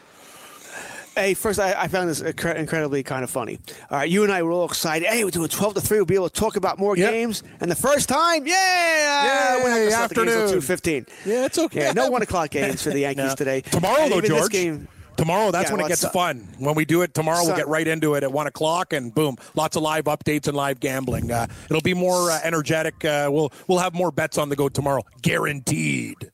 Hey, 1.19 1.33
first, 1.33 1.59
I, 1.59 1.73
I 1.83 1.87
found 1.89 2.09
this 2.09 2.21
incredibly 2.21 3.03
kind 3.03 3.25
of 3.25 3.29
funny. 3.29 3.59
All 3.91 3.97
right, 3.97 4.09
you 4.09 4.23
and 4.23 4.31
I 4.31 4.41
were 4.41 4.51
all 4.51 4.63
excited. 4.65 5.05
Hey, 5.07 5.25
we're 5.25 5.31
doing 5.31 5.49
12 5.49 5.73
to 5.75 5.81
3. 5.81 5.97
We'll 5.97 6.05
be 6.05 6.15
able 6.15 6.29
to 6.29 6.39
talk 6.39 6.55
about 6.55 6.79
more 6.79 6.95
Yep. 6.95 7.11
games. 7.11 7.43
And 7.59 7.69
the 7.69 7.75
first 7.75 8.07
time, 8.07 8.47
yeah! 8.47 9.57
Yay, 9.57 9.63
we're 9.63 9.69
not 9.69 9.75
gonna 9.77 9.91
start 9.91 10.09
the 10.11 10.15
games 10.15 10.29
afternoon. 10.63 11.05
2.15. 11.05 11.07
Yeah, 11.25 11.45
it's 11.45 11.57
okay. 11.59 11.81
Yeah, 11.81 11.91
no 11.91 12.09
1 12.09 12.21
o'clock 12.21 12.51
games 12.51 12.81
for 12.83 12.91
the 12.91 12.99
Yankees 13.01 13.25
No. 13.31 13.35
today. 13.35 13.61
Tomorrow, 13.61 14.03
And 14.03 14.13
though, 14.13 14.21
George. 14.21 14.51
game, 14.51 14.87
Tomorrow, 15.17 15.51
that's 15.51 15.69
Yeah, 15.69 15.75
when 15.75 15.85
it 15.85 15.89
gets 15.89 16.05
uh, 16.05 16.09
fun. 16.11 16.47
When 16.59 16.75
we 16.75 16.85
do 16.85 17.01
it 17.01 17.13
tomorrow, 17.13 17.43
we'll 17.45 17.57
get 17.57 17.67
right 17.67 17.85
into 17.85 18.13
it 18.13 18.23
at 18.23 18.31
one 18.31 18.47
o'clock, 18.47 18.93
and 18.93 19.13
boom, 19.13 19.35
lots 19.53 19.75
of 19.75 19.81
live 19.83 20.05
updates 20.05 20.47
and 20.47 20.55
live 20.55 20.79
gambling. 20.79 21.29
Uh, 21.29 21.47
it'll 21.69 21.81
be 21.81 21.93
more 21.93 22.31
uh, 22.31 22.39
energetic. 22.41 23.03
Uh, 23.03 23.27
we'll 23.29 23.51
we'll 23.67 23.79
have 23.79 23.93
more 23.93 24.11
bets 24.13 24.37
on 24.37 24.47
the 24.47 24.55
go 24.55 24.69
tomorrow, 24.69 25.03
guaranteed. 25.21 26.31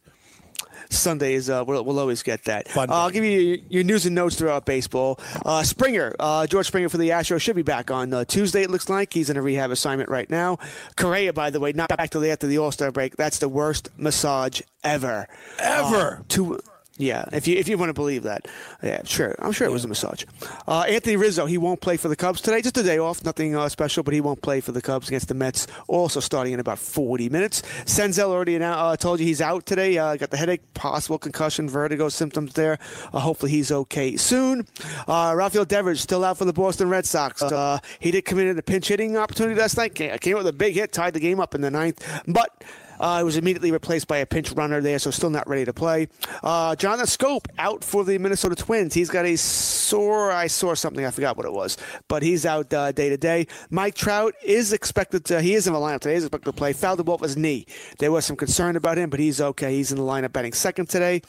Sundays, 0.90 1.50
uh, 1.50 1.64
we'll, 1.66 1.84
we'll 1.84 2.00
always 2.00 2.24
get 2.24 2.44
that. 2.46 2.76
Uh, 2.76 2.86
I'll 2.90 3.10
give 3.10 3.24
you 3.24 3.40
your, 3.40 3.58
your 3.70 3.84
news 3.84 4.06
and 4.06 4.16
notes 4.16 4.36
throughout 4.36 4.66
baseball. 4.66 5.20
Uh, 5.46 5.64
Springer, 5.64 6.16
uh, 6.20 6.48
George 6.48 6.68
Springer 6.68 6.90
for 6.90 6.98
the 6.98 7.10
Astros, 7.10 7.42
should 7.42 7.56
be 7.56 7.62
back 7.62 7.92
on 7.92 8.14
uh, 8.14 8.26
Tuesday, 8.26 8.64
it 8.64 8.70
looks 8.70 8.90
like. 8.90 9.14
He's 9.14 9.30
in 9.30 9.38
a 9.38 9.42
rehab 9.42 9.72
assignment 9.72 10.10
right 10.10 10.30
now. 10.30 10.58
Correa, 10.96 11.34
by 11.34 11.50
the 11.50 11.60
way, 11.60 11.72
not 11.72 11.90
back 11.90 12.10
till 12.10 12.24
after 12.26 12.48
the 12.48 12.58
All 12.58 12.72
Star 12.72 12.92
break. 12.92 13.16
That's 13.18 13.40
the 13.40 13.50
worst 13.50 13.90
massage 13.98 14.62
ever. 14.84 15.28
Ever. 15.60 16.18
Uh, 16.20 16.24
two. 16.28 16.60
Yeah, 16.98 17.26
if 17.34 17.46
you 17.46 17.58
if 17.58 17.68
you 17.68 17.78
want 17.78 17.90
to 17.90 17.94
believe 17.94 18.24
that, 18.24 18.48
yeah, 18.82 19.02
sure. 19.04 19.36
I'm 19.40 19.52
sure 19.52 19.68
it 19.68 19.72
was 19.72 19.84
a 19.84 19.88
massage. 19.90 20.24
Uh, 20.66 20.82
Anthony 20.84 21.18
Rizzo, 21.18 21.46
he 21.46 21.58
won't 21.58 21.82
play 21.82 21.98
for 21.98 22.08
the 22.08 22.16
Cubs 22.16 22.40
today. 22.40 22.62
Just 22.62 22.78
a 22.78 22.84
day 22.84 23.00
off, 23.00 23.22
nothing 23.26 23.54
uh, 23.54 23.68
special, 23.68 24.02
but 24.02 24.14
he 24.14 24.22
won't 24.22 24.42
play 24.42 24.62
for 24.62 24.72
the 24.72 24.82
Cubs 24.82 25.10
against 25.10 25.28
the 25.28 25.34
Mets. 25.34 25.68
Also 25.90 26.22
starting 26.22 26.54
in 26.54 26.62
about 26.62 26.80
40 26.80 27.28
minutes. 27.28 27.64
Senzel 27.84 28.30
already 28.30 28.58
uh, 28.64 28.96
told 28.96 29.20
you 29.20 29.26
he's 29.26 29.42
out 29.42 29.66
today. 29.66 29.98
Uh, 29.98 30.16
got 30.16 30.32
the 30.32 30.38
headache, 30.38 30.74
possible 30.74 31.18
concussion, 31.20 31.68
vertigo 31.68 32.08
symptoms 32.08 32.54
there. 32.54 32.80
Uh, 33.12 33.20
hopefully 33.20 33.52
he's 33.52 33.74
okay 33.74 34.16
soon. 34.16 34.66
Uh, 35.06 35.34
Rafael 35.36 35.66
Devers 35.66 36.00
still 36.00 36.24
out 36.24 36.38
for 36.38 36.46
the 36.46 36.54
Boston 36.54 36.88
Red 36.88 37.06
Sox. 37.06 37.42
Uh, 37.42 37.80
he 38.00 38.12
did 38.12 38.24
come 38.24 38.40
in 38.40 38.48
in 38.48 38.58
a 38.58 38.62
pinch 38.62 38.88
hitting 38.88 39.18
opportunity 39.18 39.60
last 39.60 39.76
night. 39.76 39.96
Came 39.96 40.18
came 40.20 40.38
with 40.38 40.48
a 40.48 40.54
big 40.54 40.76
hit, 40.76 40.94
tied 40.94 41.14
the 41.14 41.20
game 41.20 41.42
up 41.42 41.54
in 41.56 41.60
the 41.60 41.72
ninth, 41.72 42.08
but. 42.26 42.64
Uh, 43.00 43.20
he 43.20 43.24
was 43.24 43.38
immediately 43.38 43.72
replaced 43.72 44.08
by 44.08 44.18
a 44.18 44.26
pinch 44.26 44.52
runner 44.52 44.82
there, 44.82 45.00
so 45.00 45.12
still 45.12 45.30
not 45.30 45.48
ready 45.48 45.66
to 45.66 45.74
play. 45.74 46.08
Uh, 46.44 46.76
Jonathan 46.76 47.06
Schoop 47.08 47.46
out 47.58 47.84
for 47.84 48.04
the 48.04 48.18
Minnesota 48.18 48.56
Twins. 48.56 48.94
He's 48.94 49.10
got 49.10 49.26
a 49.26 49.36
sore, 49.36 50.32
I 50.32 50.48
saw 50.48 50.74
something, 50.74 51.06
I 51.06 51.12
forgot 51.12 51.38
what 51.38 51.46
it 51.46 51.54
was, 51.54 51.78
but 52.08 52.24
he's 52.24 52.46
out 52.46 52.74
uh, 52.74 52.92
day 52.92 53.10
to 53.10 53.18
day. 53.18 53.48
Mike 53.70 53.96
Trout 53.96 54.34
is 54.44 54.74
expected 54.74 55.26
to, 55.26 55.42
he 55.42 55.54
is 55.54 55.68
in 55.68 55.74
the 55.74 55.80
lineup 55.80 56.00
today, 56.00 56.16
he's 56.16 56.24
expected 56.24 56.52
to 56.52 56.54
play. 56.58 56.74
Fouled 56.74 57.00
the 57.00 57.04
ball 57.04 57.18
with 57.18 57.30
his 57.30 57.38
knee. 57.38 57.66
There 58.00 58.12
was 58.12 58.26
some 58.26 58.36
concern 58.36 58.76
about 58.76 58.98
him, 58.98 59.10
but 59.10 59.20
he's 59.20 59.40
okay. 59.42 59.74
He's 59.76 59.92
in 59.92 59.98
the 59.98 60.04
lineup 60.04 60.34
batting 60.34 60.54
second 60.54 60.90
today. 60.90 61.22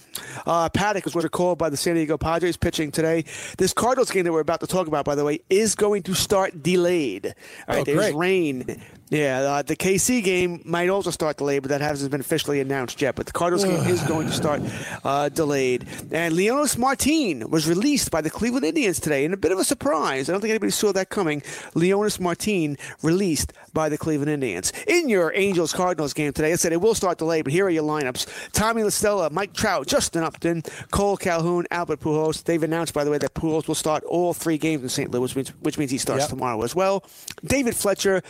Uh, 0.46 0.68
Paddack 0.68 1.05
was 1.14 1.26
called 1.31 1.59
by 1.59 1.70
the 1.70 1.76
San 1.76 1.94
Diego 1.94 2.16
Padres 2.16 2.57
pitching 2.57 2.90
today. 2.90 3.24
This 3.59 3.72
Cardinals 3.72 4.11
game 4.11 4.24
that 4.24 4.33
we're 4.33 4.40
about 4.40 4.61
to 4.61 4.66
talk 4.66 4.87
about, 4.87 5.05
by 5.05 5.14
the 5.14 5.24
way, 5.24 5.40
is 5.50 5.74
going 5.74 6.02
to 6.05 6.14
start 6.14 6.62
delayed. 6.62 7.35
All 7.68 7.76
right, 7.76 7.81
Oh, 7.81 7.85
there's 7.85 8.14
rain. 8.14 8.83
Yeah, 9.09 9.38
uh, 9.38 9.62
the 9.62 9.77
KC 9.77 10.23
game 10.25 10.62
might 10.64 10.88
also 10.88 11.11
start 11.11 11.37
delayed, 11.37 11.62
but 11.62 11.69
that 11.69 11.81
hasn't 11.81 12.11
been 12.11 12.21
officially 12.21 12.61
announced 12.61 13.01
yet. 13.01 13.14
But 13.14 13.27
the 13.27 13.33
Cardinals 13.33 13.64
game 13.64 13.87
is 13.87 14.03
going 14.09 14.27
to 14.27 14.33
start 14.33 14.61
uh, 15.05 15.29
delayed. 15.29 15.87
And 16.11 16.35
Leonys 16.35 16.77
Martin 16.77 17.49
was 17.49 17.69
released 17.69 18.11
by 18.11 18.21
the 18.21 18.31
Cleveland 18.31 18.64
Indians 18.64 18.99
today 18.99 19.25
in 19.25 19.33
a 19.33 19.37
bit 19.37 19.53
of 19.53 19.59
a 19.61 19.64
surprise. 19.64 20.29
I 20.29 20.33
don't 20.33 20.40
think 20.40 20.51
anybody 20.51 20.73
saw 20.73 20.92
that 20.92 21.09
coming. 21.09 21.40
Leonys 21.75 22.19
Martin 22.19 22.77
released 23.03 23.53
by 23.77 23.91
the 23.91 23.99
Cleveland 23.99 24.31
Indians. 24.31 24.73
In 24.87 25.09
your 25.11 25.33
Angels 25.35 25.71
Cardinals 25.75 26.15
game 26.15 26.33
today, 26.33 26.51
I 26.51 26.57
said 26.57 26.73
it 26.73 26.81
will 26.81 26.95
start 26.95 27.19
delayed, 27.19 27.45
but 27.45 27.53
here 27.53 27.67
are 27.67 27.71
your 27.71 27.83
lineups 27.85 28.27
Tommy 28.53 28.81
LaStella, 28.83 29.31
Mike 29.31 29.53
Trout, 29.53 29.87
Justin 29.87 30.23
Upton, 30.25 30.62
Cole 30.91 31.19
Calhoun, 31.19 31.67
Albert 31.71 32.01
Pujols. 32.01 32.43
They've 32.43 32.62
announced, 32.62 32.95
by 32.95 33.05
the 33.05 33.11
way, 33.11 33.19
that 33.19 33.35
Pujols 33.35 33.69
will 33.69 33.75
start 33.75 34.03
all 34.05 34.33
three 34.33 34.57
games 34.57 34.83
in 34.83 34.89
St. 34.89 35.11
Louis, 35.11 35.21
which 35.21 35.37
means, 35.37 35.49
which 35.61 35.79
means 35.79 35.91
he 35.91 35.99
starts 35.99 36.23
Yep. 36.23 36.31
tomorrow 36.31 36.62
as 36.62 36.75
well. 36.75 37.05
David 37.45 37.77
Fletcher, 37.77 38.23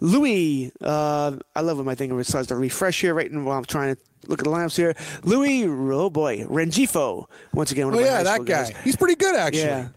Louis, 0.00 0.72
uh, 0.80 1.36
I 1.54 1.60
love 1.60 1.76
when 1.76 1.86
my 1.86 1.94
thing 1.94 2.16
decides 2.16 2.48
to 2.48 2.56
refresh 2.56 3.02
here 3.02 3.12
right 3.12 3.30
now 3.30 3.42
while 3.42 3.58
I'm 3.58 3.64
trying 3.66 3.94
to 3.94 4.00
look 4.26 4.38
at 4.40 4.44
the 4.44 4.50
lineups 4.50 4.74
here. 4.76 4.94
Louis, 5.22 5.64
oh 5.66 6.08
boy, 6.08 6.44
Rengifo, 6.44 7.26
once 7.52 7.72
again, 7.72 7.86
one 7.88 7.96
Oh 7.96 8.00
yeah, 8.00 8.22
that 8.22 8.38
guy. 8.46 8.64
guys. 8.64 8.72
He's 8.82 8.96
pretty 8.96 9.16
good 9.16 9.34
actually. 9.36 9.64
Yeah. 9.64 9.88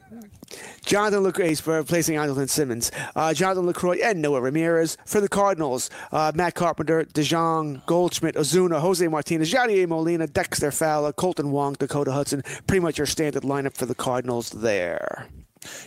Jonathan 0.85 1.23
Lucroy 1.23 1.59
for 1.59 1.75
replacing 1.75 2.15
Andrelton 2.15 2.49
Simmons. 2.49 2.91
Uh, 3.15 3.33
Jonathan 3.33 3.71
Lucroy 3.71 4.03
and 4.03 4.23
Noé 4.23 4.41
Ramirez. 4.41 4.97
For 5.05 5.21
the 5.21 5.29
Cardinals, 5.29 5.89
uh, 6.11 6.31
Matt 6.35 6.55
Carpenter, 6.55 7.05
DeJong, 7.05 7.85
Goldschmidt, 7.85 8.35
Ozuna, 8.35 8.79
Jose 8.79 9.07
Martinez, 9.07 9.51
Yadier 9.51 9.87
Molina, 9.87 10.27
Dexter 10.27 10.71
Fowler, 10.71 11.13
Kolten 11.13 11.51
Wong, 11.51 11.73
Dakota 11.73 12.11
Hudson. 12.11 12.43
Pretty 12.67 12.79
much 12.79 12.97
your 12.97 13.07
standard 13.07 13.43
lineup 13.43 13.75
for 13.75 13.85
the 13.85 13.95
Cardinals 13.95 14.49
there. 14.49 15.27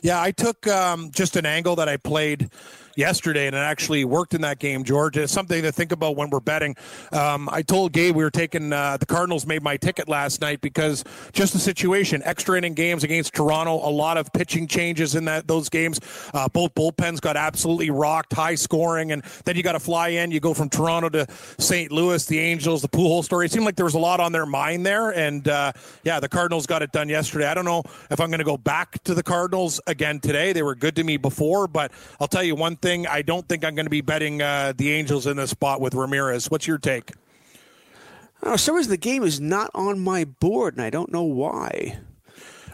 Yeah, 0.03 0.21
I 0.21 0.31
took 0.31 0.67
um, 0.67 1.11
just 1.11 1.37
an 1.37 1.47
angle 1.47 1.77
that 1.77 1.89
I 1.89 1.97
played 1.97 2.51
yesterday, 3.01 3.47
and 3.47 3.57
it 3.57 3.59
actually 3.59 4.05
worked 4.05 4.35
in 4.35 4.43
that 4.43 4.59
game, 4.59 4.85
George. 4.85 5.17
It's 5.17 5.33
something 5.33 5.63
to 5.63 5.73
think 5.73 5.91
about 5.91 6.17
when 6.17 6.31
we're 6.31 6.41
betting. 6.41 6.77
Um, 7.13 7.49
I 7.51 7.63
told 7.63 7.93
Gabe 7.93 8.15
we 8.15 8.23
were 8.23 8.31
taking 8.31 8.73
uh, 8.73 8.99
the 8.99 9.07
Cardinals 9.07 9.47
made 9.47 9.63
my 9.63 9.79
ticket 9.79 10.09
last 10.09 10.41
night 10.43 10.61
because 10.61 11.03
just 11.33 11.55
the 11.55 11.59
situation, 11.59 12.23
extra 12.25 12.59
inning 12.59 12.75
games 12.75 13.03
against 13.03 13.35
Toronto, 13.35 13.75
a 13.77 13.91
lot 13.91 14.19
of 14.19 14.31
pitching 14.33 14.69
changes 14.69 15.15
in 15.15 15.25
that 15.25 15.49
those 15.49 15.69
games. 15.71 15.99
Uh, 16.35 16.49
both 16.49 16.75
bullpens 16.75 17.21
got 17.21 17.37
absolutely 17.37 17.91
rocked, 17.91 18.35
high 18.35 18.55
scoring, 18.55 19.13
and 19.13 19.23
then 19.47 19.57
you 19.57 19.63
got 19.63 19.73
to 19.73 19.81
fly 19.81 20.09
in. 20.09 20.31
You 20.31 20.41
go 20.41 20.53
from 20.53 20.69
Toronto 20.69 21.09
to 21.09 21.27
St. 21.59 21.91
Louis, 21.91 22.25
the 22.27 22.39
Angels, 22.39 22.83
the 22.83 22.89
Pujols 22.89 23.25
story. 23.25 23.47
It 23.47 23.53
seemed 23.53 23.65
like 23.65 23.77
there 23.77 23.87
was 23.87 23.95
a 23.95 23.99
lot 23.99 24.21
on 24.21 24.33
their 24.33 24.47
mind 24.47 24.85
there, 24.85 25.11
and 25.11 25.49
uh, 25.49 25.73
yeah, 26.05 26.21
the 26.21 26.29
Cardinals 26.29 26.67
got 26.67 26.83
it 26.83 26.93
done 26.93 27.09
yesterday. 27.09 27.47
I 27.47 27.55
don't 27.55 27.65
know 27.65 27.83
if 28.11 28.21
I'm 28.21 28.29
going 28.29 28.41
to 28.41 28.45
go 28.45 28.59
back 28.59 29.03
to 29.05 29.15
the 29.15 29.23
Cardinals 29.23 29.81
again 29.87 30.21
today. 30.21 30.53
They 30.53 30.63
were 30.63 30.75
good 30.75 30.97
to 30.97 31.05
me 31.05 31.17
before, 31.17 31.67
but 31.67 31.93
I'll 32.21 32.29
tell 32.29 32.43
you 32.43 32.55
one 32.55 32.77
thing: 32.77 32.90
I 32.91 33.23
don't 33.23 33.49
think 33.49 33.65
I'm 33.65 33.75
going 33.75 33.87
to 33.87 33.91
be 33.91 34.01
betting 34.01 34.43
uh, 34.43 34.73
the 34.77 34.93
Angels 34.93 35.27
in 35.27 35.37
this 35.37 35.51
spot 35.51 35.81
with 35.81 35.95
Ramirez. 35.95 36.51
What's 36.51 36.67
your 36.67 36.79
take? 36.79 37.13
Oh, 38.43 38.57
some 38.57 38.75
reason 38.75 38.91
the 38.91 38.97
game 38.97 39.23
is 39.23 39.41
not 39.41 39.71
on 39.75 40.01
my 40.01 40.25
board, 40.25 40.75
and 40.75 40.83
I 40.83 40.91
don't 40.91 41.13
know 41.13 41.23
why. 41.23 41.99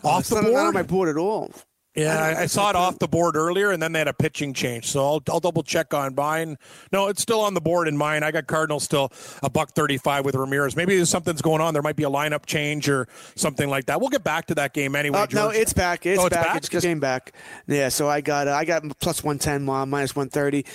Off 0.05 0.29
the 0.29 0.37
not, 0.37 0.45
not 0.45 0.49
on 0.49 0.53
board? 0.53 0.75
my 0.75 0.83
board 0.83 1.09
at 1.09 1.17
all. 1.17 1.53
Yeah, 1.97 2.23
I, 2.23 2.43
I 2.43 2.47
saw 2.47 2.69
it 2.69 2.77
off 2.77 2.99
the 2.99 3.09
board 3.09 3.37
earlier, 3.37 3.71
and 3.71 3.83
then 3.83 3.93
they 3.93 4.01
had 4.01 4.09
a 4.09 4.13
pitching 4.13 4.53
change. 4.53 4.85
So 4.87 5.03
I'll, 5.03 5.23
I'll 5.31 5.41
double 5.41 5.63
check 5.63 5.95
on 5.95 6.15
mine. 6.15 6.59
No, 6.93 7.09
it's 7.09 7.23
still 7.23 7.41
on 7.41 7.55
the 7.55 7.61
board 7.61 7.89
in 7.89 7.97
mine. 7.97 8.23
I 8.23 8.31
got 8.31 8.47
Cardinals 8.47 8.85
still 8.85 9.11
a 9.43 9.49
buck 9.49 9.71
thirty-five 9.73 10.25
with 10.25 10.35
Ramirez. 10.35 10.77
Maybe 10.77 10.95
there's 10.95 11.09
something's 11.09 11.41
going 11.41 11.63
on. 11.63 11.73
There 11.73 11.83
might 11.83 11.97
be 11.97 12.05
a 12.05 12.11
lineup 12.11 12.45
change 12.45 12.89
or 12.91 13.09
something 13.35 13.71
like 13.71 13.87
that. 13.87 13.99
We'll 13.99 14.11
get 14.11 14.25
back 14.25 14.47
to 14.49 14.55
that 14.57 14.75
game 14.75 14.95
anyway. 14.95 15.21
Uh, 15.21 15.27
no, 15.33 15.49
it's 15.49 15.73
back. 15.73 16.05
It's, 16.05 16.21
Oh, 16.21 16.27
it's 16.27 16.37
back. 16.37 16.47
back? 16.47 16.57
It's 16.59 16.69
just 16.69 16.85
came 16.85 17.01
back. 17.01 17.33
Yeah, 17.67 17.89
so 17.89 18.09
I 18.09 18.21
got 18.21 18.47
uh, 18.47 18.53
I 18.55 18.67
got 18.67 18.83
plus 19.01 19.25
one 19.25 19.39
ten, 19.39 19.65
minus 19.65 20.15
one 20.15 20.29
thirty. 20.29 20.67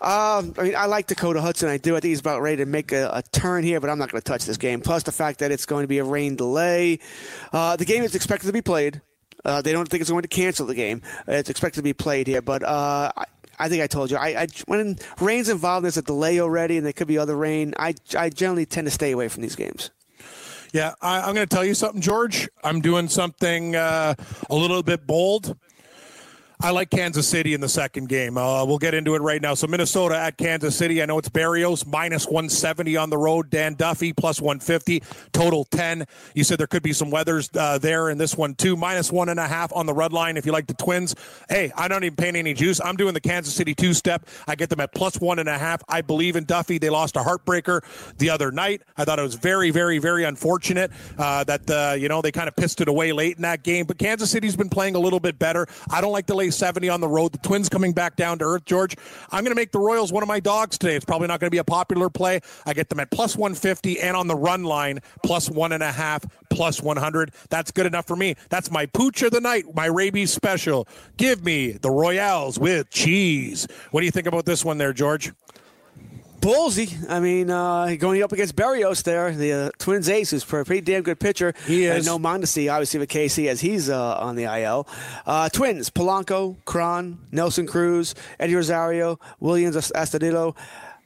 Um, 0.00 0.54
I 0.56 0.62
mean, 0.62 0.76
I 0.76 0.86
like 0.86 1.08
Dakota 1.08 1.42
Hudson. 1.42 1.68
I 1.68 1.76
do. 1.76 1.94
I 1.96 2.00
think 2.00 2.10
he's 2.10 2.20
about 2.20 2.40
ready 2.40 2.58
to 2.58 2.66
make 2.66 2.92
a, 2.92 3.10
a 3.12 3.22
turn 3.32 3.64
here, 3.64 3.80
but 3.80 3.90
I'm 3.90 3.98
not 3.98 4.10
going 4.10 4.22
to 4.22 4.24
touch 4.24 4.46
this 4.46 4.56
game. 4.56 4.80
Plus 4.80 5.02
the 5.02 5.12
fact 5.12 5.40
that 5.40 5.50
it's 5.52 5.66
going 5.66 5.82
to 5.82 5.88
be 5.88 5.98
a 5.98 6.04
rain 6.04 6.36
delay. 6.36 7.00
Uh, 7.52 7.76
the 7.76 7.84
game 7.84 8.02
is 8.02 8.14
expected 8.14 8.46
to 8.46 8.52
be 8.52 8.62
played. 8.62 9.02
Uh, 9.44 9.62
they 9.62 9.72
don't 9.72 9.88
think 9.88 10.00
it's 10.00 10.10
going 10.10 10.22
to 10.22 10.28
cancel 10.28 10.66
the 10.66 10.74
game. 10.74 11.02
It's 11.26 11.50
expected 11.50 11.80
to 11.80 11.82
be 11.82 11.92
played 11.92 12.26
here, 12.26 12.42
but 12.42 12.62
uh, 12.62 13.12
I, 13.16 13.24
I 13.58 13.68
think 13.68 13.82
I 13.82 13.86
told 13.86 14.10
you. 14.10 14.16
I, 14.16 14.42
I 14.42 14.46
when 14.66 14.98
rain's 15.20 15.48
involved, 15.48 15.84
there's 15.84 15.96
a 15.96 16.02
delay 16.02 16.40
already, 16.40 16.76
and 16.76 16.86
there 16.86 16.92
could 16.92 17.08
be 17.08 17.18
other 17.18 17.36
rain. 17.36 17.74
I 17.78 17.94
I 18.16 18.30
generally 18.30 18.66
tend 18.66 18.86
to 18.86 18.90
stay 18.90 19.12
away 19.12 19.28
from 19.28 19.42
these 19.42 19.56
games. 19.56 19.90
Yeah, 20.72 20.94
I, 21.00 21.20
I'm 21.20 21.34
going 21.34 21.48
to 21.48 21.54
tell 21.54 21.64
you 21.64 21.74
something, 21.74 22.00
George. 22.00 22.48
I'm 22.62 22.80
doing 22.80 23.08
something 23.08 23.74
uh, 23.74 24.14
a 24.48 24.54
little 24.54 24.82
bit 24.82 25.06
bold. 25.06 25.56
I 26.62 26.72
like 26.72 26.90
Kansas 26.90 27.26
City 27.26 27.54
in 27.54 27.62
the 27.62 27.70
second 27.70 28.10
game. 28.10 28.36
Uh, 28.36 28.66
we'll 28.66 28.76
get 28.76 28.92
into 28.92 29.14
it 29.14 29.22
right 29.22 29.40
now. 29.40 29.54
So 29.54 29.66
Minnesota 29.66 30.14
at 30.18 30.36
Kansas 30.36 30.76
City. 30.76 31.02
I 31.02 31.06
know 31.06 31.16
it's 31.16 31.30
Berrios 31.30 31.86
minus 31.86 32.26
170 32.26 32.98
on 32.98 33.08
the 33.08 33.16
road. 33.16 33.48
Dan 33.48 33.72
Duffy 33.72 34.12
plus 34.12 34.42
150. 34.42 35.02
Total 35.32 35.64
10. 35.64 36.04
You 36.34 36.44
said 36.44 36.58
there 36.58 36.66
could 36.66 36.82
be 36.82 36.92
some 36.92 37.10
weathers 37.10 37.48
uh, 37.56 37.78
there 37.78 38.10
in 38.10 38.18
this 38.18 38.36
one 38.36 38.54
too. 38.54 38.76
Minus 38.76 39.10
one 39.10 39.30
and 39.30 39.40
a 39.40 39.48
half 39.48 39.72
on 39.72 39.86
the 39.86 39.94
red 39.94 40.12
line. 40.12 40.36
If 40.36 40.44
you 40.44 40.52
like 40.52 40.66
the 40.66 40.74
Twins, 40.74 41.14
hey, 41.48 41.72
I 41.76 41.88
don't 41.88 42.04
even 42.04 42.16
pay 42.16 42.28
any 42.28 42.52
juice. 42.52 42.78
I'm 42.78 42.96
doing 42.96 43.14
the 43.14 43.22
Kansas 43.22 43.54
City 43.54 43.74
two 43.74 43.94
step. 43.94 44.26
I 44.46 44.54
get 44.54 44.68
them 44.68 44.80
at 44.80 44.92
plus 44.92 45.18
one 45.18 45.38
and 45.38 45.48
a 45.48 45.56
half. 45.56 45.82
I 45.88 46.02
believe 46.02 46.36
in 46.36 46.44
Duffy. 46.44 46.76
They 46.76 46.90
lost 46.90 47.16
a 47.16 47.20
heartbreaker 47.20 47.82
the 48.18 48.28
other 48.28 48.52
night. 48.52 48.82
I 48.98 49.06
thought 49.06 49.18
it 49.18 49.22
was 49.22 49.36
very, 49.36 49.70
very, 49.70 49.96
very 49.96 50.24
unfortunate 50.24 50.90
uh, 51.16 51.42
that 51.44 51.70
uh, 51.70 51.94
you 51.98 52.10
know 52.10 52.20
they 52.20 52.32
kind 52.32 52.48
of 52.48 52.56
pissed 52.56 52.82
it 52.82 52.88
away 52.88 53.12
late 53.12 53.36
in 53.36 53.42
that 53.42 53.62
game. 53.62 53.86
But 53.86 53.96
Kansas 53.96 54.30
City's 54.30 54.56
been 54.56 54.68
playing 54.68 54.94
a 54.94 55.00
little 55.00 55.20
bit 55.20 55.38
better. 55.38 55.66
I 55.90 56.02
don't 56.02 56.12
like 56.12 56.26
to 56.26 56.34
lay 56.50 56.56
70 56.56 56.88
on 56.88 57.00
the 57.00 57.08
road. 57.08 57.32
The 57.32 57.38
Twins 57.38 57.68
coming 57.68 57.92
back 57.92 58.16
down 58.16 58.38
to 58.40 58.44
earth, 58.44 58.64
George. 58.64 58.96
I'm 59.30 59.44
going 59.44 59.52
to 59.52 59.60
make 59.60 59.72
the 59.72 59.78
Royals 59.78 60.12
one 60.12 60.22
of 60.22 60.28
my 60.28 60.40
dogs 60.40 60.78
today. 60.78 60.96
It's 60.96 61.04
probably 61.04 61.28
not 61.28 61.40
going 61.40 61.46
to 61.46 61.50
be 61.50 61.58
a 61.58 61.64
popular 61.64 62.10
play. 62.10 62.40
I 62.66 62.74
get 62.74 62.88
them 62.88 63.00
at 63.00 63.10
plus 63.10 63.36
150 63.36 64.00
and 64.00 64.16
on 64.16 64.26
the 64.26 64.36
run 64.36 64.64
line 64.64 65.00
plus 65.24 65.48
one 65.48 65.72
and 65.72 65.82
a 65.82 65.92
half, 65.92 66.24
plus 66.50 66.82
100. 66.82 67.32
That's 67.48 67.70
good 67.70 67.86
enough 67.86 68.06
for 68.06 68.16
me. 68.16 68.34
That's 68.48 68.70
my 68.70 68.86
pooch 68.86 69.22
of 69.22 69.32
the 69.32 69.40
night, 69.40 69.64
my 69.74 69.86
rabies 69.86 70.32
special. 70.32 70.88
Give 71.16 71.44
me 71.44 71.72
the 71.72 71.90
Royals 71.90 72.58
with 72.58 72.90
cheese. 72.90 73.66
What 73.90 74.00
do 74.00 74.06
you 74.06 74.12
think 74.12 74.26
about 74.26 74.44
this 74.44 74.64
one 74.64 74.78
there, 74.78 74.92
George? 74.92 75.32
Ballsy. 76.40 76.96
I 77.10 77.20
mean, 77.20 77.50
uh, 77.50 77.94
going 77.98 78.22
up 78.22 78.32
against 78.32 78.56
Berrios 78.56 79.02
there, 79.02 79.32
the 79.32 79.52
uh, 79.52 79.70
Twins 79.78 80.08
ace, 80.08 80.30
who's 80.30 80.42
a 80.42 80.46
pretty 80.64 80.80
damn 80.80 81.02
good 81.02 81.20
pitcher. 81.20 81.52
He 81.66 81.86
And 81.86 81.98
is. 81.98 82.06
no 82.06 82.18
Mondesi, 82.18 82.72
obviously, 82.72 82.98
with 83.00 83.08
Casey, 83.10 83.48
as 83.48 83.60
he's 83.60 83.90
uh, 83.90 84.16
on 84.18 84.36
the 84.36 84.44
IL. 84.44 84.88
Uh, 85.26 85.48
Twins, 85.50 85.90
Polanco, 85.90 86.56
Cron, 86.64 87.18
Nelson 87.30 87.66
Cruz, 87.66 88.14
Eddie 88.38 88.54
Rosario, 88.54 89.18
Willians 89.40 89.74
Astudillo, 89.92 90.56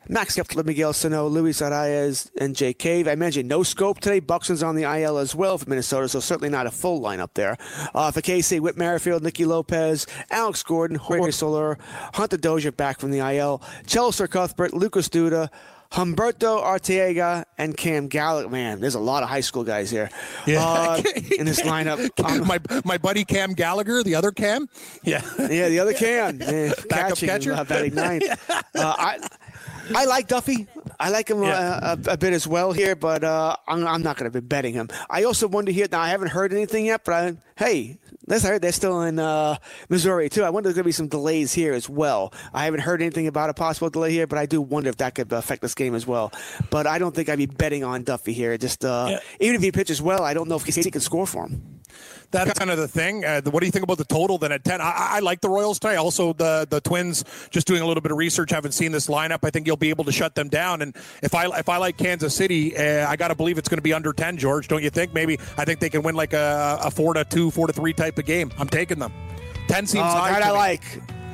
Max 0.08 0.34
Kepler, 0.36 0.62
Miguel 0.64 0.92
Sano, 0.92 1.26
Luis 1.28 1.60
Arraez, 1.60 2.30
and 2.38 2.54
Jake 2.54 2.78
Cave. 2.78 3.08
I 3.08 3.14
mentioned 3.14 3.48
no 3.48 3.60
Schoop 3.60 3.98
today. 4.00 4.20
Buxton's 4.20 4.62
on 4.62 4.76
the 4.76 4.82
IL 4.82 5.18
as 5.18 5.34
well 5.34 5.56
for 5.58 5.68
Minnesota, 5.68 6.08
so 6.08 6.20
certainly 6.20 6.50
not 6.50 6.66
a 6.66 6.70
full 6.70 7.00
lineup 7.00 7.30
there. 7.34 7.56
Uh, 7.94 8.10
for 8.10 8.20
KC, 8.20 8.60
Whit 8.60 8.76
Merrifield, 8.76 9.22
Nicky 9.22 9.44
Lopez, 9.44 10.06
Alex 10.30 10.62
Gordon, 10.62 10.96
Jorge 10.96 11.30
Soler, 11.30 11.78
Hunter 12.14 12.36
Dozier 12.36 12.72
back 12.72 12.98
from 13.00 13.10
the 13.10 13.18
IL, 13.18 13.62
Cheslor 13.86 14.28
Cuthbert, 14.28 14.74
Lucas 14.74 15.08
Duda, 15.08 15.48
Humberto 15.92 16.60
Arteaga, 16.62 17.44
and 17.56 17.76
Cam 17.76 18.08
Gallagher. 18.08 18.48
Man, 18.48 18.80
there's 18.80 18.96
a 18.96 19.00
lot 19.00 19.22
of 19.22 19.28
high 19.28 19.40
school 19.42 19.62
guys 19.62 19.90
here 19.90 20.10
Yeah. 20.44 20.64
uh, 20.64 20.96
in 21.38 21.46
this 21.46 21.60
lineup. 21.60 22.10
Um, 22.24 22.46
my 22.46 22.58
my 22.84 22.98
buddy 22.98 23.24
Cam 23.24 23.52
Gallagher, 23.52 24.02
the 24.02 24.14
other 24.16 24.32
Cam. 24.32 24.68
Yeah. 25.04 25.22
yeah, 25.38 25.68
the 25.68 25.78
other 25.78 25.92
Cam, 25.92 26.40
yeah, 26.40 26.72
Backup 26.88 27.10
catching, 27.18 27.28
catcher? 27.28 27.52
uh, 27.52 27.64
batting 27.64 27.94
ninth. 27.94 28.24
uh, 28.50 28.58
I, 28.74 29.18
I 29.94 30.04
like 30.04 30.28
Duffy. 30.28 30.66
I 31.00 31.10
like 31.10 31.28
him 31.28 31.42
Yeah. 31.42 31.58
uh, 31.58 31.96
a, 32.06 32.12
a 32.12 32.16
bit 32.16 32.32
as 32.32 32.46
well 32.46 32.72
here, 32.72 32.94
but 32.94 33.24
uh, 33.24 33.56
I'm, 33.66 33.86
I'm 33.86 34.02
not 34.02 34.16
going 34.16 34.30
to 34.30 34.40
be 34.40 34.44
betting 34.46 34.74
him. 34.74 34.88
I 35.10 35.24
also 35.24 35.48
wonder 35.48 35.72
here. 35.72 35.86
Now 35.90 36.00
I 36.00 36.08
haven't 36.08 36.28
heard 36.28 36.52
anything 36.52 36.86
yet, 36.86 37.04
but 37.04 37.12
I, 37.14 37.36
hey, 37.56 37.98
let's 38.26 38.44
heard 38.44 38.62
they're 38.62 38.72
still 38.72 39.02
in 39.02 39.18
uh, 39.18 39.56
Missouri 39.88 40.28
too. 40.28 40.44
I 40.44 40.50
wonder 40.50 40.68
if 40.70 40.74
there's 40.74 40.82
going 40.82 40.84
to 40.84 40.88
be 40.88 40.92
some 40.92 41.08
delays 41.08 41.52
here 41.52 41.72
as 41.74 41.88
well. 41.88 42.32
I 42.52 42.64
haven't 42.66 42.80
heard 42.80 43.02
anything 43.02 43.26
about 43.26 43.50
a 43.50 43.54
possible 43.54 43.90
delay 43.90 44.12
here, 44.12 44.26
but 44.26 44.38
I 44.38 44.46
do 44.46 44.62
wonder 44.62 44.88
if 44.88 44.96
that 44.98 45.14
could 45.14 45.32
affect 45.32 45.62
this 45.62 45.74
game 45.74 45.94
as 45.94 46.06
well. 46.06 46.32
But 46.70 46.86
I 46.86 46.98
don't 46.98 47.14
think 47.14 47.28
I'd 47.28 47.38
be 47.38 47.46
betting 47.46 47.82
on 47.84 48.04
Duffy 48.04 48.32
here. 48.32 48.56
Just 48.56 48.84
uh, 48.84 49.06
Yeah. 49.10 49.18
even 49.40 49.56
if 49.56 49.62
he 49.62 49.72
pitches 49.72 50.00
well, 50.00 50.22
I 50.22 50.32
don't 50.34 50.48
know 50.48 50.56
if 50.56 50.64
he 50.64 50.90
can 50.90 51.00
score 51.00 51.26
for 51.26 51.46
him. 51.46 51.80
That's 52.30 52.58
kind 52.58 52.70
of 52.70 52.78
the 52.78 52.88
thing. 52.88 53.24
Uh, 53.24 53.40
what 53.42 53.60
do 53.60 53.66
you 53.66 53.70
think 53.72 53.84
about 53.84 53.98
the 53.98 54.04
total 54.04 54.38
then 54.38 54.50
at 54.50 54.64
10? 54.64 54.80
I, 54.80 54.92
I 54.96 55.18
like 55.20 55.40
the 55.40 55.48
Royals 55.48 55.78
today. 55.78 55.94
Also, 55.96 56.32
the 56.32 56.66
the 56.68 56.80
Twins, 56.80 57.24
just 57.50 57.66
doing 57.66 57.80
a 57.80 57.86
little 57.86 58.00
bit 58.00 58.10
of 58.10 58.18
research, 58.18 58.50
haven't 58.50 58.72
seen 58.72 58.90
this 58.90 59.06
lineup. 59.06 59.38
I 59.44 59.50
think 59.50 59.66
you'll 59.68 59.76
be 59.76 59.90
able 59.90 60.04
to 60.04 60.12
shut 60.12 60.34
them 60.34 60.48
down. 60.48 60.82
And 60.82 60.96
if 61.22 61.34
I 61.34 61.46
if 61.58 61.68
I 61.68 61.76
like 61.76 61.96
Kansas 61.96 62.34
City, 62.34 62.76
uh, 62.76 63.08
I 63.08 63.14
got 63.16 63.28
to 63.28 63.34
believe 63.36 63.56
it's 63.58 63.68
going 63.68 63.78
to 63.78 63.82
be 63.82 63.92
under 63.92 64.12
10, 64.12 64.36
George. 64.36 64.66
Don't 64.66 64.82
you 64.82 64.90
think? 64.90 65.14
Maybe 65.14 65.38
I 65.56 65.64
think 65.64 65.78
they 65.78 65.90
can 65.90 66.02
win 66.02 66.16
like 66.16 66.32
a, 66.32 66.78
a 66.82 66.90
4 66.90 67.14
to 67.14 67.24
2, 67.24 67.50
4 67.52 67.68
to 67.68 67.72
3 67.72 67.92
type 67.92 68.18
of 68.18 68.24
game. 68.24 68.50
I'm 68.58 68.68
taking 68.68 68.98
them. 68.98 69.12
10 69.68 69.86
seems 69.86 70.02
Oh, 70.04 70.08
high. 70.08 70.32
that 70.32 70.42
I 70.42 70.50
like. 70.50 70.82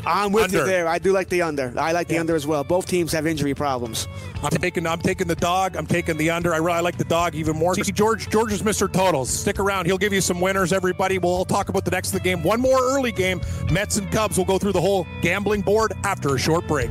I'm 0.07 0.33
with 0.33 0.53
you 0.53 0.65
there. 0.65 0.89
I 0.89 0.99
do 0.99 1.13
like 1.13 1.29
the 1.29 1.43
under. 1.43 1.73
I 1.77 1.93
like 1.93 2.09
the 2.09 2.15
Yeah. 2.15 2.21
under 2.21 2.35
as 2.35 2.47
well. 2.47 2.65
Both 2.65 2.87
teams 2.87 3.13
have 3.13 3.27
injury 3.27 3.55
problems. 3.55 4.09
I'm 4.43 4.51
taking 4.51 4.87
I'm 4.87 5.01
taking 5.01 5.27
the 5.27 5.35
dog. 5.37 5.77
I'm 5.77 5.87
taking 5.87 6.17
the 6.17 6.31
under. 6.31 6.55
I 6.55 6.59
really 6.59 6.81
like 6.81 6.97
the 6.99 7.05
dog 7.05 7.35
even 7.35 7.57
more. 7.57 7.75
See, 7.75 7.93
George 7.93 8.29
George 8.31 8.53
is 8.53 8.63
Mr. 8.63 8.91
Totals. 8.91 9.31
Stick 9.31 9.59
around. 9.59 9.87
He'll 9.87 9.99
give 9.99 10.13
you 10.13 10.21
some 10.21 10.41
winners. 10.41 10.73
Everybody. 10.73 11.19
We'll 11.19 11.33
all 11.33 11.45
talk 11.45 11.69
about 11.69 11.85
the 11.85 11.91
next 11.91 12.09
of 12.09 12.15
the 12.15 12.21
game. 12.21 12.43
One 12.43 12.61
more 12.61 12.79
early 12.81 13.13
game. 13.13 13.41
Mets 13.71 13.97
and 13.97 14.11
Cubs. 14.11 14.37
We'll 14.37 14.47
go 14.47 14.59
through 14.59 14.73
the 14.73 14.81
whole 14.81 15.07
gambling 15.23 15.61
board 15.61 15.93
after 16.05 16.35
a 16.35 16.39
short 16.39 16.67
break. 16.67 16.91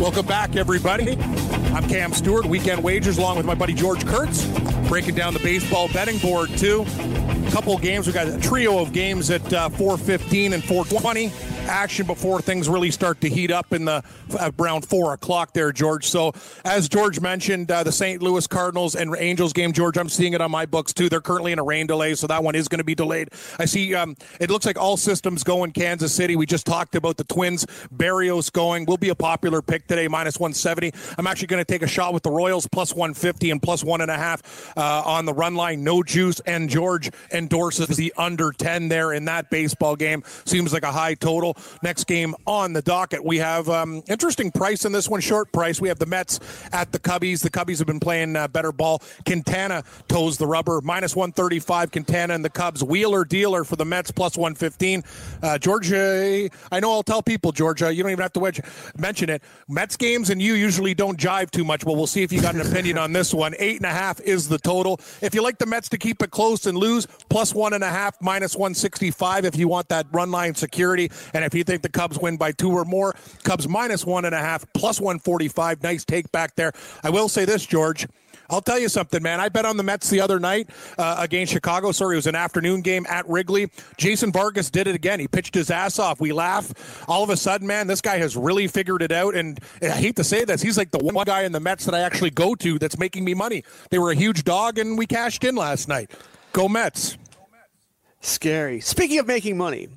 Welcome 0.00 0.26
back, 0.26 0.56
everybody. 0.56 1.16
I'm 1.72 1.88
Cam 1.88 2.12
Stewart, 2.12 2.44
Weekend 2.46 2.82
Wagers, 2.82 3.18
along 3.18 3.36
with 3.36 3.46
my 3.46 3.54
buddy 3.54 3.74
George 3.74 4.04
Kurtz, 4.04 4.44
breaking 4.88 5.14
down 5.14 5.34
the 5.34 5.40
baseball 5.40 5.88
betting 5.92 6.18
board 6.18 6.50
too. 6.58 6.84
A 6.86 7.50
Couple 7.52 7.78
games. 7.78 8.06
We 8.08 8.12
got 8.12 8.26
a 8.26 8.38
trio 8.38 8.80
of 8.80 8.92
games 8.92 9.30
at 9.30 9.52
uh, 9.52 9.68
4:15 9.68 10.52
and 10.54 10.62
4:20 10.62 11.49
action 11.70 12.06
before 12.06 12.42
things 12.42 12.68
really 12.68 12.90
start 12.90 13.20
to 13.20 13.28
heat 13.28 13.50
up 13.50 13.72
in 13.72 13.84
the 13.84 14.02
around 14.58 14.84
four 14.84 15.14
o'clock 15.14 15.54
there, 15.54 15.72
George. 15.72 16.08
So 16.08 16.32
as 16.64 16.88
George 16.88 17.20
mentioned, 17.20 17.70
uh, 17.70 17.84
the 17.84 17.92
St. 17.92 18.20
Louis 18.22 18.46
Cardinals 18.46 18.96
and 18.96 19.14
Angels 19.16 19.52
game, 19.52 19.72
George, 19.72 19.96
I'm 19.96 20.08
seeing 20.08 20.32
it 20.32 20.40
on 20.40 20.50
my 20.50 20.66
books 20.66 20.92
too. 20.92 21.08
They're 21.08 21.20
currently 21.20 21.52
in 21.52 21.58
a 21.58 21.64
rain 21.64 21.86
delay, 21.86 22.14
so 22.14 22.26
that 22.26 22.42
one 22.42 22.54
is 22.54 22.68
going 22.68 22.78
to 22.78 22.84
be 22.84 22.94
delayed. 22.94 23.30
I 23.58 23.64
see. 23.64 23.94
Um, 23.94 24.16
it 24.40 24.50
looks 24.50 24.66
like 24.66 24.78
all 24.78 24.96
systems 24.96 25.44
go 25.44 25.64
in 25.64 25.72
Kansas 25.72 26.12
City. 26.12 26.36
We 26.36 26.46
just 26.46 26.66
talked 26.66 26.94
about 26.96 27.16
the 27.16 27.24
Twins. 27.24 27.64
Berrios 27.94 28.52
going 28.52 28.84
will 28.86 28.96
be 28.98 29.10
a 29.10 29.14
popular 29.14 29.62
pick 29.62 29.86
today, 29.86 30.08
minus 30.08 30.38
170. 30.38 30.92
I'm 31.16 31.26
actually 31.26 31.48
going 31.48 31.64
to 31.64 31.70
take 31.72 31.82
a 31.82 31.86
shot 31.86 32.12
with 32.12 32.22
the 32.24 32.30
Royals 32.30 32.66
plus 32.66 32.94
150 32.94 33.50
and 33.50 33.62
plus 33.62 33.84
one 33.84 34.00
and 34.00 34.10
a 34.10 34.16
half 34.16 34.76
uh, 34.76 35.02
on 35.04 35.24
the 35.24 35.32
run 35.32 35.54
line. 35.54 35.84
No 35.84 36.02
juice, 36.02 36.40
and 36.40 36.68
George 36.68 37.10
endorses 37.32 37.88
the 37.96 38.12
under 38.16 38.52
10 38.52 38.88
there 38.88 39.12
in 39.12 39.26
that 39.26 39.50
baseball 39.50 39.96
game. 39.96 40.24
Seems 40.44 40.72
like 40.72 40.82
a 40.82 40.92
high 40.92 41.14
total. 41.14 41.56
Next 41.82 42.04
game 42.04 42.34
on 42.46 42.72
the 42.72 42.82
docket, 42.82 43.24
we 43.24 43.38
have 43.38 43.68
um, 43.68 44.02
interesting 44.08 44.50
price 44.50 44.84
in 44.84 44.92
this 44.92 45.08
one, 45.08 45.20
short 45.20 45.52
price. 45.52 45.80
We 45.80 45.88
have 45.88 45.98
the 45.98 46.06
Mets 46.06 46.40
at 46.72 46.92
the 46.92 46.98
Cubbies. 46.98 47.42
The 47.42 47.50
Cubbies 47.50 47.78
have 47.78 47.86
been 47.86 48.00
playing 48.00 48.36
uh, 48.36 48.48
better 48.48 48.72
ball. 48.72 49.02
Quintana 49.26 49.84
toes 50.08 50.38
the 50.38 50.46
rubber, 50.46 50.80
minus 50.82 51.14
135. 51.16 51.92
Quintana 51.92 52.34
and 52.34 52.44
the 52.44 52.50
Cubs. 52.50 52.82
Wheeler 52.82 53.24
dealer 53.24 53.64
for 53.64 53.76
the 53.76 53.84
Mets, 53.84 54.10
plus 54.10 54.36
115. 54.36 55.02
Uh, 55.42 55.58
Georgia, 55.58 56.48
I 56.70 56.80
know 56.80 56.92
I'll 56.92 57.02
tell 57.02 57.22
people, 57.22 57.52
Georgia, 57.52 57.92
you 57.92 58.02
don't 58.02 58.12
even 58.12 58.22
have 58.22 58.32
to 58.34 58.40
wedge, 58.40 58.60
mention 58.96 59.30
it. 59.30 59.42
Mets 59.68 59.96
games 59.96 60.30
and 60.30 60.40
you 60.40 60.54
usually 60.54 60.94
don't 60.94 61.18
jive 61.18 61.50
too 61.50 61.64
much. 61.64 61.84
Well, 61.84 61.96
we'll 61.96 62.06
see 62.06 62.22
if 62.22 62.32
you 62.32 62.40
got 62.40 62.54
an 62.54 62.60
opinion 62.60 62.98
on 62.98 63.12
this 63.12 63.32
one. 63.32 63.54
Eight 63.58 63.76
and 63.76 63.86
a 63.86 63.90
half 63.90 64.20
is 64.20 64.48
the 64.48 64.58
total. 64.58 65.00
If 65.20 65.34
you 65.34 65.42
like 65.42 65.58
the 65.58 65.66
Mets 65.66 65.88
to 65.90 65.98
keep 65.98 66.22
it 66.22 66.30
close 66.30 66.66
and 66.66 66.76
lose, 66.76 67.06
plus 67.28 67.54
one 67.54 67.72
and 67.72 67.84
a 67.84 67.88
half, 67.88 68.20
minus 68.20 68.56
165 68.56 69.44
if 69.44 69.56
you 69.56 69.68
want 69.68 69.88
that 69.88 70.06
run 70.12 70.30
line 70.30 70.54
security. 70.54 71.10
And 71.34 71.44
if 71.44 71.49
you 71.54 71.64
think 71.64 71.82
the 71.82 71.88
Cubs 71.88 72.18
win 72.18 72.36
by 72.36 72.52
two 72.52 72.70
or 72.70 72.84
more, 72.84 73.14
Cubs 73.44 73.68
minus 73.68 74.04
one 74.04 74.24
and 74.24 74.34
a 74.34 74.38
half, 74.38 74.64
plus 74.72 75.00
145. 75.00 75.82
Nice 75.82 76.04
take 76.04 76.30
back 76.32 76.54
there. 76.56 76.72
I 77.02 77.10
will 77.10 77.28
say 77.28 77.44
this, 77.44 77.64
George. 77.64 78.06
I'll 78.50 78.60
tell 78.60 78.78
you 78.78 78.88
something, 78.88 79.22
man. 79.22 79.40
I 79.40 79.48
bet 79.48 79.64
on 79.64 79.76
the 79.76 79.82
Mets 79.82 80.10
the 80.10 80.20
other 80.20 80.40
night 80.40 80.68
uh, 80.98 81.16
against 81.18 81.52
Chicago. 81.52 81.92
Sorry, 81.92 82.16
it 82.16 82.18
was 82.18 82.26
an 82.26 82.34
afternoon 82.34 82.80
game 82.80 83.06
at 83.08 83.28
Wrigley. 83.28 83.70
Jason 83.96 84.32
Vargas 84.32 84.70
did 84.70 84.88
it 84.88 84.94
again. 84.94 85.20
He 85.20 85.28
pitched 85.28 85.54
his 85.54 85.70
ass 85.70 85.98
off. 85.98 86.20
We 86.20 86.32
laugh. 86.32 87.08
All 87.08 87.22
of 87.22 87.30
a 87.30 87.36
sudden, 87.36 87.66
man, 87.66 87.86
this 87.86 88.00
guy 88.00 88.18
has 88.18 88.36
really 88.36 88.66
figured 88.66 89.02
it 89.02 89.12
out. 89.12 89.36
And 89.36 89.60
I 89.80 89.90
hate 89.90 90.16
to 90.16 90.24
say 90.24 90.44
this, 90.44 90.60
he's 90.60 90.76
like 90.76 90.90
the 90.90 90.98
one 90.98 91.24
guy 91.24 91.42
in 91.42 91.52
the 91.52 91.60
Mets 91.60 91.84
that 91.84 91.94
I 91.94 92.00
actually 92.00 92.30
go 92.30 92.56
to 92.56 92.78
that's 92.78 92.98
making 92.98 93.24
me 93.24 93.34
money. 93.34 93.62
They 93.90 93.98
were 93.98 94.10
a 94.10 94.16
huge 94.16 94.42
dog, 94.42 94.78
and 94.78 94.98
we 94.98 95.06
cashed 95.06 95.44
in 95.44 95.54
last 95.54 95.86
night. 95.86 96.10
Go 96.52 96.68
Mets. 96.68 97.16
Scary. 98.20 98.80
Speaking 98.80 99.18
of 99.18 99.26
making 99.26 99.56
money, 99.56 99.88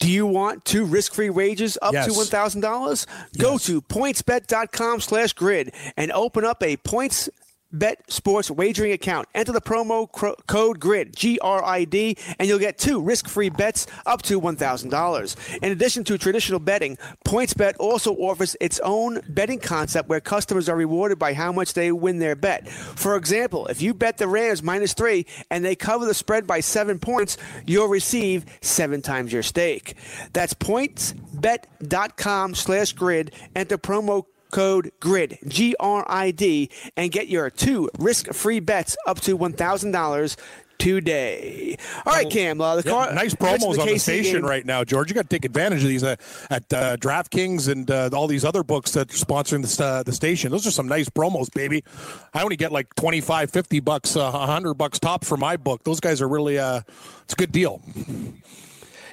do 0.00 0.10
you 0.10 0.26
want 0.26 0.64
two 0.64 0.84
risk-free 0.84 1.30
wages 1.30 1.78
up 1.80 1.92
Yes. 1.92 2.06
to 2.06 2.12
$1,000? 2.12 3.06
Go 3.38 3.52
Yes. 3.52 3.64
to 3.66 3.80
pointsbet.com 3.82 5.00
slash 5.00 5.32
grid 5.34 5.72
and 5.96 6.10
open 6.12 6.44
up 6.44 6.62
a 6.62 6.76
points 6.78 7.28
Bet 7.72 8.10
Sports 8.10 8.50
wagering 8.50 8.92
account. 8.92 9.28
Enter 9.34 9.52
the 9.52 9.60
promo 9.60 10.10
code 10.46 10.80
GRID, 10.80 11.14
G 11.14 11.38
R 11.40 11.62
I 11.64 11.84
D, 11.84 12.16
and 12.38 12.48
you'll 12.48 12.58
get 12.58 12.78
two 12.78 13.00
risk 13.00 13.28
free 13.28 13.48
bets 13.48 13.86
up 14.06 14.22
to 14.22 14.40
$1,000. 14.40 15.58
In 15.62 15.72
addition 15.72 16.04
to 16.04 16.18
traditional 16.18 16.58
betting, 16.58 16.98
PointsBet 17.24 17.74
also 17.78 18.14
offers 18.16 18.56
its 18.60 18.80
own 18.80 19.20
betting 19.28 19.58
concept 19.58 20.08
where 20.08 20.20
customers 20.20 20.68
are 20.68 20.76
rewarded 20.76 21.18
by 21.18 21.34
how 21.34 21.52
much 21.52 21.74
they 21.74 21.92
win 21.92 22.18
their 22.18 22.36
bet. 22.36 22.68
For 22.68 23.16
example, 23.16 23.66
if 23.68 23.82
you 23.82 23.94
bet 23.94 24.18
the 24.18 24.28
Rams 24.28 24.62
minus 24.62 24.94
three 24.94 25.26
and 25.50 25.64
they 25.64 25.76
cover 25.76 26.06
the 26.06 26.14
spread 26.14 26.46
by 26.46 26.60
seven 26.60 26.98
points, 26.98 27.36
you'll 27.66 27.88
receive 27.88 28.44
seven 28.60 29.02
times 29.02 29.32
your 29.32 29.42
stake. 29.42 29.94
That's 30.32 30.54
pointsbet.com 30.54 32.54
slash 32.54 32.92
grid. 32.92 33.34
Enter 33.54 33.78
promo 33.78 34.24
code 34.50 34.92
GRID, 35.00 35.38
G 35.48 35.74
R 35.80 36.04
I 36.08 36.30
D, 36.30 36.70
and 36.96 37.10
get 37.10 37.28
your 37.28 37.50
two 37.50 37.88
risk 37.98 38.32
free 38.32 38.60
bets 38.60 38.96
up 39.06 39.20
to 39.22 39.36
$1,000. 39.38 40.36
today. 40.78 41.76
All 42.06 42.14
right, 42.14 42.30
Cam. 42.30 42.58
Uh, 42.58 42.76
the 42.76 42.82
Yeah, 42.88 42.90
car, 42.90 43.12
nice 43.12 43.34
promos 43.34 43.78
on 43.78 43.86
the 43.86 43.92
KC 43.96 44.00
station 44.00 44.36
game. 44.36 44.46
right 44.46 44.64
now, 44.64 44.82
George. 44.82 45.10
You 45.10 45.14
got 45.14 45.28
to 45.28 45.36
take 45.36 45.44
advantage 45.44 45.82
of 45.82 45.88
these 45.88 46.02
uh, 46.02 46.16
at 46.48 46.72
uh, 46.72 46.96
DraftKings 46.96 47.68
and 47.68 47.90
uh, 47.90 48.08
all 48.14 48.26
these 48.26 48.46
other 48.46 48.62
books 48.62 48.92
that 48.92 49.12
are 49.12 49.14
sponsoring 49.14 49.60
the, 49.60 49.84
uh, 49.84 50.02
the 50.04 50.12
station. 50.14 50.50
Those 50.50 50.66
are 50.66 50.70
some 50.70 50.88
nice 50.88 51.10
promos, 51.10 51.52
baby. 51.52 51.84
I 52.32 52.42
only 52.42 52.56
get 52.56 52.72
like 52.72 52.94
25, 52.94 53.50
50 53.50 53.80
bucks, 53.80 54.16
uh, 54.16 54.30
100 54.32 54.72
bucks 54.72 54.98
top 54.98 55.22
for 55.22 55.36
my 55.36 55.58
book. 55.58 55.84
Those 55.84 56.00
guys 56.00 56.22
are 56.22 56.28
really, 56.28 56.58
uh, 56.58 56.80
it's 57.24 57.34
a 57.34 57.36
good 57.36 57.52
deal. 57.52 57.82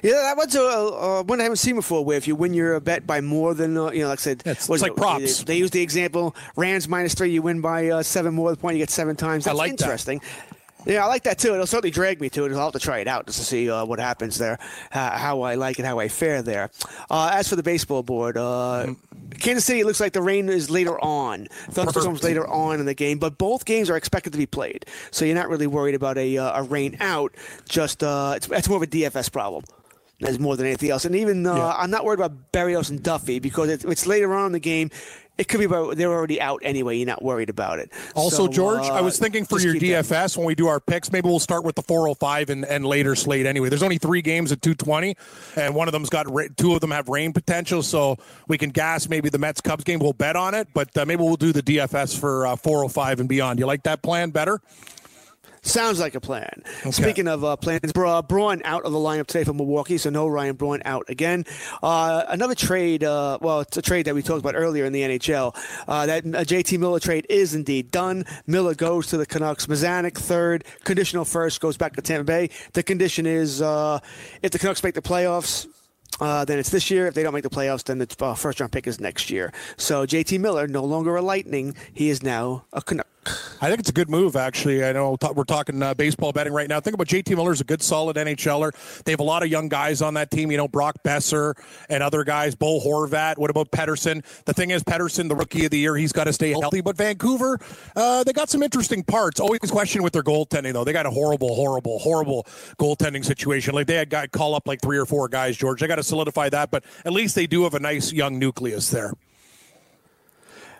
Yeah, 0.02 0.12
that 0.12 0.36
was 0.36 0.54
a 0.54 0.62
uh, 0.62 1.22
one 1.24 1.40
I 1.40 1.44
haven't 1.44 1.56
seen 1.56 1.74
before. 1.76 2.04
Where 2.04 2.16
if 2.16 2.26
you 2.28 2.34
win 2.36 2.54
your 2.54 2.78
bet 2.80 3.06
by 3.06 3.20
more 3.20 3.54
than 3.54 3.76
uh, 3.76 3.90
you 3.90 4.02
know, 4.02 4.08
like 4.08 4.20
I 4.20 4.22
said, 4.22 4.42
It's- 4.46 4.68
what 4.68 4.76
it's 4.76 4.82
like 4.82 4.92
it? 4.92 4.96
props. 4.96 5.38
They, 5.38 5.54
they 5.54 5.58
use 5.58 5.70
the 5.70 5.82
example: 5.82 6.34
Rams 6.56 6.88
minus 6.88 7.14
three, 7.14 7.30
you 7.30 7.42
win 7.42 7.60
by 7.60 7.88
uh, 7.88 8.02
seven 8.02 8.34
more 8.34 8.50
than 8.50 8.56
point, 8.60 8.76
you 8.76 8.82
get 8.82 8.90
seven 8.90 9.16
times. 9.16 9.46
I 9.46 9.50
That's 9.50 9.58
like 9.58 9.76
that. 9.76 9.84
interesting. 9.84 10.20
Yeah, 10.86 11.04
I 11.04 11.08
like 11.08 11.24
that 11.24 11.38
too. 11.38 11.52
It'll 11.52 11.66
certainly 11.66 11.90
drag 11.90 12.20
me 12.20 12.30
to 12.30 12.44
it. 12.46 12.52
I'll 12.52 12.64
have 12.64 12.72
to 12.72 12.78
try 12.78 13.00
it 13.00 13.08
out 13.08 13.26
just 13.26 13.38
to 13.40 13.44
see 13.44 13.68
uh, 13.68 13.84
what 13.84 13.98
happens 13.98 14.38
there, 14.38 14.58
how, 14.90 15.10
how 15.10 15.40
I 15.42 15.56
like 15.56 15.78
it, 15.80 15.84
how 15.84 15.98
I 15.98 16.06
fare 16.08 16.40
there. 16.40 16.70
Uh, 17.10 17.30
as 17.34 17.48
for 17.48 17.56
the 17.56 17.64
baseball 17.64 18.02
board, 18.04 18.36
uh, 18.38 18.94
Kansas 19.40 19.64
City 19.66 19.80
it 19.80 19.86
looks 19.86 19.98
like 20.00 20.12
the 20.12 20.22
rain 20.22 20.48
is 20.48 20.70
later 20.70 20.98
on. 21.04 21.48
Thunderstorms 21.70 22.22
later 22.22 22.46
on 22.46 22.78
in 22.80 22.86
the 22.86 22.94
game, 22.94 23.18
but 23.18 23.36
both 23.36 23.64
games 23.64 23.90
are 23.90 23.96
expected 23.96 24.32
to 24.32 24.38
be 24.38 24.46
played, 24.46 24.86
so 25.10 25.24
you're 25.24 25.34
not 25.34 25.48
really 25.48 25.66
worried 25.66 25.96
about 25.96 26.16
a, 26.16 26.38
uh, 26.38 26.60
a 26.60 26.62
rain 26.62 26.96
out. 27.00 27.34
Just 27.68 28.02
uh, 28.04 28.34
it's, 28.36 28.48
it's 28.48 28.68
more 28.68 28.76
of 28.76 28.82
a 28.82 28.86
DFS 28.86 29.30
problem. 29.32 29.64
As 30.26 30.38
more 30.40 30.56
than 30.56 30.66
anything 30.66 30.90
else, 30.90 31.04
and 31.04 31.14
even 31.14 31.46
uh, 31.46 31.54
Yeah. 31.54 31.72
I'm 31.76 31.90
not 31.92 32.04
worried 32.04 32.18
about 32.18 32.50
Berrios 32.50 32.90
and 32.90 33.00
Duffy 33.00 33.38
because 33.38 33.68
it, 33.68 33.84
it's 33.84 34.04
later 34.04 34.34
on 34.34 34.46
in 34.46 34.52
the 34.52 34.58
game. 34.58 34.90
It 35.36 35.46
could 35.46 35.60
be 35.60 35.66
about 35.66 35.96
they're 35.96 36.10
already 36.12 36.40
out 36.40 36.60
anyway. 36.64 36.96
You're 36.96 37.06
not 37.06 37.22
worried 37.22 37.48
about 37.48 37.78
it. 37.78 37.92
Also, 38.16 38.46
So, 38.46 38.48
George, 38.48 38.80
uh, 38.82 38.94
I 38.94 39.00
was 39.00 39.16
thinking 39.20 39.44
for 39.44 39.60
your. 39.60 39.74
DFS 39.74 40.36
when 40.36 40.44
we 40.44 40.56
do 40.56 40.66
our 40.66 40.80
picks, 40.80 41.12
maybe 41.12 41.28
we'll 41.28 41.38
start 41.38 41.62
with 41.62 41.76
the 41.76 41.82
405 41.82 42.50
and, 42.50 42.64
and 42.64 42.84
later 42.84 43.14
slate 43.14 43.46
anyway. 43.46 43.68
There's 43.68 43.84
only 43.84 43.98
three 43.98 44.20
games 44.20 44.50
at 44.50 44.60
220, 44.60 45.14
and 45.54 45.76
one 45.76 45.86
of 45.86 45.92
them's 45.92 46.08
got 46.10 46.28
ra- 46.28 46.48
two 46.56 46.74
of 46.74 46.80
them 46.80 46.90
have 46.90 47.08
rain 47.08 47.32
potential, 47.32 47.84
so 47.84 48.16
we 48.48 48.58
can 48.58 48.70
gas 48.70 49.08
maybe 49.08 49.28
the 49.28 49.38
Mets 49.38 49.60
Cubs 49.60 49.84
game. 49.84 50.00
We'll 50.00 50.12
bet 50.14 50.34
on 50.34 50.54
it, 50.54 50.66
but 50.74 50.88
uh, 50.98 51.06
maybe 51.06 51.22
we'll 51.22 51.36
do 51.36 51.52
the 51.52 51.62
DFS 51.62 52.18
for 52.18 52.44
uh, 52.44 52.56
405 52.56 53.20
and 53.20 53.28
beyond. 53.28 53.60
You 53.60 53.66
like 53.66 53.84
that 53.84 54.02
plan 54.02 54.30
better? 54.30 54.60
Sounds 55.68 56.00
like 56.00 56.14
a 56.14 56.20
plan. 56.20 56.62
Speaking 56.90 57.28
of 57.28 57.44
uh, 57.44 57.56
plans, 57.56 57.92
Bra- 57.92 58.22
Braun 58.22 58.62
out 58.64 58.84
of 58.84 58.92
the 58.92 58.98
lineup 58.98 59.26
today 59.26 59.44
for 59.44 59.52
Milwaukee, 59.52 59.98
so 59.98 60.10
no 60.10 60.26
Ryan 60.26 60.56
Braun 60.56 60.80
out 60.84 61.04
again. 61.08 61.44
Uh, 61.82 62.24
another 62.28 62.54
trade, 62.54 63.04
uh, 63.04 63.38
well, 63.40 63.60
it's 63.60 63.76
a 63.76 63.82
trade 63.82 64.06
that 64.06 64.14
we 64.14 64.22
talked 64.22 64.40
about 64.40 64.54
earlier 64.56 64.84
in 64.84 64.92
the 64.92 65.02
NHL. 65.02 65.54
Uh, 65.86 66.06
that 66.06 66.24
uh, 66.24 66.44
JT 66.44 66.78
Miller 66.78 67.00
trade 67.00 67.26
is 67.28 67.54
indeed 67.54 67.90
done. 67.90 68.24
Miller 68.46 68.74
goes 68.74 69.08
to 69.08 69.16
the 69.16 69.26
Canucks. 69.26 69.66
Mazanec, 69.66 70.16
third. 70.16 70.64
Conditional 70.84 71.24
first, 71.24 71.60
goes 71.60 71.76
back 71.76 71.96
to 71.96 72.02
Tampa 72.02 72.24
Bay. 72.24 72.50
The 72.72 72.82
condition 72.82 73.26
is 73.26 73.60
uh, 73.60 74.00
if 74.42 74.52
the 74.52 74.58
Canucks 74.58 74.82
make 74.82 74.94
the 74.94 75.02
playoffs, 75.02 75.66
uh, 76.20 76.44
then 76.44 76.58
it's 76.58 76.70
this 76.70 76.90
year. 76.90 77.06
If 77.06 77.14
they 77.14 77.22
don't 77.22 77.34
make 77.34 77.42
the 77.42 77.50
playoffs, 77.50 77.84
then 77.84 77.98
the 77.98 78.16
uh, 78.20 78.34
first 78.34 78.60
round 78.60 78.72
pick 78.72 78.86
is 78.86 79.00
next 79.00 79.30
year. 79.30 79.52
So 79.76 80.06
JT 80.06 80.40
Miller, 80.40 80.66
no 80.66 80.84
longer 80.84 81.16
a 81.16 81.22
Lightning, 81.22 81.76
he 81.92 82.08
is 82.08 82.22
now 82.22 82.64
a 82.72 82.80
Canuck. 82.80 83.06
I 83.60 83.68
think 83.68 83.80
it's 83.80 83.90
a 83.90 83.92
good 83.92 84.08
move, 84.08 84.36
actually. 84.36 84.84
I 84.84 84.92
know 84.92 85.16
we're 85.34 85.44
talking 85.44 85.82
uh, 85.82 85.94
baseball 85.94 86.32
betting 86.32 86.52
right 86.52 86.68
now. 86.68 86.80
Think 86.80 86.94
about 86.94 87.08
JT 87.08 87.34
Miller's 87.34 87.60
a 87.60 87.64
good, 87.64 87.82
solid 87.82 88.16
NHLer. 88.16 89.02
They 89.04 89.12
have 89.12 89.20
a 89.20 89.24
lot 89.24 89.42
of 89.42 89.48
young 89.48 89.68
guys 89.68 90.00
on 90.00 90.14
that 90.14 90.30
team. 90.30 90.50
You 90.50 90.56
know, 90.56 90.68
Brock 90.68 91.02
Boeser 91.04 91.54
and 91.88 92.02
other 92.02 92.24
guys. 92.24 92.54
Bo 92.54 92.80
Horvat. 92.80 93.36
What 93.36 93.50
about 93.50 93.70
Pettersson? 93.70 94.24
The 94.44 94.54
thing 94.54 94.70
is, 94.70 94.84
Pettersson, 94.84 95.28
the 95.28 95.34
rookie 95.34 95.64
of 95.64 95.70
the 95.70 95.78
year, 95.78 95.96
he's 95.96 96.12
got 96.12 96.24
to 96.24 96.32
stay 96.32 96.50
healthy. 96.50 96.80
But 96.80 96.96
Vancouver, 96.96 97.58
uh, 97.96 98.24
they 98.24 98.32
got 98.32 98.48
some 98.48 98.62
interesting 98.62 99.02
parts. 99.02 99.40
Always 99.40 99.60
question 99.70 100.02
with 100.02 100.12
their 100.12 100.22
goaltending, 100.22 100.72
though. 100.72 100.84
They 100.84 100.92
got 100.92 101.06
a 101.06 101.10
horrible, 101.10 101.54
horrible, 101.54 101.98
horrible 101.98 102.44
goaltending 102.78 103.24
situation. 103.24 103.74
Like 103.74 103.86
they 103.86 103.94
had 103.94 104.10
guy 104.10 104.26
call 104.28 104.54
up 104.54 104.68
like 104.68 104.80
three 104.80 104.98
or 104.98 105.06
four 105.06 105.28
guys. 105.28 105.56
George, 105.56 105.80
they 105.80 105.86
got 105.86 105.96
to 105.96 106.04
solidify 106.04 106.48
that. 106.50 106.70
But 106.70 106.84
at 107.04 107.12
least 107.12 107.34
they 107.34 107.46
do 107.46 107.64
have 107.64 107.74
a 107.74 107.80
nice 107.80 108.12
young 108.12 108.38
nucleus 108.38 108.90
there. 108.90 109.12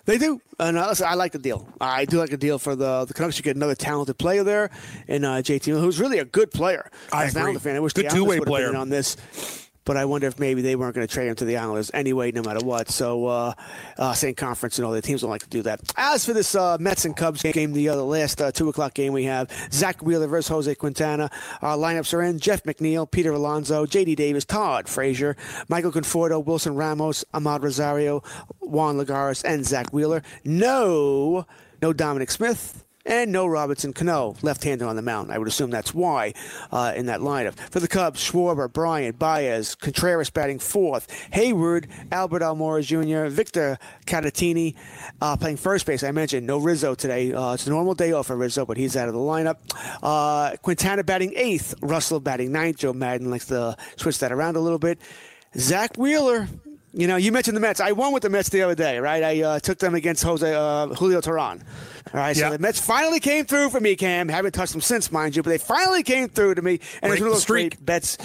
They 0.09 0.17
do. 0.17 0.41
And 0.59 0.79
uh, 0.79 0.89
listen, 0.89 1.07
I 1.07 1.13
like 1.15 1.33
the 1.33 1.39
deal. 1.39 1.69
I 1.83 2.07
do 2.07 2.17
like 2.19 2.31
the 2.31 2.39
deal 2.39 2.59
for 2.59 2.75
the 2.75 3.05
the 3.05 3.13
Canucks. 3.13 3.37
You 3.37 3.43
get 3.45 3.57
another 3.57 3.75
talented 3.75 4.17
player 4.17 4.43
there, 4.43 4.71
and 5.07 5.23
uh, 5.23 5.43
JT, 5.43 5.67
who's 5.79 6.01
really 6.01 6.19
a 6.19 6.25
good 6.25 6.51
player. 6.51 6.91
I 7.13 7.25
As 7.27 7.37
agree. 7.37 7.55
Fan, 7.59 7.77
I 7.77 7.81
wish 7.81 7.93
Good 7.93 8.07
the 8.07 8.09
two-way 8.15 8.39
would 8.39 8.49
have 8.49 8.57
been 8.57 8.71
player. 8.71 8.75
on 8.77 8.89
this. 8.89 9.19
But 9.89 9.97
I 9.97 10.05
wonder 10.05 10.27
if 10.27 10.39
maybe 10.39 10.61
they 10.61 10.77
weren't 10.77 10.95
going 10.95 11.07
to 11.07 11.11
trade 11.11 11.29
him 11.29 11.35
to 11.37 11.47
the 11.47 11.57
Islanders 11.57 11.91
anyway, 11.95 12.31
no 12.31 12.43
matter 12.43 12.63
what. 12.63 12.91
So, 12.91 13.25
uh, 13.25 13.55
uh, 13.97 14.13
same 14.13 14.35
conference 14.35 14.79
and 14.79 14.85
all 14.85 14.93
the 14.93 15.01
teams 15.01 15.23
don't 15.23 15.31
like 15.31 15.45
to 15.45 15.49
do 15.49 15.63
that. 15.63 15.81
As 15.97 16.27
for 16.27 16.35
this 16.35 16.55
uh, 16.55 16.77
Mets 16.79 17.07
and 17.07 17.17
Cubs 17.17 17.41
game, 17.41 17.73
the 17.73 17.89
other 17.89 18.03
last 18.03 18.43
uh, 18.43 18.53
two 18.53 18.69
o'clock 18.69 18.93
game 18.93 19.15
we 19.15 19.25
have 19.25 19.51
Zach 19.73 20.03
Wheeler 20.03 20.27
versus 20.27 20.49
Jose 20.49 20.75
Quintana. 20.75 21.31
Our 21.63 21.79
lineups 21.79 22.13
are 22.13 22.23
in: 22.23 22.39
Jeff 22.39 22.65
McNeil, 22.65 23.11
Peter 23.11 23.33
Alonso, 23.33 23.87
J.D. 23.87 24.15
Davis, 24.15 24.45
Todd 24.45 24.91
Frazier, 24.91 25.39
Michael 25.71 25.91
Conforto, 25.91 26.45
Wilson 26.45 26.75
Ramos, 26.75 27.25
Amed 27.33 27.63
Rosario, 27.63 28.23
Juan 28.61 28.99
Lagares, 28.99 29.43
and 29.43 29.65
Zach 29.65 29.91
Wheeler. 29.91 30.23
No, 30.45 31.47
no 31.81 31.95
Dominic 31.95 32.31
Smith. 32.31 32.85
And 33.07 33.33
no 33.33 33.47
Robinson 33.47 33.93
Cano, 33.95 34.35
left-hander 34.43 34.85
on 34.85 34.97
the 34.97 35.03
mound. 35.03 35.33
I 35.33 35.39
would 35.39 35.49
assume 35.49 35.71
that's 35.71 35.95
why 35.95 36.35
uh, 36.71 36.93
in 36.95 37.07
that 37.07 37.21
lineup. 37.21 37.55
For 37.71 37.81
the 37.81 37.89
Cubs, 37.89 38.21
Schwarber, 38.21 38.71
Bryant, 38.71 39.19
Baez, 39.19 39.75
Contreras 39.75 40.29
batting 40.29 40.59
fourth, 40.59 41.09
Heyward, 41.33 41.89
Albert 42.13 42.43
Almora 42.43 42.83
Jr., 42.83 43.35
Victor 43.35 43.79
Caratini 44.07 44.75
uh, 45.23 45.37
playing 45.37 45.57
first 45.57 45.87
base. 45.87 46.03
I 46.03 46.11
mentioned 46.11 46.47
no 46.47 46.59
Rizzo 46.59 46.95
today. 46.95 47.33
Uh, 47.33 47.55
it's 47.55 47.67
a 47.67 47.71
normal 47.71 47.95
day 47.95 48.13
off 48.13 48.27
for 48.27 48.37
Rizzo, 48.37 48.67
but 48.67 48.77
he's 48.77 48.97
out 48.97 49.09
of 49.09 49.15
the 49.15 49.21
lineup. 49.21 49.57
Uh, 50.03 50.57
Quintana 50.57 51.03
batting 51.03 51.33
eighth, 51.35 51.75
Russell 51.81 52.21
batting 52.21 52.53
ninth. 52.53 52.79
Joe 52.79 52.93
Maddon 52.93 53.31
likes 53.31 53.47
to 53.47 53.77
switch 53.97 54.19
that 54.19 54.33
around 54.33 54.57
a 54.57 54.61
little 54.61 54.79
bit. 54.79 55.01
Zach 55.57 55.97
Wheeler, 55.97 56.47
you 56.93 57.07
know, 57.07 57.17
you 57.17 57.33
mentioned 57.33 57.57
the 57.57 57.61
Mets. 57.61 57.81
I 57.81 57.93
won 57.93 58.13
with 58.13 58.23
the 58.23 58.31
Mets 58.31 58.49
the 58.49 58.63
other 58.63 58.75
day, 58.75 58.99
right? 58.99 59.23
I 59.23 59.43
uh, 59.43 59.59
took 59.61 59.79
them 59.79 59.95
against 59.95 60.23
Jose 60.23 60.53
uh, 60.55 60.87
Julio 60.89 61.21
Teheran. 61.21 61.63
All 62.15 62.21
right, 62.21 62.35
so 62.35 62.45
Yeah. 62.45 62.51
the 62.51 62.59
Mets 62.59 62.81
finally 62.81 63.21
came 63.21 63.45
through 63.45 63.69
for 63.69 63.81
me, 63.81 63.95
Cam. 63.95 64.29
Haven't 64.31 64.53
touched 64.53 64.73
them 64.73 64.81
since, 64.81 65.13
mind 65.13 65.37
you, 65.37 65.43
but 65.43 65.51
they 65.51 65.59
finally 65.59 66.03
came 66.03 66.29
through 66.29 66.55
to 66.55 66.63
me, 66.63 66.81
and 67.03 67.11
Break 67.11 67.11
it 67.11 67.11
was 67.11 67.21
one 67.21 67.27
of 67.29 67.33
those 67.35 67.43
streak. 67.43 67.77
great 67.77 67.85
bets. 67.85 68.17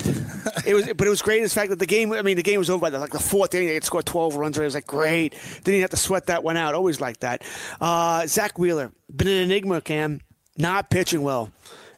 it 0.66 0.74
was, 0.74 0.86
but 0.96 1.06
it 1.06 1.10
was 1.10 1.22
great 1.22 1.38
in 1.40 1.44
the 1.44 1.50
fact 1.50 1.70
that 1.70 1.80
the 1.80 1.86
game. 1.86 2.14
I 2.14 2.22
mean, 2.22 2.38
the 2.38 2.44
game 2.44 2.60
was 2.60 2.70
over 2.70 2.80
by 2.82 2.90
the, 2.90 3.00
like 3.00 3.12
the 3.12 3.20
fourth 3.20 3.54
inning. 3.54 3.68
They 3.68 3.74
had 3.74 3.84
scored 3.84 4.06
twelve 4.06 4.36
runs. 4.36 4.58
It 4.58 4.64
was 4.64 4.76
like 4.76 4.88
great. 4.88 5.34
Didn't 5.56 5.68
even 5.76 5.82
have 5.82 5.90
to 5.90 5.98
sweat 5.98 6.28
that 6.28 6.44
one 6.46 6.56
out. 6.56 6.76
Always 6.76 7.02
like 7.02 7.20
that. 7.20 7.44
Uh, 7.82 8.26
Zach 8.28 8.58
Wheeler, 8.58 8.92
been 9.14 9.28
an 9.28 9.38
enigma, 9.44 9.82
Cam. 9.82 10.22
Not 10.58 10.90
pitching 10.90 11.22
well. 11.22 11.52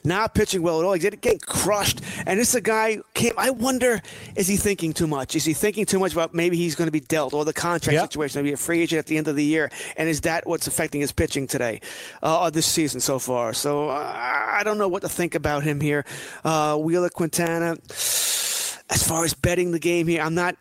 Not 0.05 0.33
pitching 0.35 0.61
well 0.61 0.79
at 0.79 0.85
all. 0.85 0.93
He's 0.93 1.03
getting 1.03 1.39
crushed. 1.39 2.01
And 2.25 2.39
this 2.39 2.49
is 2.49 2.55
a 2.55 2.61
guy, 2.61 2.99
came. 3.13 3.33
I 3.37 3.49
wonder, 3.49 4.01
is 4.35 4.47
he 4.47 4.55
thinking 4.57 4.93
too 4.93 5.07
much? 5.07 5.35
Is 5.35 5.45
he 5.45 5.53
thinking 5.53 5.85
too 5.85 5.99
much 5.99 6.13
about 6.13 6.33
maybe 6.33 6.57
he's 6.57 6.75
going 6.75 6.87
to 6.87 6.91
be 6.91 6.99
dealt 6.99 7.33
or 7.33 7.43
the 7.45 7.53
contract 7.53 7.93
Yeah. 7.93 8.01
situation, 8.03 8.41
maybe 8.43 8.53
a 8.53 8.57
free 8.57 8.81
agent 8.81 8.99
at 8.99 9.05
the 9.07 9.17
end 9.17 9.27
of 9.27 9.35
the 9.35 9.43
year? 9.43 9.71
And 9.97 10.07
is 10.07 10.21
that 10.21 10.45
what's 10.47 10.67
affecting 10.67 11.01
his 11.01 11.11
pitching 11.11 11.47
today 11.47 11.81
uh, 12.21 12.43
or 12.43 12.51
this 12.51 12.65
season 12.67 12.99
so 13.01 13.19
far? 13.19 13.53
So 13.53 13.89
uh, 13.89 14.13
I 14.15 14.61
don't 14.63 14.77
know 14.77 14.87
what 14.87 15.01
to 15.01 15.09
think 15.09 15.35
about 15.35 15.63
him 15.63 15.81
here. 15.81 16.05
Uh, 16.43 16.77
Wheeler 16.77 17.09
Quintana, 17.09 17.77
as 17.89 19.03
far 19.07 19.23
as 19.25 19.33
betting 19.33 19.71
the 19.71 19.79
game 19.79 20.07
here, 20.07 20.21
I'm 20.21 20.35
not. 20.35 20.55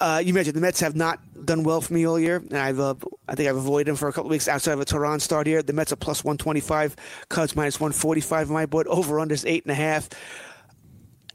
Uh, 0.00 0.22
you 0.24 0.32
mentioned 0.32 0.56
the 0.56 0.62
Mets 0.62 0.80
have 0.80 0.96
not 0.96 1.20
done 1.44 1.62
well 1.62 1.82
for 1.82 1.92
me 1.92 2.06
all 2.06 2.18
year, 2.18 2.36
and 2.36 2.56
I've 2.56 2.80
uh, 2.80 2.94
I 3.28 3.34
think 3.34 3.48
I've 3.50 3.56
avoided 3.56 3.88
them 3.88 3.96
for 3.96 4.08
a 4.08 4.12
couple 4.12 4.28
of 4.28 4.30
weeks 4.30 4.48
outside 4.48 4.72
of 4.72 4.80
a 4.80 4.84
Teheran 4.86 5.20
start 5.20 5.46
here. 5.46 5.62
The 5.62 5.74
Mets 5.74 5.92
are 5.92 5.96
plus 5.96 6.24
125, 6.24 6.96
Cubs 7.28 7.54
minus 7.54 7.78
145 7.78 8.48
on 8.48 8.54
my 8.54 8.64
board. 8.64 8.86
Over 8.86 9.16
unders 9.16 9.44
eight 9.46 9.64
and 9.64 9.72
a 9.72 9.74
half. 9.74 10.08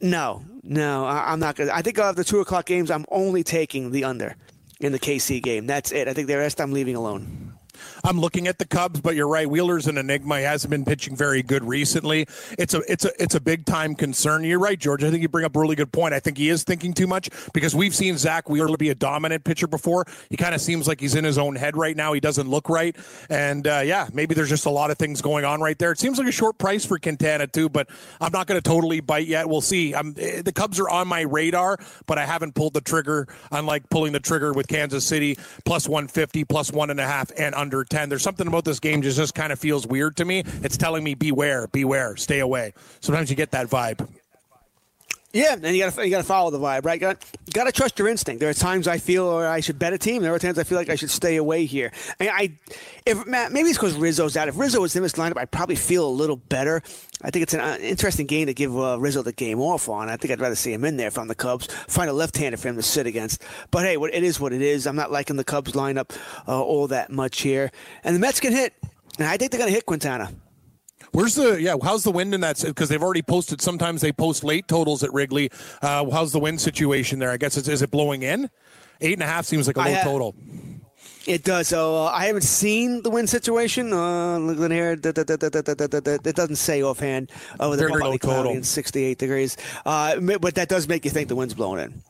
No, 0.02 0.44
no, 0.64 1.06
I, 1.06 1.32
I'm 1.32 1.40
not 1.40 1.56
gonna. 1.56 1.72
I 1.72 1.84
think 1.84 2.00
of 2.00 2.16
the 2.16 2.24
two 2.24 2.40
o'clock 2.40 2.66
games, 2.66 2.90
I'm 2.90 3.06
only 3.10 3.44
taking 3.44 3.92
the 3.92 4.04
under 4.04 4.36
in 4.80 4.92
the 4.92 5.00
KC 5.00 5.44
game. 5.44 5.68
That's 5.68 5.92
it. 5.92 6.08
I 6.08 6.14
think 6.14 6.28
the 6.28 6.38
rest 6.38 6.60
I'm 6.60 6.74
leaving 6.74 6.96
alone. 6.96 7.55
I'm 8.04 8.20
looking 8.20 8.48
at 8.48 8.60
the 8.60 8.66
Cubs, 8.66 9.02
but 9.02 9.16
you're 9.16 9.28
right. 9.28 9.50
Wheeler's 9.50 9.88
an 9.88 9.98
enigma. 9.98 10.40
He 10.40 10.44
hasn't 10.44 10.72
been 10.72 10.86
pitching 10.86 11.16
very 11.16 11.44
good 11.44 11.64
recently. 11.64 12.28
It's 12.58 12.74
a 12.74 12.82
it's 12.92 13.06
a 13.06 13.12
it's 13.22 13.36
a 13.36 13.40
big 13.40 13.66
time 13.66 13.96
concern. 13.96 14.44
You're 14.44 14.60
right, 14.60 14.80
George. 14.80 15.04
I 15.04 15.10
think 15.10 15.22
you 15.22 15.30
bring 15.30 15.46
up 15.46 15.56
a 15.56 15.60
really 15.60 15.76
good 15.76 15.92
point. 15.92 16.14
I 16.14 16.20
think 16.20 16.38
he 16.38 16.50
is 16.50 16.64
thinking 16.64 16.94
too 16.94 17.08
much 17.08 17.30
because 17.54 17.76
we've 17.76 17.96
seen 17.96 18.18
Zach 18.18 18.50
Wheeler 18.50 18.78
be 18.78 18.90
a 18.90 18.96
dominant 18.96 19.44
pitcher 19.44 19.68
before. 19.68 20.06
He 20.30 20.38
kind 20.38 20.56
of 20.56 20.62
seems 20.62 20.88
like 20.88 21.00
he's 21.00 21.16
in 21.16 21.24
his 21.24 21.38
own 21.38 21.56
head 21.56 21.78
right 21.78 21.96
now. 21.96 22.14
He 22.14 22.20
doesn't 22.20 22.50
look 22.50 22.70
right, 22.70 22.96
and 23.30 23.68
uh, 23.68 23.82
yeah, 23.86 24.08
maybe 24.14 24.36
there's 24.36 24.50
just 24.50 24.66
a 24.66 24.70
lot 24.70 24.92
of 24.92 24.98
things 24.98 25.22
going 25.22 25.46
on 25.46 25.62
right 25.62 25.78
there. 25.78 25.92
It 25.92 26.00
seems 26.00 26.18
like 26.18 26.28
a 26.28 26.32
short 26.32 26.58
price 26.58 26.86
for 26.86 27.00
Quintana 27.00 27.48
too, 27.48 27.70
but 27.70 27.90
I'm 28.22 28.32
not 28.32 28.48
going 28.48 28.62
to 28.62 28.68
totally 28.68 29.00
bite 29.00 29.28
yet. 29.28 29.48
We'll 29.48 29.62
see. 29.62 29.94
I'm, 29.94 30.16
eh, 30.18 30.42
the 30.42 30.52
Cubs 30.52 30.80
are 30.80 30.90
on 30.90 31.08
my 31.08 31.22
radar, 31.22 31.78
but 32.06 32.18
I 32.18 32.26
haven't 32.26 32.56
pulled 32.56 32.74
the 32.74 32.82
trigger. 32.82 33.28
Unlike 33.52 33.90
pulling 33.90 34.14
the 34.14 34.20
trigger 34.20 34.54
with 34.54 34.68
Kansas 34.68 35.06
City 35.06 35.38
plus 35.64 35.88
150, 35.88 36.44
plus 36.46 36.72
one 36.72 36.90
and 36.90 37.00
a 37.00 37.06
half, 37.06 37.32
and 37.38 37.56
under 37.56 37.65
10. 37.70 38.10
There's 38.10 38.24
something 38.24 38.48
about 38.48 38.66
this 38.66 38.80
game 38.80 39.02
just, 39.02 39.18
just 39.18 39.34
kind 39.34 39.52
of 39.52 39.60
feels 39.60 39.88
weird 39.88 40.18
to 40.18 40.26
me. 40.26 40.44
It's 40.62 40.78
telling 40.78 41.04
me 41.04 41.16
beware, 41.16 41.68
beware, 41.68 42.16
stay 42.18 42.40
away. 42.40 42.74
Sometimes 43.00 43.30
you 43.30 43.36
get 43.36 43.52
that 43.52 43.68
vibe. 43.68 44.08
Yeah, 45.36 45.58
and 45.62 45.76
you 45.76 45.84
got 45.84 45.94
to 45.94 46.06
you 46.06 46.10
got 46.10 46.20
to 46.20 46.24
follow 46.24 46.50
the 46.50 46.60
vibe, 46.60 46.86
right? 46.86 46.98
Got 46.98 47.18
got 47.52 47.66
to 47.66 47.74
trust 47.74 48.00
your 48.00 48.08
instinct. 48.08 48.40
There 48.40 48.50
are 48.50 48.54
times 48.54 48.88
I 48.88 49.00
feel 49.00 49.26
or 49.26 49.46
I 49.46 49.60
should 49.60 49.78
bet 49.78 49.92
a 49.92 49.98
team. 49.98 50.22
There 50.22 50.34
are 50.34 50.40
times 50.40 50.58
I 50.58 50.64
feel 50.64 50.78
like 50.78 50.90
I 50.90 50.96
should 50.96 51.10
stay 51.10 51.36
away 51.36 51.66
here. 51.66 51.92
And 52.22 52.30
I, 52.30 52.58
if 53.06 53.26
Matt, 53.28 53.52
maybe 53.52 53.68
it's 53.68 53.78
because 53.78 53.96
Rizzo's 53.96 54.38
out. 54.38 54.48
If 54.48 54.58
Rizzo 54.58 54.80
was 54.80 54.96
in 54.96 55.04
this 55.04 55.12
lineup, 55.14 55.38
I'd 55.38 55.52
probably 55.52 55.76
feel 55.76 56.08
a 56.08 56.10
little 56.10 56.38
better. 56.38 56.82
I 57.22 57.32
think 57.32 57.44
it's 57.44 57.54
an 57.54 57.60
uh, 57.60 57.78
interesting 57.82 58.28
game 58.28 58.48
to 58.48 58.54
give 58.54 58.74
uh, 58.80 58.98
Rizzo 58.98 59.24
the 59.24 59.34
game 59.34 59.60
off 59.60 59.90
on. 59.90 60.08
I 60.08 60.16
think 60.16 60.32
I'd 60.32 60.40
rather 60.40 60.56
see 60.56 60.72
him 60.72 60.86
in 60.86 60.96
there 60.96 61.12
from 61.12 61.28
the 61.28 61.36
Cubs. 61.36 61.68
Find 61.90 62.10
a 62.10 62.14
left-hander 62.14 62.56
for 62.56 62.70
him 62.70 62.78
to 62.78 62.82
sit 62.82 63.06
against. 63.06 63.44
But 63.72 63.84
hey, 63.84 63.98
what, 63.98 64.14
it 64.14 64.24
is 64.24 64.40
what 64.40 64.54
it 64.54 64.62
is. 64.62 64.88
I'm 64.88 64.96
not 64.96 65.12
liking 65.12 65.36
the 65.36 65.44
Cubs 65.44 65.74
lineup 65.74 66.18
uh, 66.48 66.64
all 66.64 66.88
that 66.88 67.12
much 67.12 67.42
here. 67.42 67.72
And 68.06 68.16
the 68.16 68.22
Mets 68.22 68.40
can 68.40 68.54
hit. 68.54 68.74
And 69.18 69.28
I 69.28 69.36
think 69.36 69.52
they're 69.52 69.60
going 69.60 69.70
to 69.70 69.76
hit 69.76 69.86
Quintana. 69.86 70.32
Where's 71.16 71.36
the 71.36 71.62
yeah? 71.62 71.76
How's 71.82 72.04
the 72.04 72.12
wind 72.12 72.34
in 72.34 72.42
that? 72.42 72.62
Because 72.62 72.90
they've 72.90 73.02
already 73.02 73.22
posted. 73.22 73.62
Sometimes 73.62 74.02
they 74.02 74.12
post 74.12 74.44
late 74.44 74.68
totals 74.68 75.02
at 75.02 75.14
Wrigley. 75.14 75.50
Uh, 75.82 76.10
how's 76.10 76.34
the 76.34 76.40
wind 76.40 76.60
situation 76.60 77.20
there? 77.20 77.32
I 77.32 77.38
guess 77.38 77.56
it's, 77.56 77.70
is 77.70 77.82
it 77.82 77.90
blowing 77.90 78.24
in? 78.24 78.50
Eight 79.00 79.14
and 79.14 79.24
a 79.24 79.26
half 79.26 79.46
seems 79.46 79.66
like 79.68 79.78
a 79.78 79.80
low 79.80 80.04
total. 80.04 80.36
It 81.26 81.44
does. 81.44 81.70
So 81.70 81.96
uh, 81.96 82.12
I 82.14 82.26
haven't 82.26 82.44
seen 82.44 83.02
the 83.02 83.10
wind 83.10 83.30
situation. 83.30 83.94
Uh, 83.94 84.40
looking 84.40 84.72
here, 84.72 84.92
it 84.92 85.02
doesn't 85.02 86.56
say 86.58 86.84
offhand. 86.84 87.32
Oh, 87.62 87.76
they're 87.78 87.88
Very 87.88 88.02
low 88.02 88.18
total. 88.18 88.52
and 88.52 88.66
68 88.66 89.18
degrees. 89.18 89.58
Uh, 89.86 90.20
but 90.20 90.56
that 90.56 90.68
does 90.68 90.88
make 90.88 91.06
you 91.06 91.12
think 91.12 91.30
the 91.30 91.36
wind's 91.36 91.54
blowing 91.54 91.82
in. 91.82 92.04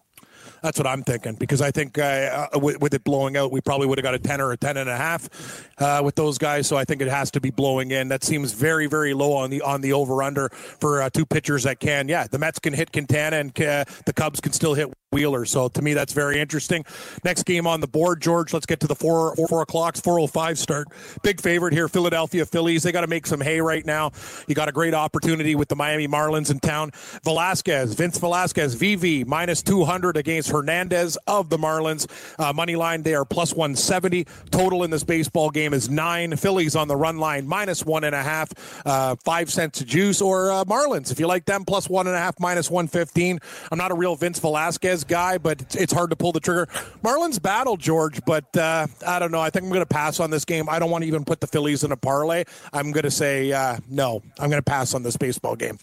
That's 0.66 0.80
what 0.80 0.88
I'm 0.88 1.04
thinking 1.04 1.36
because 1.36 1.62
I 1.62 1.70
think 1.70 2.00
uh, 2.00 2.48
uh, 2.52 2.58
with, 2.58 2.82
with 2.82 2.96
it 2.96 3.04
blowing 3.04 3.38
out, 3.38 3.52
we 3.52 3.62
probably 3.62 3.86
would 3.86 4.00
have 4.00 4.04
got 4.04 4.16
a 4.16 4.20
10 4.20 4.42
or 4.42 4.52
a 4.52 4.58
10 4.58 4.78
and 4.78 4.90
a 4.90 4.98
half 4.98 5.30
uh, 5.78 6.02
with 6.04 6.16
those 6.16 6.40
guys. 6.40 6.66
So 6.66 6.76
I 6.76 6.86
think 6.86 7.04
it 7.04 7.08
has 7.08 7.30
to 7.32 7.40
be 7.40 7.52
blowing 7.52 7.92
in. 7.92 8.08
That 8.08 8.24
seems 8.24 8.52
very, 8.52 8.88
very 8.88 9.14
low 9.14 9.34
on 9.34 9.52
the 9.52 9.62
on 9.62 9.82
the 9.82 9.94
over 9.94 10.24
under 10.24 10.50
for 10.50 11.04
uh, 11.04 11.12
two 11.12 11.24
pitchers 11.24 11.62
that 11.64 11.80
can. 11.80 12.08
Yeah, 12.08 12.26
the 12.26 12.40
Mets 12.40 12.58
can 12.58 12.74
hit 12.74 12.92
Quintana 12.92 13.36
and 13.36 13.62
uh, 13.62 13.86
the 14.08 14.14
Cubs 14.14 14.42
can 14.42 14.54
still 14.54 14.74
hit 14.74 14.92
Wheeler. 15.16 15.46
So 15.46 15.70
to 15.70 15.82
me, 15.82 15.94
that's 15.94 16.12
very 16.14 16.40
interesting. 16.40 16.84
Next 17.24 17.44
game 17.44 17.66
on 17.66 17.80
the 17.80 17.88
board, 17.88 18.22
George. 18.22 18.54
Let's 18.54 18.66
get 18.66 18.82
to 18.82 18.88
the 18.88 18.96
four 18.96 19.16
four, 19.36 19.48
four 19.48 19.62
o'clock, 19.62 19.96
four 19.96 20.20
o 20.20 20.28
five 20.28 20.60
start. 20.60 20.90
Big 21.24 21.40
favorite 21.40 21.74
here, 21.74 21.88
Philadelphia 21.88 22.46
Phillies. 22.46 22.84
They 22.84 22.92
got 22.92 23.02
to 23.02 23.08
make 23.08 23.26
some 23.26 23.40
hay 23.40 23.62
right 23.62 23.86
now. 23.86 24.12
You 24.46 24.56
got 24.56 24.68
a 24.68 24.74
great 24.74 24.94
opportunity 24.94 25.56
with 25.56 25.70
the 25.70 25.76
Miami 25.76 26.06
Marlins 26.06 26.52
in 26.52 26.60
town. 26.60 26.92
Velasquez, 27.24 27.94
Vince 27.94 28.18
Velasquez, 28.18 28.76
VV 28.76 29.26
minus 29.26 29.62
two 29.62 29.86
hundred 29.86 30.18
against 30.18 30.50
Hernandez 30.50 31.18
of 31.28 31.50
the 31.50 31.58
Marlins. 31.58 32.08
Uh, 32.38 32.52
money 32.52 32.76
line 32.76 33.04
they 33.04 33.16
are 33.16 33.24
plus 33.24 33.54
one 33.54 33.74
seventy. 33.74 34.26
Total 34.52 34.84
in 34.84 34.92
this 34.92 35.06
baseball 35.06 35.50
game 35.50 35.74
is 35.74 35.90
nine. 35.90 36.36
Phillies 36.36 36.76
on 36.76 36.90
the 36.90 36.96
run 36.98 37.18
line 37.18 37.48
minus 37.48 37.86
one 37.86 38.04
and 38.04 38.16
a 38.16 38.24
half. 38.24 38.50
Uh, 38.86 39.16
five 39.24 39.50
cents 39.50 39.82
juice 39.82 40.22
or 40.22 40.52
uh, 40.52 40.66
Marlins 40.66 41.10
if 41.10 41.22
you 41.22 41.28
like 41.28 41.46
them 41.46 41.64
plus 41.64 41.90
one 41.90 42.06
and 42.06 42.18
a 42.18 42.20
half 42.20 42.38
minus 42.38 42.70
one 42.70 42.90
fifteen. 42.90 43.40
I'm 43.72 43.78
not 43.78 43.92
a 43.92 43.96
real 43.96 44.18
Vince 44.18 44.40
Velasquez 44.40 45.05
guy, 45.08 45.38
but 45.38 45.62
it's, 45.62 45.76
it's 45.76 45.94
hard 45.94 46.10
to 46.10 46.16
pull 46.16 46.32
the 46.32 46.40
trigger. 46.40 46.68
Marlins 47.04 47.42
battle, 47.42 47.78
George, 47.78 48.20
but 48.26 48.56
uh, 48.58 48.88
I 49.06 49.20
don't 49.20 49.32
know. 49.32 49.42
I 49.42 49.50
think 49.50 49.64
I'm 49.64 49.70
going 49.70 49.82
to 49.82 49.86
pass 49.86 50.20
on 50.20 50.30
this 50.32 50.46
game. 50.46 50.70
I 50.70 50.80
don't 50.80 50.90
want 50.90 51.04
to 51.04 51.08
even 51.08 51.26
put 51.26 51.42
the 51.42 51.48
Phillies 51.48 51.84
in 51.84 51.92
a 51.92 51.98
parlay. 51.98 52.44
I'm 52.74 52.92
going 52.92 53.04
to 53.04 53.12
say 53.12 53.52
uh, 53.52 53.78
no. 53.90 54.22
I'm 54.40 54.50
going 54.50 54.62
to 54.62 54.70
pass 54.70 54.94
on 54.94 55.04
this 55.04 55.18
baseball 55.18 55.56
game. 55.56 55.78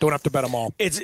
Don't 0.00 0.12
have 0.12 0.22
to 0.24 0.30
bet 0.30 0.42
them 0.44 0.54
all. 0.54 0.74
It's 0.78 1.00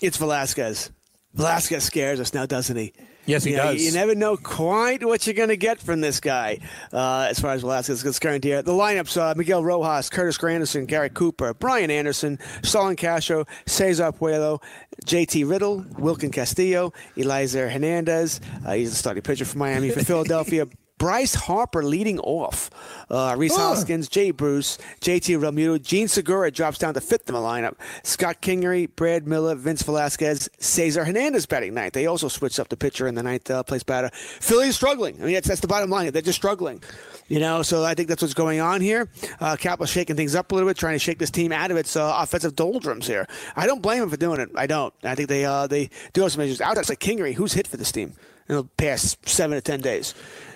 it's 0.00 0.16
Velasquez. 0.16 0.90
Velasquez 1.34 1.84
scares 1.84 2.20
us 2.20 2.34
now, 2.34 2.46
doesn't 2.46 2.76
he? 2.76 2.92
Yes, 3.26 3.44
he 3.44 3.52
You 3.52 3.56
know, 3.56 3.72
does. 3.72 3.84
You 3.84 3.92
never 3.92 4.14
know 4.14 4.36
quite 4.36 5.04
what 5.04 5.26
you're 5.26 5.34
going 5.34 5.48
to 5.48 5.56
get 5.56 5.80
from 5.80 6.00
this 6.00 6.20
guy 6.20 6.58
uh, 6.92 7.28
as 7.30 7.38
far 7.38 7.52
as 7.52 7.60
Velasquez 7.60 7.98
is 7.98 8.02
concerned 8.02 8.44
here. 8.44 8.62
The 8.62 8.72
lineups 8.72 9.16
uh, 9.16 9.34
Miguel 9.36 9.64
Rojas, 9.64 10.10
Curtis 10.10 10.38
Granderson, 10.38 10.86
Gary 10.86 11.10
Cooper, 11.10 11.54
Brian 11.54 11.90
Anderson, 11.90 12.38
Starlin 12.62 12.96
Castro, 12.96 13.44
Cesar 13.66 14.12
Puello, 14.12 14.62
JT 15.04 15.48
Riddle, 15.48 15.84
Wilkin 15.98 16.30
Castillo, 16.30 16.92
Elieser 17.16 17.70
Hernandez. 17.70 18.40
Uh, 18.66 18.72
he's 18.72 18.90
the 18.90 18.96
starting 18.96 19.22
pitcher 19.22 19.44
for 19.44 19.58
Miami. 19.58 19.90
For 19.90 20.04
Philadelphia, 20.04 20.66
Bryce 21.02 21.34
Harper 21.34 21.82
leading 21.82 22.20
off. 22.20 22.70
Uh, 23.10 23.34
Rhys 23.36 23.56
Hoskins, 23.56 24.08
Jay 24.08 24.30
Bruce, 24.30 24.78
JT 25.00 25.36
Realmuto, 25.36 25.82
Jean 25.82 26.06
Segura 26.06 26.52
drops 26.52 26.78
down 26.78 26.94
to 26.94 27.00
fifth 27.00 27.28
in 27.28 27.34
the 27.34 27.40
lineup. 27.40 27.74
Scott 28.04 28.40
Kingery, 28.40 28.88
Brad 28.94 29.26
Miller, 29.26 29.56
Vince 29.56 29.82
Velasquez, 29.82 30.48
Cesar 30.60 31.04
Hernandez 31.04 31.44
batting 31.44 31.74
ninth. 31.74 31.94
They 31.94 32.06
also 32.06 32.28
switched 32.28 32.60
up 32.60 32.68
the 32.68 32.76
pitcher 32.76 33.08
in 33.08 33.16
the 33.16 33.22
ninth 33.24 33.50
uh, 33.50 33.64
place 33.64 33.82
batter. 33.82 34.10
Philly's 34.12 34.76
struggling. 34.76 35.20
I 35.20 35.24
mean, 35.24 35.34
that's, 35.34 35.48
that's 35.48 35.60
the 35.60 35.66
bottom 35.66 35.90
line. 35.90 36.12
They're 36.12 36.22
just 36.22 36.38
struggling. 36.38 36.80
You 37.26 37.40
know, 37.40 37.62
so 37.62 37.82
I 37.82 37.94
think 37.94 38.08
that's 38.08 38.22
what's 38.22 38.32
going 38.32 38.60
on 38.60 38.80
here. 38.80 39.08
Uh, 39.40 39.56
Kapler 39.56 39.88
shaking 39.88 40.14
things 40.14 40.36
up 40.36 40.52
a 40.52 40.54
little 40.54 40.70
bit, 40.70 40.76
trying 40.76 40.94
to 40.94 41.00
shake 41.00 41.18
this 41.18 41.32
team 41.32 41.50
out 41.50 41.72
of 41.72 41.76
its 41.76 41.96
uh, 41.96 42.14
offensive 42.16 42.54
doldrums 42.54 43.08
here. 43.08 43.26
I 43.56 43.66
don't 43.66 43.82
blame 43.82 44.04
him 44.04 44.10
for 44.10 44.16
doing 44.16 44.38
it. 44.38 44.50
I 44.54 44.68
don't. 44.68 44.94
I 45.02 45.16
think 45.16 45.28
they 45.28 45.44
uh, 45.44 45.66
they 45.66 45.90
do 46.12 46.22
have 46.22 46.30
some 46.30 46.42
measures. 46.42 46.60
Outside 46.60 46.88
like 46.88 47.00
Kingery, 47.00 47.34
who's 47.34 47.54
hit 47.54 47.66
for 47.66 47.76
this 47.76 47.90
team 47.90 48.12
in 48.48 48.54
the 48.54 48.64
past 48.76 49.28
seven 49.28 49.56
to 49.56 49.62
ten 49.62 49.80
days. 49.80 50.14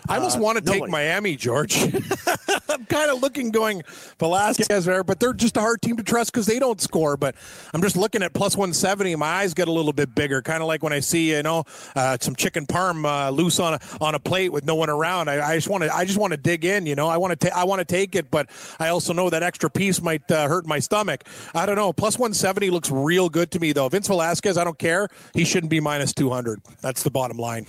I 0.09 0.17
almost 0.17 0.37
Uh, 0.37 0.41
want 0.41 0.59
to 0.59 0.65
take 0.65 0.75
nobody. 0.81 0.93
Miami, 0.93 1.37
George. 1.37 1.77
I'm 2.69 2.85
kind 2.87 3.11
of 3.11 3.23
looking, 3.23 3.51
going 3.51 3.83
Velasquez 4.19 4.85
there, 4.85 5.03
but 5.05 5.19
they're 5.21 5.33
just 5.33 5.57
a 5.57 5.61
hard 5.61 5.81
team 5.83 5.97
to 5.97 6.03
trust 6.03 6.33
because 6.33 6.47
they 6.47 6.59
don't 6.59 6.81
score. 6.81 7.17
But 7.17 7.35
I'm 7.73 7.81
just 7.83 7.97
looking 7.97 8.23
at 8.23 8.33
plus 8.33 8.57
170. 8.57 9.17
My 9.17 9.27
eyes 9.27 9.55
get 9.55 9.69
a 9.69 9.73
little 9.73 9.93
bit 9.93 10.15
bigger, 10.15 10.43
kind 10.43 10.63
of 10.63 10.69
like 10.69 10.83
when 10.83 10.93
I 10.93 11.01
see 11.01 11.31
you 11.31 11.43
know 11.43 11.65
uh, 11.95 12.19
some 12.21 12.35
chicken 12.37 12.67
parm 12.67 13.05
uh, 13.05 13.31
loose 13.31 13.59
on 13.59 13.75
a 13.75 13.81
on 14.01 14.15
a 14.15 14.19
plate 14.21 14.53
with 14.53 14.65
no 14.65 14.75
one 14.75 14.91
around. 14.91 15.29
I, 15.29 15.53
I 15.53 15.57
just 15.57 15.69
want 15.69 15.85
to 15.85 15.95
I 15.95 16.05
just 16.05 16.19
want 16.19 16.33
to 16.33 16.37
dig 16.37 16.65
in. 16.65 16.87
You 16.87 16.95
know, 16.95 17.09
I 17.09 17.17
want 17.17 17.39
to 17.39 17.49
ta- 17.49 17.59
I 17.59 17.65
want 17.65 17.81
to 17.81 17.85
take 17.85 18.15
it, 18.15 18.31
but 18.31 18.49
I 18.79 18.89
also 18.89 19.13
know 19.13 19.31
that 19.31 19.43
extra 19.43 19.71
piece 19.71 20.03
might 20.03 20.31
uh, 20.31 20.47
hurt 20.49 20.67
my 20.67 20.79
stomach. 20.79 21.25
I 21.55 21.67
don't 21.67 21.77
know. 21.77 21.93
Plus 21.93 22.19
170 22.19 22.71
looks 22.71 22.91
real 22.91 23.29
good 23.29 23.51
to 23.53 23.61
me 23.61 23.73
though. 23.73 23.89
Vince 23.89 24.07
Velasquez, 24.09 24.57
I 24.59 24.65
don't 24.65 24.79
care. 24.79 25.09
He 25.35 25.45
shouldn't 25.45 25.71
be 25.71 25.81
minus 25.81 26.13
200. 26.13 26.61
That's 26.81 27.03
the 27.03 27.11
bottom 27.11 27.39
line. 27.39 27.67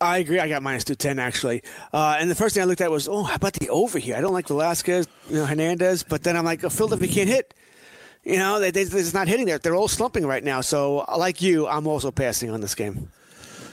I 0.00 0.18
agree. 0.18 0.38
I 0.40 0.48
got 0.48 0.62
minus 0.62 0.84
two 0.84 0.94
ten 0.94 1.18
actually, 1.18 1.62
uh, 1.92 2.16
and 2.20 2.30
the 2.30 2.34
first 2.34 2.54
thing 2.54 2.62
I 2.62 2.66
looked 2.66 2.82
at 2.82 2.90
was, 2.90 3.08
oh, 3.08 3.22
how 3.22 3.36
about 3.36 3.54
the 3.54 3.70
over 3.70 3.98
here? 3.98 4.14
I 4.16 4.20
don't 4.20 4.34
like 4.34 4.48
Velasquez, 4.48 5.08
you 5.30 5.36
know, 5.36 5.46
Hernandez, 5.46 6.02
but 6.02 6.22
then 6.22 6.36
I'm 6.36 6.44
like, 6.44 6.62
oh, 6.64 6.68
Philadelphia 6.68 7.08
can't 7.08 7.28
hit. 7.28 7.54
You 8.22 8.38
know, 8.38 8.58
they, 8.60 8.72
they, 8.72 8.84
they're 8.84 9.00
just 9.00 9.14
not 9.14 9.28
hitting 9.28 9.46
there. 9.46 9.58
They're 9.58 9.76
all 9.76 9.88
slumping 9.88 10.26
right 10.26 10.42
now. 10.42 10.60
So, 10.60 11.06
like 11.16 11.40
you, 11.40 11.66
I'm 11.68 11.86
also 11.86 12.10
passing 12.10 12.50
on 12.50 12.60
this 12.60 12.74
game. 12.74 13.10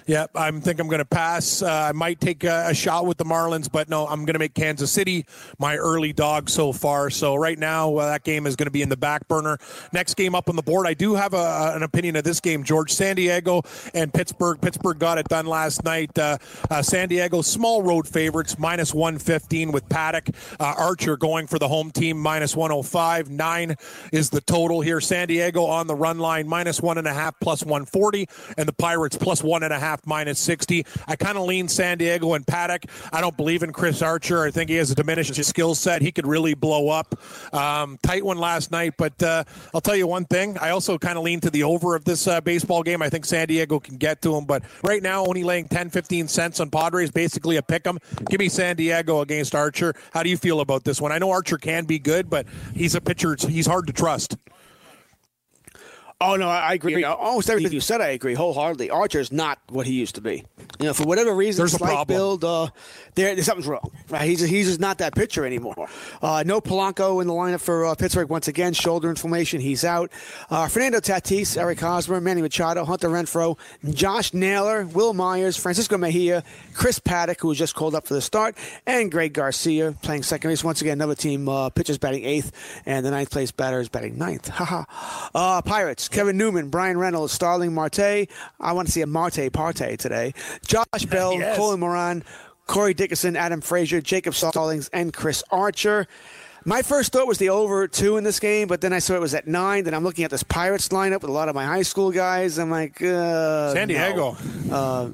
Yeah, 0.06 0.28
I 0.36 0.52
think 0.52 0.80
I'm 0.80 0.88
going 0.88 1.00
to 1.00 1.06
pass. 1.06 1.62
Uh, 1.62 1.70
I 1.72 1.92
might 1.94 2.20
take 2.20 2.44
a, 2.44 2.68
a 2.68 2.74
shot 2.74 3.06
with 3.06 3.18
the 3.18 3.24
Marlins, 3.24 3.72
but 3.72 3.88
no, 3.90 4.06
I'm 4.06 4.26
going 4.26 4.34
to 4.34 4.40
make 4.40 4.54
Kansas 4.54 4.92
City 4.92 5.26
my 5.60 5.78
early 5.78 6.12
dog 6.12 6.50
so 6.50 6.74
far. 6.74 7.10
So 7.10 7.36
right 7.36 7.58
now, 7.58 7.96
uh, 7.96 8.08
that 8.08 8.24
game 8.24 8.46
is 8.46 8.56
going 8.58 8.66
to 8.66 8.72
be 8.72 8.82
in 8.82 8.90
the 8.90 8.98
back 8.98 9.28
burner. 9.28 9.58
Next 9.94 10.16
game 10.16 10.36
up 10.36 10.50
on 10.50 10.58
the 10.58 10.62
board, 10.62 10.88
I 10.88 10.94
do 10.94 11.16
have 11.16 11.34
a, 11.34 11.74
an 11.76 11.84
opinion 11.84 12.18
of 12.18 12.24
this 12.24 12.40
game, 12.40 12.64
George. 12.64 12.92
San 12.92 13.16
Diego 13.16 13.62
and 13.94 14.14
Pittsburgh. 14.14 14.60
Pittsburgh 14.60 15.00
got 15.00 15.18
it 15.18 15.28
done 15.30 15.46
last 15.46 15.84
night. 15.84 16.18
Uh, 16.18 16.38
uh, 16.70 16.82
San 16.82 17.08
Diego, 17.08 17.42
small 17.42 17.82
road 17.82 18.08
favorites, 18.08 18.60
minus 18.60 18.94
115 18.94 19.72
with 19.72 19.88
Paddack. 19.88 20.36
Uh, 20.60 20.74
Archer 20.78 21.16
going 21.16 21.48
for 21.48 21.60
the 21.60 21.68
home 21.68 21.92
team, 21.92 22.18
minus 22.18 22.56
105. 22.56 23.30
Nine 23.30 23.76
is 24.12 24.30
the 24.30 24.42
total 24.42 24.82
here. 24.82 25.00
San 25.00 25.28
Diego 25.28 25.66
on 25.66 25.88
the 25.88 25.96
run 25.96 26.20
line, 26.20 26.48
minus 26.48 26.82
one 26.82 26.98
and 26.98 27.08
a 27.08 27.14
half, 27.14 27.40
plus 27.40 27.64
140. 27.64 28.28
And 28.58 28.68
the 28.68 28.74
Pirates, 28.74 29.18
plus 29.18 29.44
one 29.44 29.64
and 29.64 29.72
a 29.72 29.80
half, 29.80 29.93
minus 30.06 30.40
60. 30.40 30.86
I 31.08 31.16
kind 31.16 31.38
of 31.38 31.46
lean 31.46 31.68
San 31.68 31.98
Diego 31.98 32.34
and 32.34 32.46
Paddack. 32.46 32.90
I 33.12 33.22
don't 33.22 33.36
believe 33.38 33.64
in 33.64 33.72
Chris 33.72 34.02
Archer. 34.02 34.44
I 34.44 34.52
think 34.52 34.70
he 34.70 34.76
has 34.78 34.92
a 34.92 34.96
diminished 34.96 35.44
skill 35.44 35.76
set. 35.76 36.02
He 36.02 36.12
could 36.12 36.28
really 36.28 36.54
blow 36.54 36.90
up. 36.90 37.16
Um, 37.54 37.98
tight 38.04 38.26
one 38.26 38.38
last 38.38 38.72
night, 38.72 38.94
but 38.98 39.22
uh, 39.22 39.44
I'll 39.74 39.82
tell 39.82 39.96
you 39.96 40.08
one 40.08 40.26
thing. 40.26 40.58
I 40.58 40.70
also 40.72 40.98
kind 40.98 41.18
of 41.18 41.24
lean 41.24 41.40
to 41.42 41.50
the 41.50 41.64
over 41.64 41.96
of 41.96 42.06
this 42.06 42.28
uh, 42.28 42.42
baseball 42.42 42.84
game. 42.84 43.02
I 43.02 43.10
think 43.10 43.26
San 43.26 43.48
Diego 43.48 43.80
can 43.80 43.98
get 43.98 44.22
to 44.24 44.36
him, 44.36 44.46
but 44.46 44.64
right 44.84 45.02
now 45.02 45.26
only 45.26 45.44
laying 45.44 45.68
10, 45.68 45.90
15 45.90 46.28
cents 46.28 46.60
on 46.60 46.70
Padres, 46.70 47.12
basically 47.12 47.58
a 47.58 47.62
pick 47.62 47.86
'em. 47.88 48.00
Give 48.30 48.40
me 48.40 48.50
San 48.50 48.76
Diego 48.76 49.22
against 49.22 49.56
Archer. 49.56 49.94
How 50.14 50.24
do 50.24 50.30
you 50.30 50.38
feel 50.38 50.60
about 50.62 50.84
this 50.84 51.02
one? 51.02 51.12
I 51.12 51.18
know 51.18 51.32
Archer 51.32 51.58
can 51.58 51.86
be 51.86 52.00
good, 52.00 52.30
but 52.30 52.46
he's 52.74 52.96
a 52.96 53.02
pitcher. 53.02 53.36
He's 53.40 53.68
hard 53.68 53.88
to 53.88 53.94
trust. 53.94 54.38
Oh 56.22 56.36
no, 56.36 56.48
I 56.48 56.74
agree. 56.74 57.04
Almost 57.04 57.50
everything 57.50 57.74
you 57.74 57.82
said, 57.82 58.00
I 58.00 58.08
agree 58.10 58.34
wholeheartedly. 58.34 58.90
Archer 58.90 59.20
is 59.20 59.32
not 59.32 59.60
what 59.70 59.86
he 59.86 59.94
used 59.94 60.16
to 60.16 60.22
be. 60.22 60.46
You 60.80 60.88
know, 60.88 60.94
for 60.94 61.04
whatever 61.04 61.34
reason, 61.36 61.62
There's 61.62 61.74
a 61.74 61.80
problem. 61.80 62.08
build, 62.08 62.44
uh, 62.46 62.68
there, 63.16 63.34
there's 63.36 63.46
something's 63.46 63.68
wrong. 63.68 63.92
Right? 64.10 64.28
He's 64.28 64.40
he's 64.42 64.68
just 64.68 64.80
not 64.80 65.00
that 65.00 65.16
pitcher 65.16 65.46
anymore. 65.46 65.90
Uh, 66.22 66.44
no 66.46 66.62
Polanco 66.62 67.22
in 67.22 67.28
the 67.28 67.34
lineup 67.34 67.60
for 67.60 67.86
uh, 67.86 67.96
Pittsburgh 67.96 68.30
once 68.30 68.48
again. 68.48 68.74
Shoulder 68.74 69.10
inflammation, 69.10 69.60
he's 69.60 69.84
out. 69.84 70.12
Uh, 70.50 70.68
Fernando 70.68 71.00
Tatis, 71.00 71.58
Eric 71.58 71.80
Hosmer, 71.82 72.22
Manny 72.22 72.42
Machado, 72.42 72.86
Hunter 72.86 73.10
Renfroe, 73.10 73.58
Josh 73.94 74.34
Naylor, 74.34 74.86
Wil 74.86 75.14
Myers, 75.14 75.58
Francisco 75.58 75.98
Mejia, 75.98 76.44
Chris 76.74 77.00
Paddack, 77.00 77.40
who 77.42 77.50
was 77.50 77.58
just 77.58 77.76
called 77.76 77.96
up 77.96 78.08
for 78.08 78.14
the 78.14 78.22
start, 78.22 78.58
and 78.88 79.12
Greg 79.12 79.34
Garcia 79.34 79.92
playing 80.02 80.24
second 80.24 80.50
base. 80.50 80.64
Once 80.64 80.82
again, 80.82 80.94
another 80.94 81.16
team 81.16 81.50
uh, 81.50 81.70
pitchers 81.70 81.98
batting 81.98 82.24
eighth, 82.24 82.52
and 82.86 83.06
the 83.06 83.12
ninth 83.12 83.30
place 83.30 83.52
batter 83.52 83.80
is 83.82 83.90
batting 83.90 84.18
ninth. 84.18 84.48
Haha. 84.54 84.84
uh, 85.36 85.62
Pirates, 85.62 86.08
Kevin 86.14 86.38
Newman, 86.38 86.70
Bryan 86.70 86.98
Reynolds, 86.98 87.34
Starling 87.34 87.74
Marte. 87.74 88.28
I 88.60 88.72
want 88.74 88.88
to 88.88 88.92
see 88.92 89.02
a 89.02 89.08
Marte 89.08 89.52
Parte 89.52 89.98
today. 89.98 90.34
Josh 90.66 91.06
Bell, 91.10 91.34
Yes. 91.40 91.58
Colin 91.58 91.80
Moran, 91.80 92.24
Corey 92.68 92.94
Dickerson, 92.94 93.36
Adam 93.36 93.60
Frazier, 93.62 94.00
Jacob 94.00 94.34
Stallings, 94.36 94.90
and 94.94 95.12
Chris 95.14 95.44
Archer. 95.52 96.08
My 96.66 96.82
first 96.82 97.12
thought 97.12 97.28
was 97.28 97.40
the 97.40 97.50
over 97.50 97.90
two 97.90 98.16
in 98.16 98.24
this 98.24 98.40
game, 98.40 98.70
but 98.70 98.80
then 98.80 98.94
I 98.94 99.00
saw 99.00 99.16
it 99.16 99.20
was 99.22 99.34
at 99.34 99.48
nine. 99.48 99.84
Then 99.84 99.94
I'm 99.94 100.04
looking 100.04 100.24
at 100.24 100.32
this 100.32 100.44
Pirates 100.44 100.88
lineup 100.90 101.22
with 101.22 101.30
a 101.30 101.34
lot 101.34 101.50
of 101.50 101.56
my 101.56 101.66
high 101.66 101.82
school 101.82 102.12
guys. 102.12 102.58
I'm 102.58 102.70
like, 102.72 103.02
uh, 103.02 103.74
San 103.74 103.90
Diego. 103.90 104.38
No. 104.66 104.74
Uh, 104.76 105.10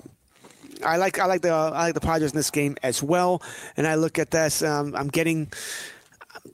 I 0.86 0.98
like 0.98 1.18
I 1.20 1.26
like 1.26 1.42
the 1.42 1.50
I 1.52 1.86
like 1.86 1.94
the 1.96 2.00
Padres 2.02 2.32
in 2.32 2.38
this 2.38 2.52
game 2.52 2.78
as 2.84 3.02
well, 3.02 3.42
and 3.76 3.88
I 3.88 3.96
look 3.96 4.20
at 4.20 4.30
this. 4.32 4.62
Um, 4.62 4.96
I'm 4.96 5.08
getting 5.08 5.52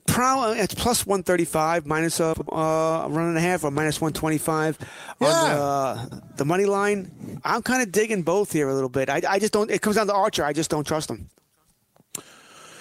probably 0.06 0.58
uh, 0.60 0.64
it's 0.64 0.74
plus 0.74 1.06
135 1.06 1.86
minus 1.86 2.20
a 2.20 2.28
uh, 2.52 3.06
run 3.08 3.28
and 3.28 3.36
a 3.38 3.40
half 3.40 3.64
or 3.64 3.70
minus 3.70 4.00
125 4.00 4.78
Yeah. 5.20 5.26
on 5.28 5.96
the, 6.10 6.22
the 6.36 6.44
money 6.44 6.64
line. 6.64 7.40
I'm 7.44 7.62
kind 7.62 7.82
of 7.82 7.92
digging 7.92 8.22
both 8.22 8.52
here 8.52 8.68
a 8.68 8.74
little 8.74 8.88
bit. 8.88 9.08
I, 9.10 9.22
I 9.28 9.38
just 9.38 9.52
don't. 9.52 9.70
It 9.70 9.82
comes 9.82 9.96
down 9.96 10.06
to 10.08 10.14
Archer. 10.14 10.44
I 10.44 10.52
just 10.52 10.70
don't 10.70 10.86
trust 10.86 11.10
him. 11.10 11.28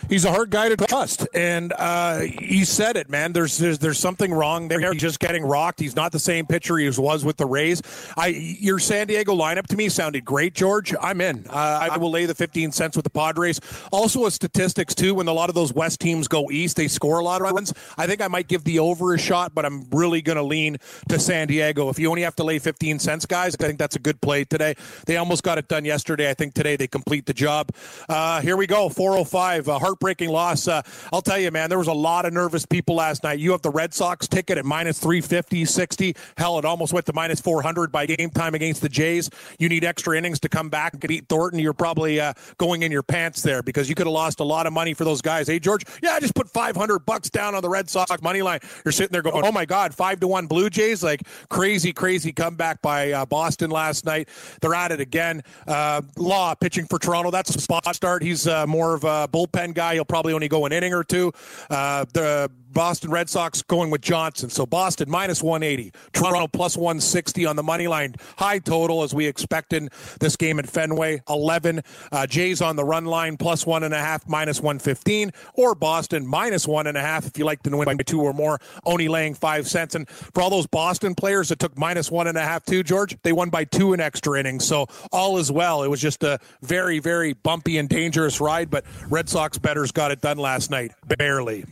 He's 0.07 0.23
a 0.23 0.31
hard 0.31 0.51
guy 0.51 0.69
to 0.69 0.77
trust, 0.77 1.27
and 1.33 1.73
uh, 1.75 2.19
he 2.19 2.63
said 2.63 2.95
it, 2.95 3.09
man. 3.09 3.33
There's, 3.33 3.57
there's 3.57 3.79
there's 3.79 3.97
something 3.97 4.31
wrong 4.31 4.67
there. 4.67 4.91
He's 4.91 5.01
just 5.01 5.19
getting 5.19 5.43
rocked. 5.43 5.79
He's 5.79 5.95
not 5.95 6.11
the 6.11 6.19
same 6.19 6.45
pitcher 6.45 6.77
he 6.77 6.87
was 6.87 7.25
with 7.25 7.37
the 7.37 7.45
Rays. 7.45 7.81
I 8.15 8.27
your 8.27 8.77
San 8.77 9.07
Diego 9.07 9.35
lineup 9.35 9.65
to 9.67 9.75
me 9.75 9.89
sounded 9.89 10.23
great, 10.23 10.53
George. 10.53 10.93
I'm 11.01 11.21
in. 11.21 11.47
Uh, 11.49 11.89
I 11.91 11.97
will 11.97 12.11
lay 12.11 12.25
the 12.25 12.35
15 12.35 12.71
cents 12.71 12.95
with 12.95 13.03
the 13.03 13.09
Padres. 13.09 13.59
Also, 13.91 14.25
a 14.25 14.31
statistics 14.31 14.93
too. 14.93 15.15
When 15.15 15.27
a 15.27 15.33
lot 15.33 15.49
of 15.49 15.55
those 15.55 15.73
West 15.73 15.99
teams 15.99 16.27
go 16.27 16.51
east, 16.51 16.77
they 16.77 16.87
score 16.87 17.19
a 17.19 17.23
lot 17.23 17.41
of 17.41 17.51
runs. 17.51 17.73
I 17.97 18.05
think 18.05 18.21
I 18.21 18.27
might 18.27 18.47
give 18.47 18.63
the 18.63 18.79
over 18.79 19.15
a 19.15 19.17
shot, 19.17 19.55
but 19.55 19.65
I'm 19.65 19.87
really 19.91 20.21
going 20.21 20.37
to 20.37 20.43
lean 20.43 20.77
to 21.09 21.17
San 21.17 21.47
Diego. 21.47 21.89
If 21.89 21.97
you 21.97 22.09
only 22.09 22.21
have 22.21 22.35
to 22.35 22.43
lay 22.43 22.59
15 22.59 22.99
cents, 22.99 23.25
guys, 23.25 23.55
I 23.59 23.65
think 23.65 23.79
that's 23.79 23.95
a 23.95 23.99
good 23.99 24.21
play 24.21 24.43
today. 24.43 24.75
They 25.07 25.17
almost 25.17 25.43
got 25.43 25.57
it 25.57 25.67
done 25.67 25.83
yesterday. 25.83 26.29
I 26.29 26.35
think 26.35 26.53
today 26.53 26.75
they 26.75 26.87
complete 26.87 27.25
the 27.25 27.33
job. 27.33 27.71
Uh, 28.07 28.41
here 28.41 28.55
we 28.55 28.67
go. 28.67 28.89
405. 28.89 29.67
A 29.67 29.79
heartbreaking 29.95 30.29
loss. 30.29 30.67
Uh, 30.67 30.81
I'll 31.13 31.21
tell 31.21 31.39
you, 31.39 31.51
man, 31.51 31.69
there 31.69 31.77
was 31.77 31.87
a 31.87 31.93
lot 31.93 32.25
of 32.25 32.33
nervous 32.33 32.65
people 32.65 32.95
last 32.95 33.23
night. 33.23 33.39
You 33.39 33.51
have 33.51 33.61
the 33.61 33.69
Red 33.69 33.93
Sox 33.93 34.27
ticket 34.27 34.57
at 34.57 34.65
minus 34.65 34.99
350, 34.99 35.63
60. 35.63 36.15
Hell, 36.37 36.59
it 36.59 36.65
almost 36.65 36.91
went 36.91 37.05
to 37.05 37.13
minus 37.13 37.39
400 37.39 37.91
by 37.91 38.05
game 38.05 38.29
time 38.29 38.55
against 38.55 38.81
the 38.81 38.89
Jays. 38.89 39.29
You 39.57 39.69
need 39.69 39.85
extra 39.85 40.17
innings 40.17 40.39
to 40.41 40.49
come 40.49 40.69
back 40.69 40.93
and 40.93 41.07
beat 41.07 41.29
Thornton. 41.29 41.59
You're 41.59 41.73
probably 41.73 42.19
uh, 42.19 42.33
going 42.57 42.83
in 42.83 42.91
your 42.91 43.03
pants 43.03 43.41
there 43.41 43.63
because 43.63 43.87
you 43.87 43.95
could 43.95 44.05
have 44.05 44.13
lost 44.13 44.41
a 44.41 44.43
lot 44.43 44.67
of 44.67 44.73
money 44.73 44.93
for 44.93 45.05
those 45.05 45.21
guys. 45.21 45.47
Hey, 45.47 45.59
George? 45.59 45.83
Yeah, 46.03 46.11
I 46.11 46.19
just 46.19 46.35
put 46.35 46.49
500 46.49 46.99
bucks 46.99 47.29
down 47.29 47.55
on 47.55 47.61
the 47.61 47.69
Red 47.69 47.89
Sox 47.89 48.21
money 48.21 48.41
line. 48.41 48.59
You're 48.83 48.91
sitting 48.91 49.13
there 49.13 49.21
going, 49.21 49.45
oh 49.45 49.51
my 49.51 49.65
God, 49.65 49.93
five 49.93 50.19
to 50.19 50.27
one 50.27 50.47
Blue 50.47 50.69
Jays. 50.69 51.03
Like 51.03 51.21
crazy, 51.49 51.93
crazy 51.93 52.33
comeback 52.33 52.81
by 52.81 53.13
uh, 53.13 53.25
Boston 53.25 53.69
last 53.71 54.05
night. 54.05 54.27
They're 54.59 54.75
at 54.75 54.91
it 54.91 54.99
again. 54.99 55.41
Uh, 55.65 56.01
Law 56.17 56.53
pitching 56.55 56.85
for 56.85 56.99
Toronto. 56.99 57.31
That's 57.31 57.55
a 57.55 57.61
spot 57.61 57.95
start. 57.95 58.23
He's 58.23 58.47
uh, 58.47 58.67
more 58.67 58.93
of 58.93 59.03
a 59.03 59.27
bullpen 59.31 59.73
guy. 59.73 59.84
He'll 59.93 60.05
probably 60.05 60.33
only 60.33 60.47
go 60.47 60.65
an 60.65 60.71
inning 60.71 60.93
or 60.93 61.03
two. 61.03 61.31
Uh, 61.69 62.05
the 62.13 62.51
Boston 62.75 63.09
Red 63.09 63.29
Sox 63.29 63.61
going 63.61 63.89
with 63.89 64.01
Johnson. 64.01 64.49
So 64.49 64.65
Boston 64.65 65.09
minus 65.09 65.41
180, 65.41 65.93
Toronto 66.11 66.45
plus 66.45 66.75
160 66.75 67.45
on 67.45 67.55
the 67.55 67.63
money 67.63 67.87
line. 67.87 68.15
High 68.37 68.59
total 68.59 69.01
as 69.01 69.13
we 69.13 69.25
expect 69.27 69.71
in 69.71 69.89
this 70.19 70.35
game 70.35 70.59
at 70.59 70.67
Fenway. 70.67 71.21
11. 71.29 71.81
Uh, 72.11 72.27
Jays 72.27 72.61
on 72.61 72.75
the 72.75 72.83
run 72.83 73.05
line 73.05 73.37
plus 73.37 73.65
one 73.65 73.83
and 73.83 73.93
a 73.93 73.97
half, 73.97 74.27
minus 74.27 74.59
115, 74.59 75.31
or 75.53 75.73
Boston 75.73 76.27
minus 76.27 76.67
one 76.67 76.85
and 76.85 76.97
a 76.97 77.01
half 77.01 77.25
if 77.25 77.37
you 77.37 77.45
like 77.45 77.63
to 77.63 77.75
win 77.75 77.85
by 77.85 78.03
two 78.03 78.21
or 78.21 78.33
more, 78.33 78.59
only 78.85 79.07
laying 79.07 79.33
five 79.33 79.69
cents. 79.69 79.95
And 79.95 80.07
for 80.09 80.41
all 80.43 80.49
those 80.49 80.67
Boston 80.67 81.15
players 81.15 81.47
that 81.49 81.59
took 81.59 81.77
minus 81.77 82.11
one 82.11 82.27
and 82.27 82.37
a 82.37 82.41
half 82.41 82.65
too, 82.65 82.83
George, 82.83 83.15
they 83.23 83.31
won 83.31 83.49
by 83.49 83.63
two 83.63 83.93
in 83.93 84.01
extra 84.01 84.37
innings. 84.37 84.65
So 84.65 84.87
all 85.13 85.37
is 85.37 85.49
well. 85.49 85.83
It 85.83 85.87
was 85.87 86.01
just 86.01 86.23
a 86.23 86.39
very, 86.61 86.99
very 86.99 87.31
bumpy 87.31 87.77
and 87.77 87.87
dangerous 87.87 88.41
ride, 88.41 88.69
but 88.69 88.83
Red 89.09 89.29
Sox 89.29 89.57
betters 89.57 89.93
got 89.93 90.11
it 90.11 90.19
done 90.19 90.37
last 90.37 90.69
night. 90.69 90.91
Barely. 91.17 91.63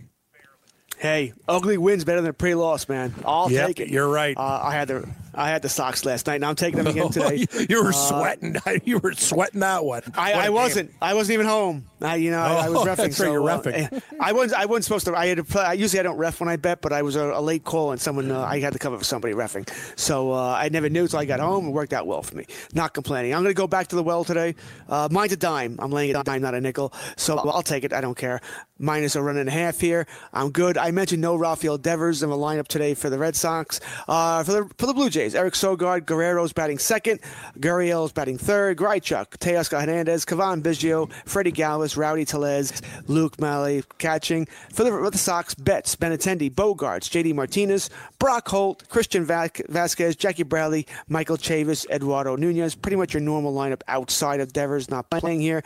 Hey, 0.99 1.33
ugly 1.47 1.77
wins 1.77 2.05
better 2.05 2.21
than 2.21 2.29
a 2.29 2.33
pre-loss, 2.33 2.87
man. 2.87 3.13
I'll 3.25 3.51
Yep, 3.51 3.67
take 3.67 3.79
it. 3.81 3.89
you're 3.89 4.07
right. 4.07 4.37
Uh, 4.37 4.61
I 4.63 4.71
had 4.73 4.87
the 4.87 5.09
I 5.35 5.49
had 5.49 5.61
the 5.61 5.69
Sox 5.69 6.05
last 6.05 6.27
night, 6.27 6.35
and 6.35 6.45
I'm 6.45 6.55
taking 6.55 6.77
them 6.77 6.87
again 6.87 7.09
today. 7.11 7.45
you 7.69 7.83
were 7.83 7.89
Uh, 7.89 7.93
sweating. 7.93 8.55
You 8.85 8.99
were 8.99 9.13
sweating 9.13 9.61
that 9.61 9.83
one. 9.85 10.01
I, 10.15 10.33
I 10.33 10.49
wasn't. 10.49 10.91
I 11.01 11.13
wasn't 11.13 11.35
even 11.35 11.45
home. 11.47 11.85
I, 12.01 12.15
you 12.15 12.31
know, 12.31 12.39
I, 12.39 12.65
I 12.65 12.69
was 12.69 12.79
Oh, 12.79 12.83
refing. 12.83 12.85
that's 12.85 12.99
right, 12.99 13.13
so, 13.13 13.31
you're 13.31 13.49
uh. 13.49 13.99
I 14.19 14.31
wasn't. 14.33 14.61
I 14.61 14.65
wasn't 14.65 14.83
supposed 14.85 15.05
to. 15.05 15.15
I 15.15 15.27
had 15.27 15.37
to 15.37 15.43
play. 15.43 15.75
Usually 15.75 15.99
I 15.99 16.03
don't 16.03 16.17
ref 16.17 16.39
when 16.39 16.49
I 16.49 16.55
bet, 16.57 16.81
but 16.81 16.91
I 16.91 17.01
was 17.01 17.15
a, 17.15 17.31
a 17.31 17.41
late 17.41 17.63
call 17.63 17.91
and 17.91 18.01
someone 18.01 18.29
uh, 18.31 18.41
I 18.41 18.59
had 18.59 18.73
to 18.73 18.79
cover 18.79 18.97
for 18.97 19.03
somebody 19.03 19.33
refing. 19.33 19.67
So 19.97 20.31
uh, 20.33 20.55
I 20.59 20.69
never 20.69 20.89
knew 20.89 21.03
until 21.03 21.19
I 21.19 21.25
got 21.25 21.39
home. 21.39 21.67
It 21.67 21.71
worked 21.71 21.93
out 21.93 22.05
well 22.07 22.21
for 22.23 22.35
me. 22.35 22.45
Not 22.73 22.93
complaining. 22.93 23.33
I'm 23.33 23.41
going 23.43 23.53
to 23.55 23.57
go 23.57 23.67
back 23.67 23.87
to 23.87 23.95
the 23.95 24.03
well 24.03 24.23
today. 24.23 24.55
Uh, 24.89 25.07
mine's 25.11 25.31
a 25.33 25.37
dime. 25.37 25.77
I'm 25.79 25.91
laying 25.91 26.09
it 26.09 26.15
on 26.15 26.21
a 26.21 26.23
dime, 26.25 26.41
not 26.41 26.55
a 26.55 26.61
nickel. 26.61 26.93
So 27.15 27.37
I'll 27.37 27.61
take 27.63 27.83
it. 27.83 27.93
I 27.93 28.01
don't 28.01 28.17
care. 28.17 28.41
Minus 28.79 29.15
a 29.15 29.21
run 29.21 29.37
and 29.37 29.47
a 29.47 29.51
half 29.51 29.79
here. 29.79 30.05
I'm 30.33 30.51
good. 30.51 30.77
I 30.77 30.91
mentioned 30.91 31.21
no 31.21 31.35
Rafael 31.35 31.77
Devers 31.77 32.21
in 32.21 32.29
the 32.29 32.35
lineup 32.35 32.67
today 32.67 32.95
for 32.95 33.09
the 33.09 33.17
Red 33.17 33.35
Sox. 33.35 33.79
Uh, 34.09 34.43
for 34.43 34.51
the 34.51 34.69
for 34.77 34.87
the 34.87 34.93
Blue 34.93 35.09
Jays, 35.09 35.22
Eric 35.31 35.53
Sogard, 35.53 36.05
Guerrero's 36.05 36.51
batting 36.51 36.77
second, 36.77 37.19
Gurriel's 37.57 38.11
batting 38.11 38.37
third, 38.37 38.77
Grichuk, 38.77 39.37
Teoscar 39.37 39.79
Hernandez, 39.79 40.25
Cavan 40.25 40.61
Biggio, 40.61 41.11
Freddie 41.25 41.51
Galvis, 41.53 41.95
Rowdy 41.95 42.25
Tellez, 42.25 42.81
Luke 43.07 43.39
Maile 43.39 43.81
catching. 43.97 44.45
For 44.73 44.83
the, 44.83 44.91
for 44.91 45.09
the 45.09 45.17
Sox, 45.17 45.55
Betts, 45.55 45.95
Benintendi, 45.95 46.53
Bogaerts, 46.53 47.09
JD 47.09 47.33
Martinez, 47.33 47.89
Brock 48.19 48.47
Holt, 48.49 48.87
Christian 48.89 49.25
Vazquez, 49.25 50.17
Jackie 50.17 50.43
Bradley, 50.43 50.85
Michael 51.07 51.37
Chavis, 51.37 51.89
Eduardo 51.89 52.35
Nunez. 52.35 52.75
Pretty 52.75 52.97
much 52.97 53.13
your 53.13 53.21
normal 53.21 53.53
lineup 53.53 53.81
outside 53.87 54.41
of 54.41 54.51
Devers 54.51 54.89
not 54.89 55.09
playing 55.09 55.39
here. 55.39 55.63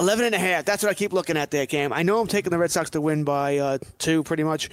11 0.00 0.24
and 0.26 0.34
a 0.34 0.38
half. 0.38 0.64
That's 0.64 0.82
what 0.82 0.90
I 0.90 0.94
keep 0.94 1.12
looking 1.12 1.36
at 1.36 1.50
there, 1.50 1.66
Cam. 1.66 1.92
I 1.92 2.02
know 2.02 2.20
I'm 2.20 2.26
taking 2.26 2.50
the 2.50 2.58
Red 2.58 2.70
Sox 2.70 2.90
to 2.90 3.00
win 3.00 3.24
by 3.24 3.58
uh, 3.58 3.78
two, 3.98 4.24
pretty 4.24 4.42
much. 4.42 4.68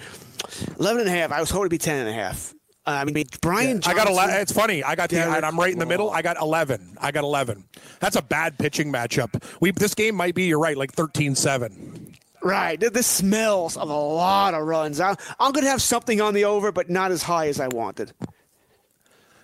11 0.80 1.02
and 1.02 1.08
a 1.08 1.12
half. 1.12 1.30
I 1.30 1.40
was 1.40 1.50
hoping 1.50 1.66
to 1.66 1.70
be 1.70 1.78
10 1.78 2.00
and 2.00 2.08
a 2.08 2.12
half. 2.12 2.54
Uh, 2.84 2.90
I 2.90 3.04
mean, 3.04 3.24
Brian 3.40 3.80
I 3.86 3.94
got 3.94 4.08
11. 4.08 4.36
It's 4.36 4.52
funny. 4.52 4.82
I 4.82 4.96
got 4.96 5.08
the. 5.10 5.22
I'm 5.22 5.58
right 5.58 5.72
in 5.72 5.78
the 5.78 5.86
middle. 5.86 6.10
I 6.10 6.20
got 6.20 6.40
11. 6.40 6.96
I 7.00 7.12
got 7.12 7.22
11. 7.22 7.64
That's 8.00 8.16
a 8.16 8.22
bad 8.22 8.58
pitching 8.58 8.92
matchup. 8.92 9.42
We 9.60 9.70
this 9.70 9.94
game 9.94 10.16
might 10.16 10.34
be. 10.34 10.44
You're 10.44 10.58
right. 10.58 10.76
Like 10.76 10.92
13-7. 10.92 12.16
Right. 12.42 12.80
This 12.80 13.06
smells 13.06 13.76
of 13.76 13.88
a 13.88 13.94
lot 13.94 14.54
of 14.54 14.64
runs. 14.66 15.00
I, 15.00 15.14
I'm 15.38 15.52
going 15.52 15.64
to 15.64 15.70
have 15.70 15.80
something 15.80 16.20
on 16.20 16.34
the 16.34 16.44
over, 16.44 16.72
but 16.72 16.90
not 16.90 17.12
as 17.12 17.22
high 17.22 17.46
as 17.46 17.60
I 17.60 17.68
wanted. 17.68 18.12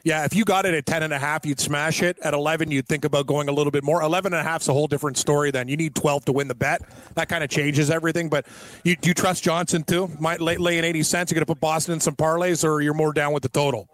Yeah, 0.09 0.25
if 0.25 0.35
you 0.35 0.47
got 0.47 0.65
it 0.65 0.73
at 0.73 0.87
10 0.87 1.03
and 1.03 1.13
a 1.13 1.19
half, 1.19 1.45
you'd 1.45 1.61
smash 1.61 2.01
it. 2.01 2.19
At 2.21 2.33
11, 2.33 2.71
you'd 2.71 2.89
think 2.89 3.05
about 3.05 3.27
going 3.27 3.51
a 3.51 3.53
little 3.53 3.71
bit 3.71 3.85
more. 3.85 4.01
11 4.01 4.33
and 4.33 4.41
a 4.41 4.43
half's 4.43 4.67
a 4.67 4.73
whole 4.73 4.87
different 4.87 5.19
story 5.19 5.51
then. 5.51 5.69
You 5.69 5.77
need 5.77 5.95
12 5.95 6.25
to 6.25 6.33
win 6.33 6.49
the 6.49 6.55
bet. 6.55 6.81
That 7.15 7.29
kind 7.29 7.45
of 7.45 7.51
changes 7.51 7.91
everything. 7.91 8.31
But 8.31 8.47
you, 8.85 8.97
do 8.97 9.11
you 9.11 9.15
trust 9.15 9.45
Johnson 9.45 9.85
too? 9.85 10.11
Might 10.19 10.41
lay, 10.41 10.57
lay 10.57 10.79
in 10.79 10.85
80 10.87 11.03
cents. 11.03 11.31
You're 11.31 11.35
going 11.35 11.45
to 11.45 11.53
put 11.53 11.61
Boston 11.61 11.93
in 11.93 12.01
some 12.01 12.17
parlays, 12.17 12.67
or 12.67 12.81
you're 12.81 12.95
more 12.95 13.13
down 13.13 13.35
with 13.35 13.43
the 13.43 13.51
total? 13.51 13.87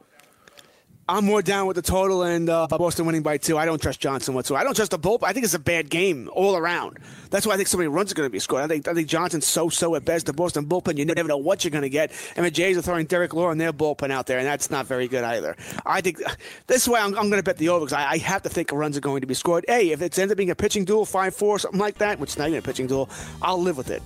I'm 1.07 1.27
more 1.27 1.43
down 1.43 1.67
with 1.67 1.77
the 1.77 1.83
total 1.83 2.23
and 2.23 2.49
uh, 2.49 2.67
Boston 2.67 3.05
winning 3.05 3.23
by 3.23 3.37
two. 3.37 3.59
I 3.59 3.67
don't 3.67 3.81
trust 3.81 4.01
Johnson 4.01 4.33
whatsoever. 4.33 4.63
I 4.63 4.65
don't 4.65 4.75
trust 4.75 4.91
the 4.91 4.99
bullpen. 4.99 5.25
I 5.25 5.35
think 5.35 5.45
it's 5.45 5.53
a 5.53 5.59
bad 5.59 5.91
game 5.91 6.31
all 6.33 6.57
around. 6.57 6.99
That's 7.29 7.47
why 7.47 7.53
I 7.53 7.57
think 7.57 7.69
so 7.69 7.77
many 7.77 7.89
runs 7.89 8.11
are 8.11 8.15
going 8.15 8.27
to 8.27 8.33
be 8.33 8.39
scored. 8.39 8.63
I 8.63 8.69
think 8.69 8.89
I 8.89 8.95
think 8.95 9.07
Johnson's 9.07 9.47
so 9.47 9.69
so 9.69 9.95
at 9.97 10.07
best. 10.07 10.25
The 10.25 10.33
Boston 10.33 10.65
bullpen, 10.65 10.97
you 10.97 11.05
never 11.05 11.29
know 11.29 11.37
what 11.37 11.63
you're 11.63 11.71
going 11.73 11.83
to 11.83 11.91
get. 11.91 12.11
And 12.37 12.47
the 12.47 12.51
Jays 12.51 12.79
are 12.79 12.83
throwing 12.83 13.05
Derek 13.05 13.35
Law 13.35 13.51
in 13.51 13.59
their 13.59 13.73
bullpen 13.73 14.11
out 14.11 14.27
there, 14.27 14.39
and 14.39 14.47
that's 14.47 14.71
not 14.71 14.87
very 14.87 15.07
good 15.07 15.25
either. 15.25 15.57
I 15.85 16.01
think 16.01 16.23
this 16.69 16.89
way 16.89 16.99
I'm, 16.99 17.15
I'm 17.19 17.29
going 17.29 17.33
to 17.33 17.43
bet 17.43 17.59
the 17.59 17.69
over 17.69 17.85
because 17.85 17.93
I, 17.93 18.13
I 18.13 18.19
have 18.19 18.43
to 18.43 18.49
think 18.49 18.73
runs 18.73 18.97
are 18.97 19.03
going 19.03 19.21
to 19.21 19.27
be 19.27 19.35
scored. 19.35 19.67
Hey, 19.69 19.91
if 19.91 20.01
it 20.01 20.19
ends 20.19 20.33
up 20.33 20.39
being 20.39 20.51
a 20.51 20.57
pitching 20.57 20.87
duel, 20.87 21.05
five 21.05 21.35
four, 21.35 21.59
something 21.59 21.81
like 21.81 21.99
that, 21.99 22.19
which 22.19 22.31
is 22.31 22.39
not 22.39 22.49
even 22.49 22.61
a 22.61 22.63
pitching 22.63 22.87
duel, 22.87 23.11
I'll 23.43 23.61
live 23.61 23.77
with 23.77 23.91
it. 23.91 24.03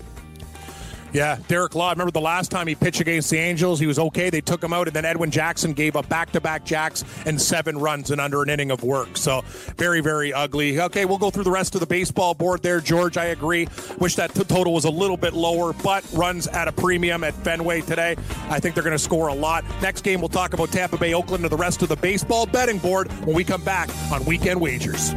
Yeah, 1.12 1.38
Derek 1.48 1.74
Law. 1.74 1.88
I 1.88 1.92
remember 1.92 2.10
the 2.10 2.20
last 2.20 2.50
time 2.50 2.66
he 2.66 2.74
pitched 2.74 3.00
against 3.00 3.30
the 3.30 3.38
Angels, 3.38 3.80
he 3.80 3.86
was 3.86 3.98
okay. 3.98 4.28
They 4.28 4.42
took 4.42 4.62
him 4.62 4.72
out, 4.72 4.88
and 4.88 4.94
then 4.94 5.04
Edwin 5.04 5.30
Jackson 5.30 5.72
gave 5.72 5.96
up 5.96 6.08
back-to-back 6.08 6.64
jacks 6.64 7.04
and 7.24 7.40
seven 7.40 7.78
runs 7.78 8.10
in 8.10 8.20
under 8.20 8.42
an 8.42 8.50
inning 8.50 8.70
of 8.70 8.82
work. 8.82 9.16
So 9.16 9.42
very, 9.76 10.00
very 10.00 10.32
ugly. 10.32 10.78
Okay, 10.78 11.06
we'll 11.06 11.18
go 11.18 11.30
through 11.30 11.44
the 11.44 11.50
rest 11.50 11.74
of 11.74 11.80
the 11.80 11.86
baseball 11.86 12.34
board 12.34 12.62
there, 12.62 12.80
George. 12.80 13.16
I 13.16 13.26
agree. 13.26 13.68
Wish 13.98 14.16
that 14.16 14.34
t- 14.34 14.44
total 14.44 14.74
was 14.74 14.84
a 14.84 14.90
little 14.90 15.16
bit 15.16 15.32
lower, 15.32 15.72
but 15.72 16.04
runs 16.12 16.46
at 16.48 16.68
a 16.68 16.72
premium 16.72 17.24
at 17.24 17.34
Fenway 17.34 17.80
today. 17.80 18.14
I 18.50 18.60
think 18.60 18.74
they're 18.74 18.84
going 18.84 18.96
to 18.96 18.98
score 18.98 19.28
a 19.28 19.34
lot. 19.34 19.64
Next 19.80 20.02
game, 20.02 20.20
we'll 20.20 20.28
talk 20.28 20.52
about 20.52 20.70
Tampa 20.70 20.98
Bay, 20.98 21.14
Oakland, 21.14 21.42
and 21.42 21.50
the 21.50 21.56
rest 21.56 21.82
of 21.82 21.88
the 21.88 21.96
baseball 21.96 22.44
betting 22.46 22.78
board 22.78 23.10
when 23.24 23.34
we 23.34 23.44
come 23.44 23.64
back 23.64 23.88
on 24.12 24.24
Weekend 24.26 24.60
Wagers. 24.60 25.12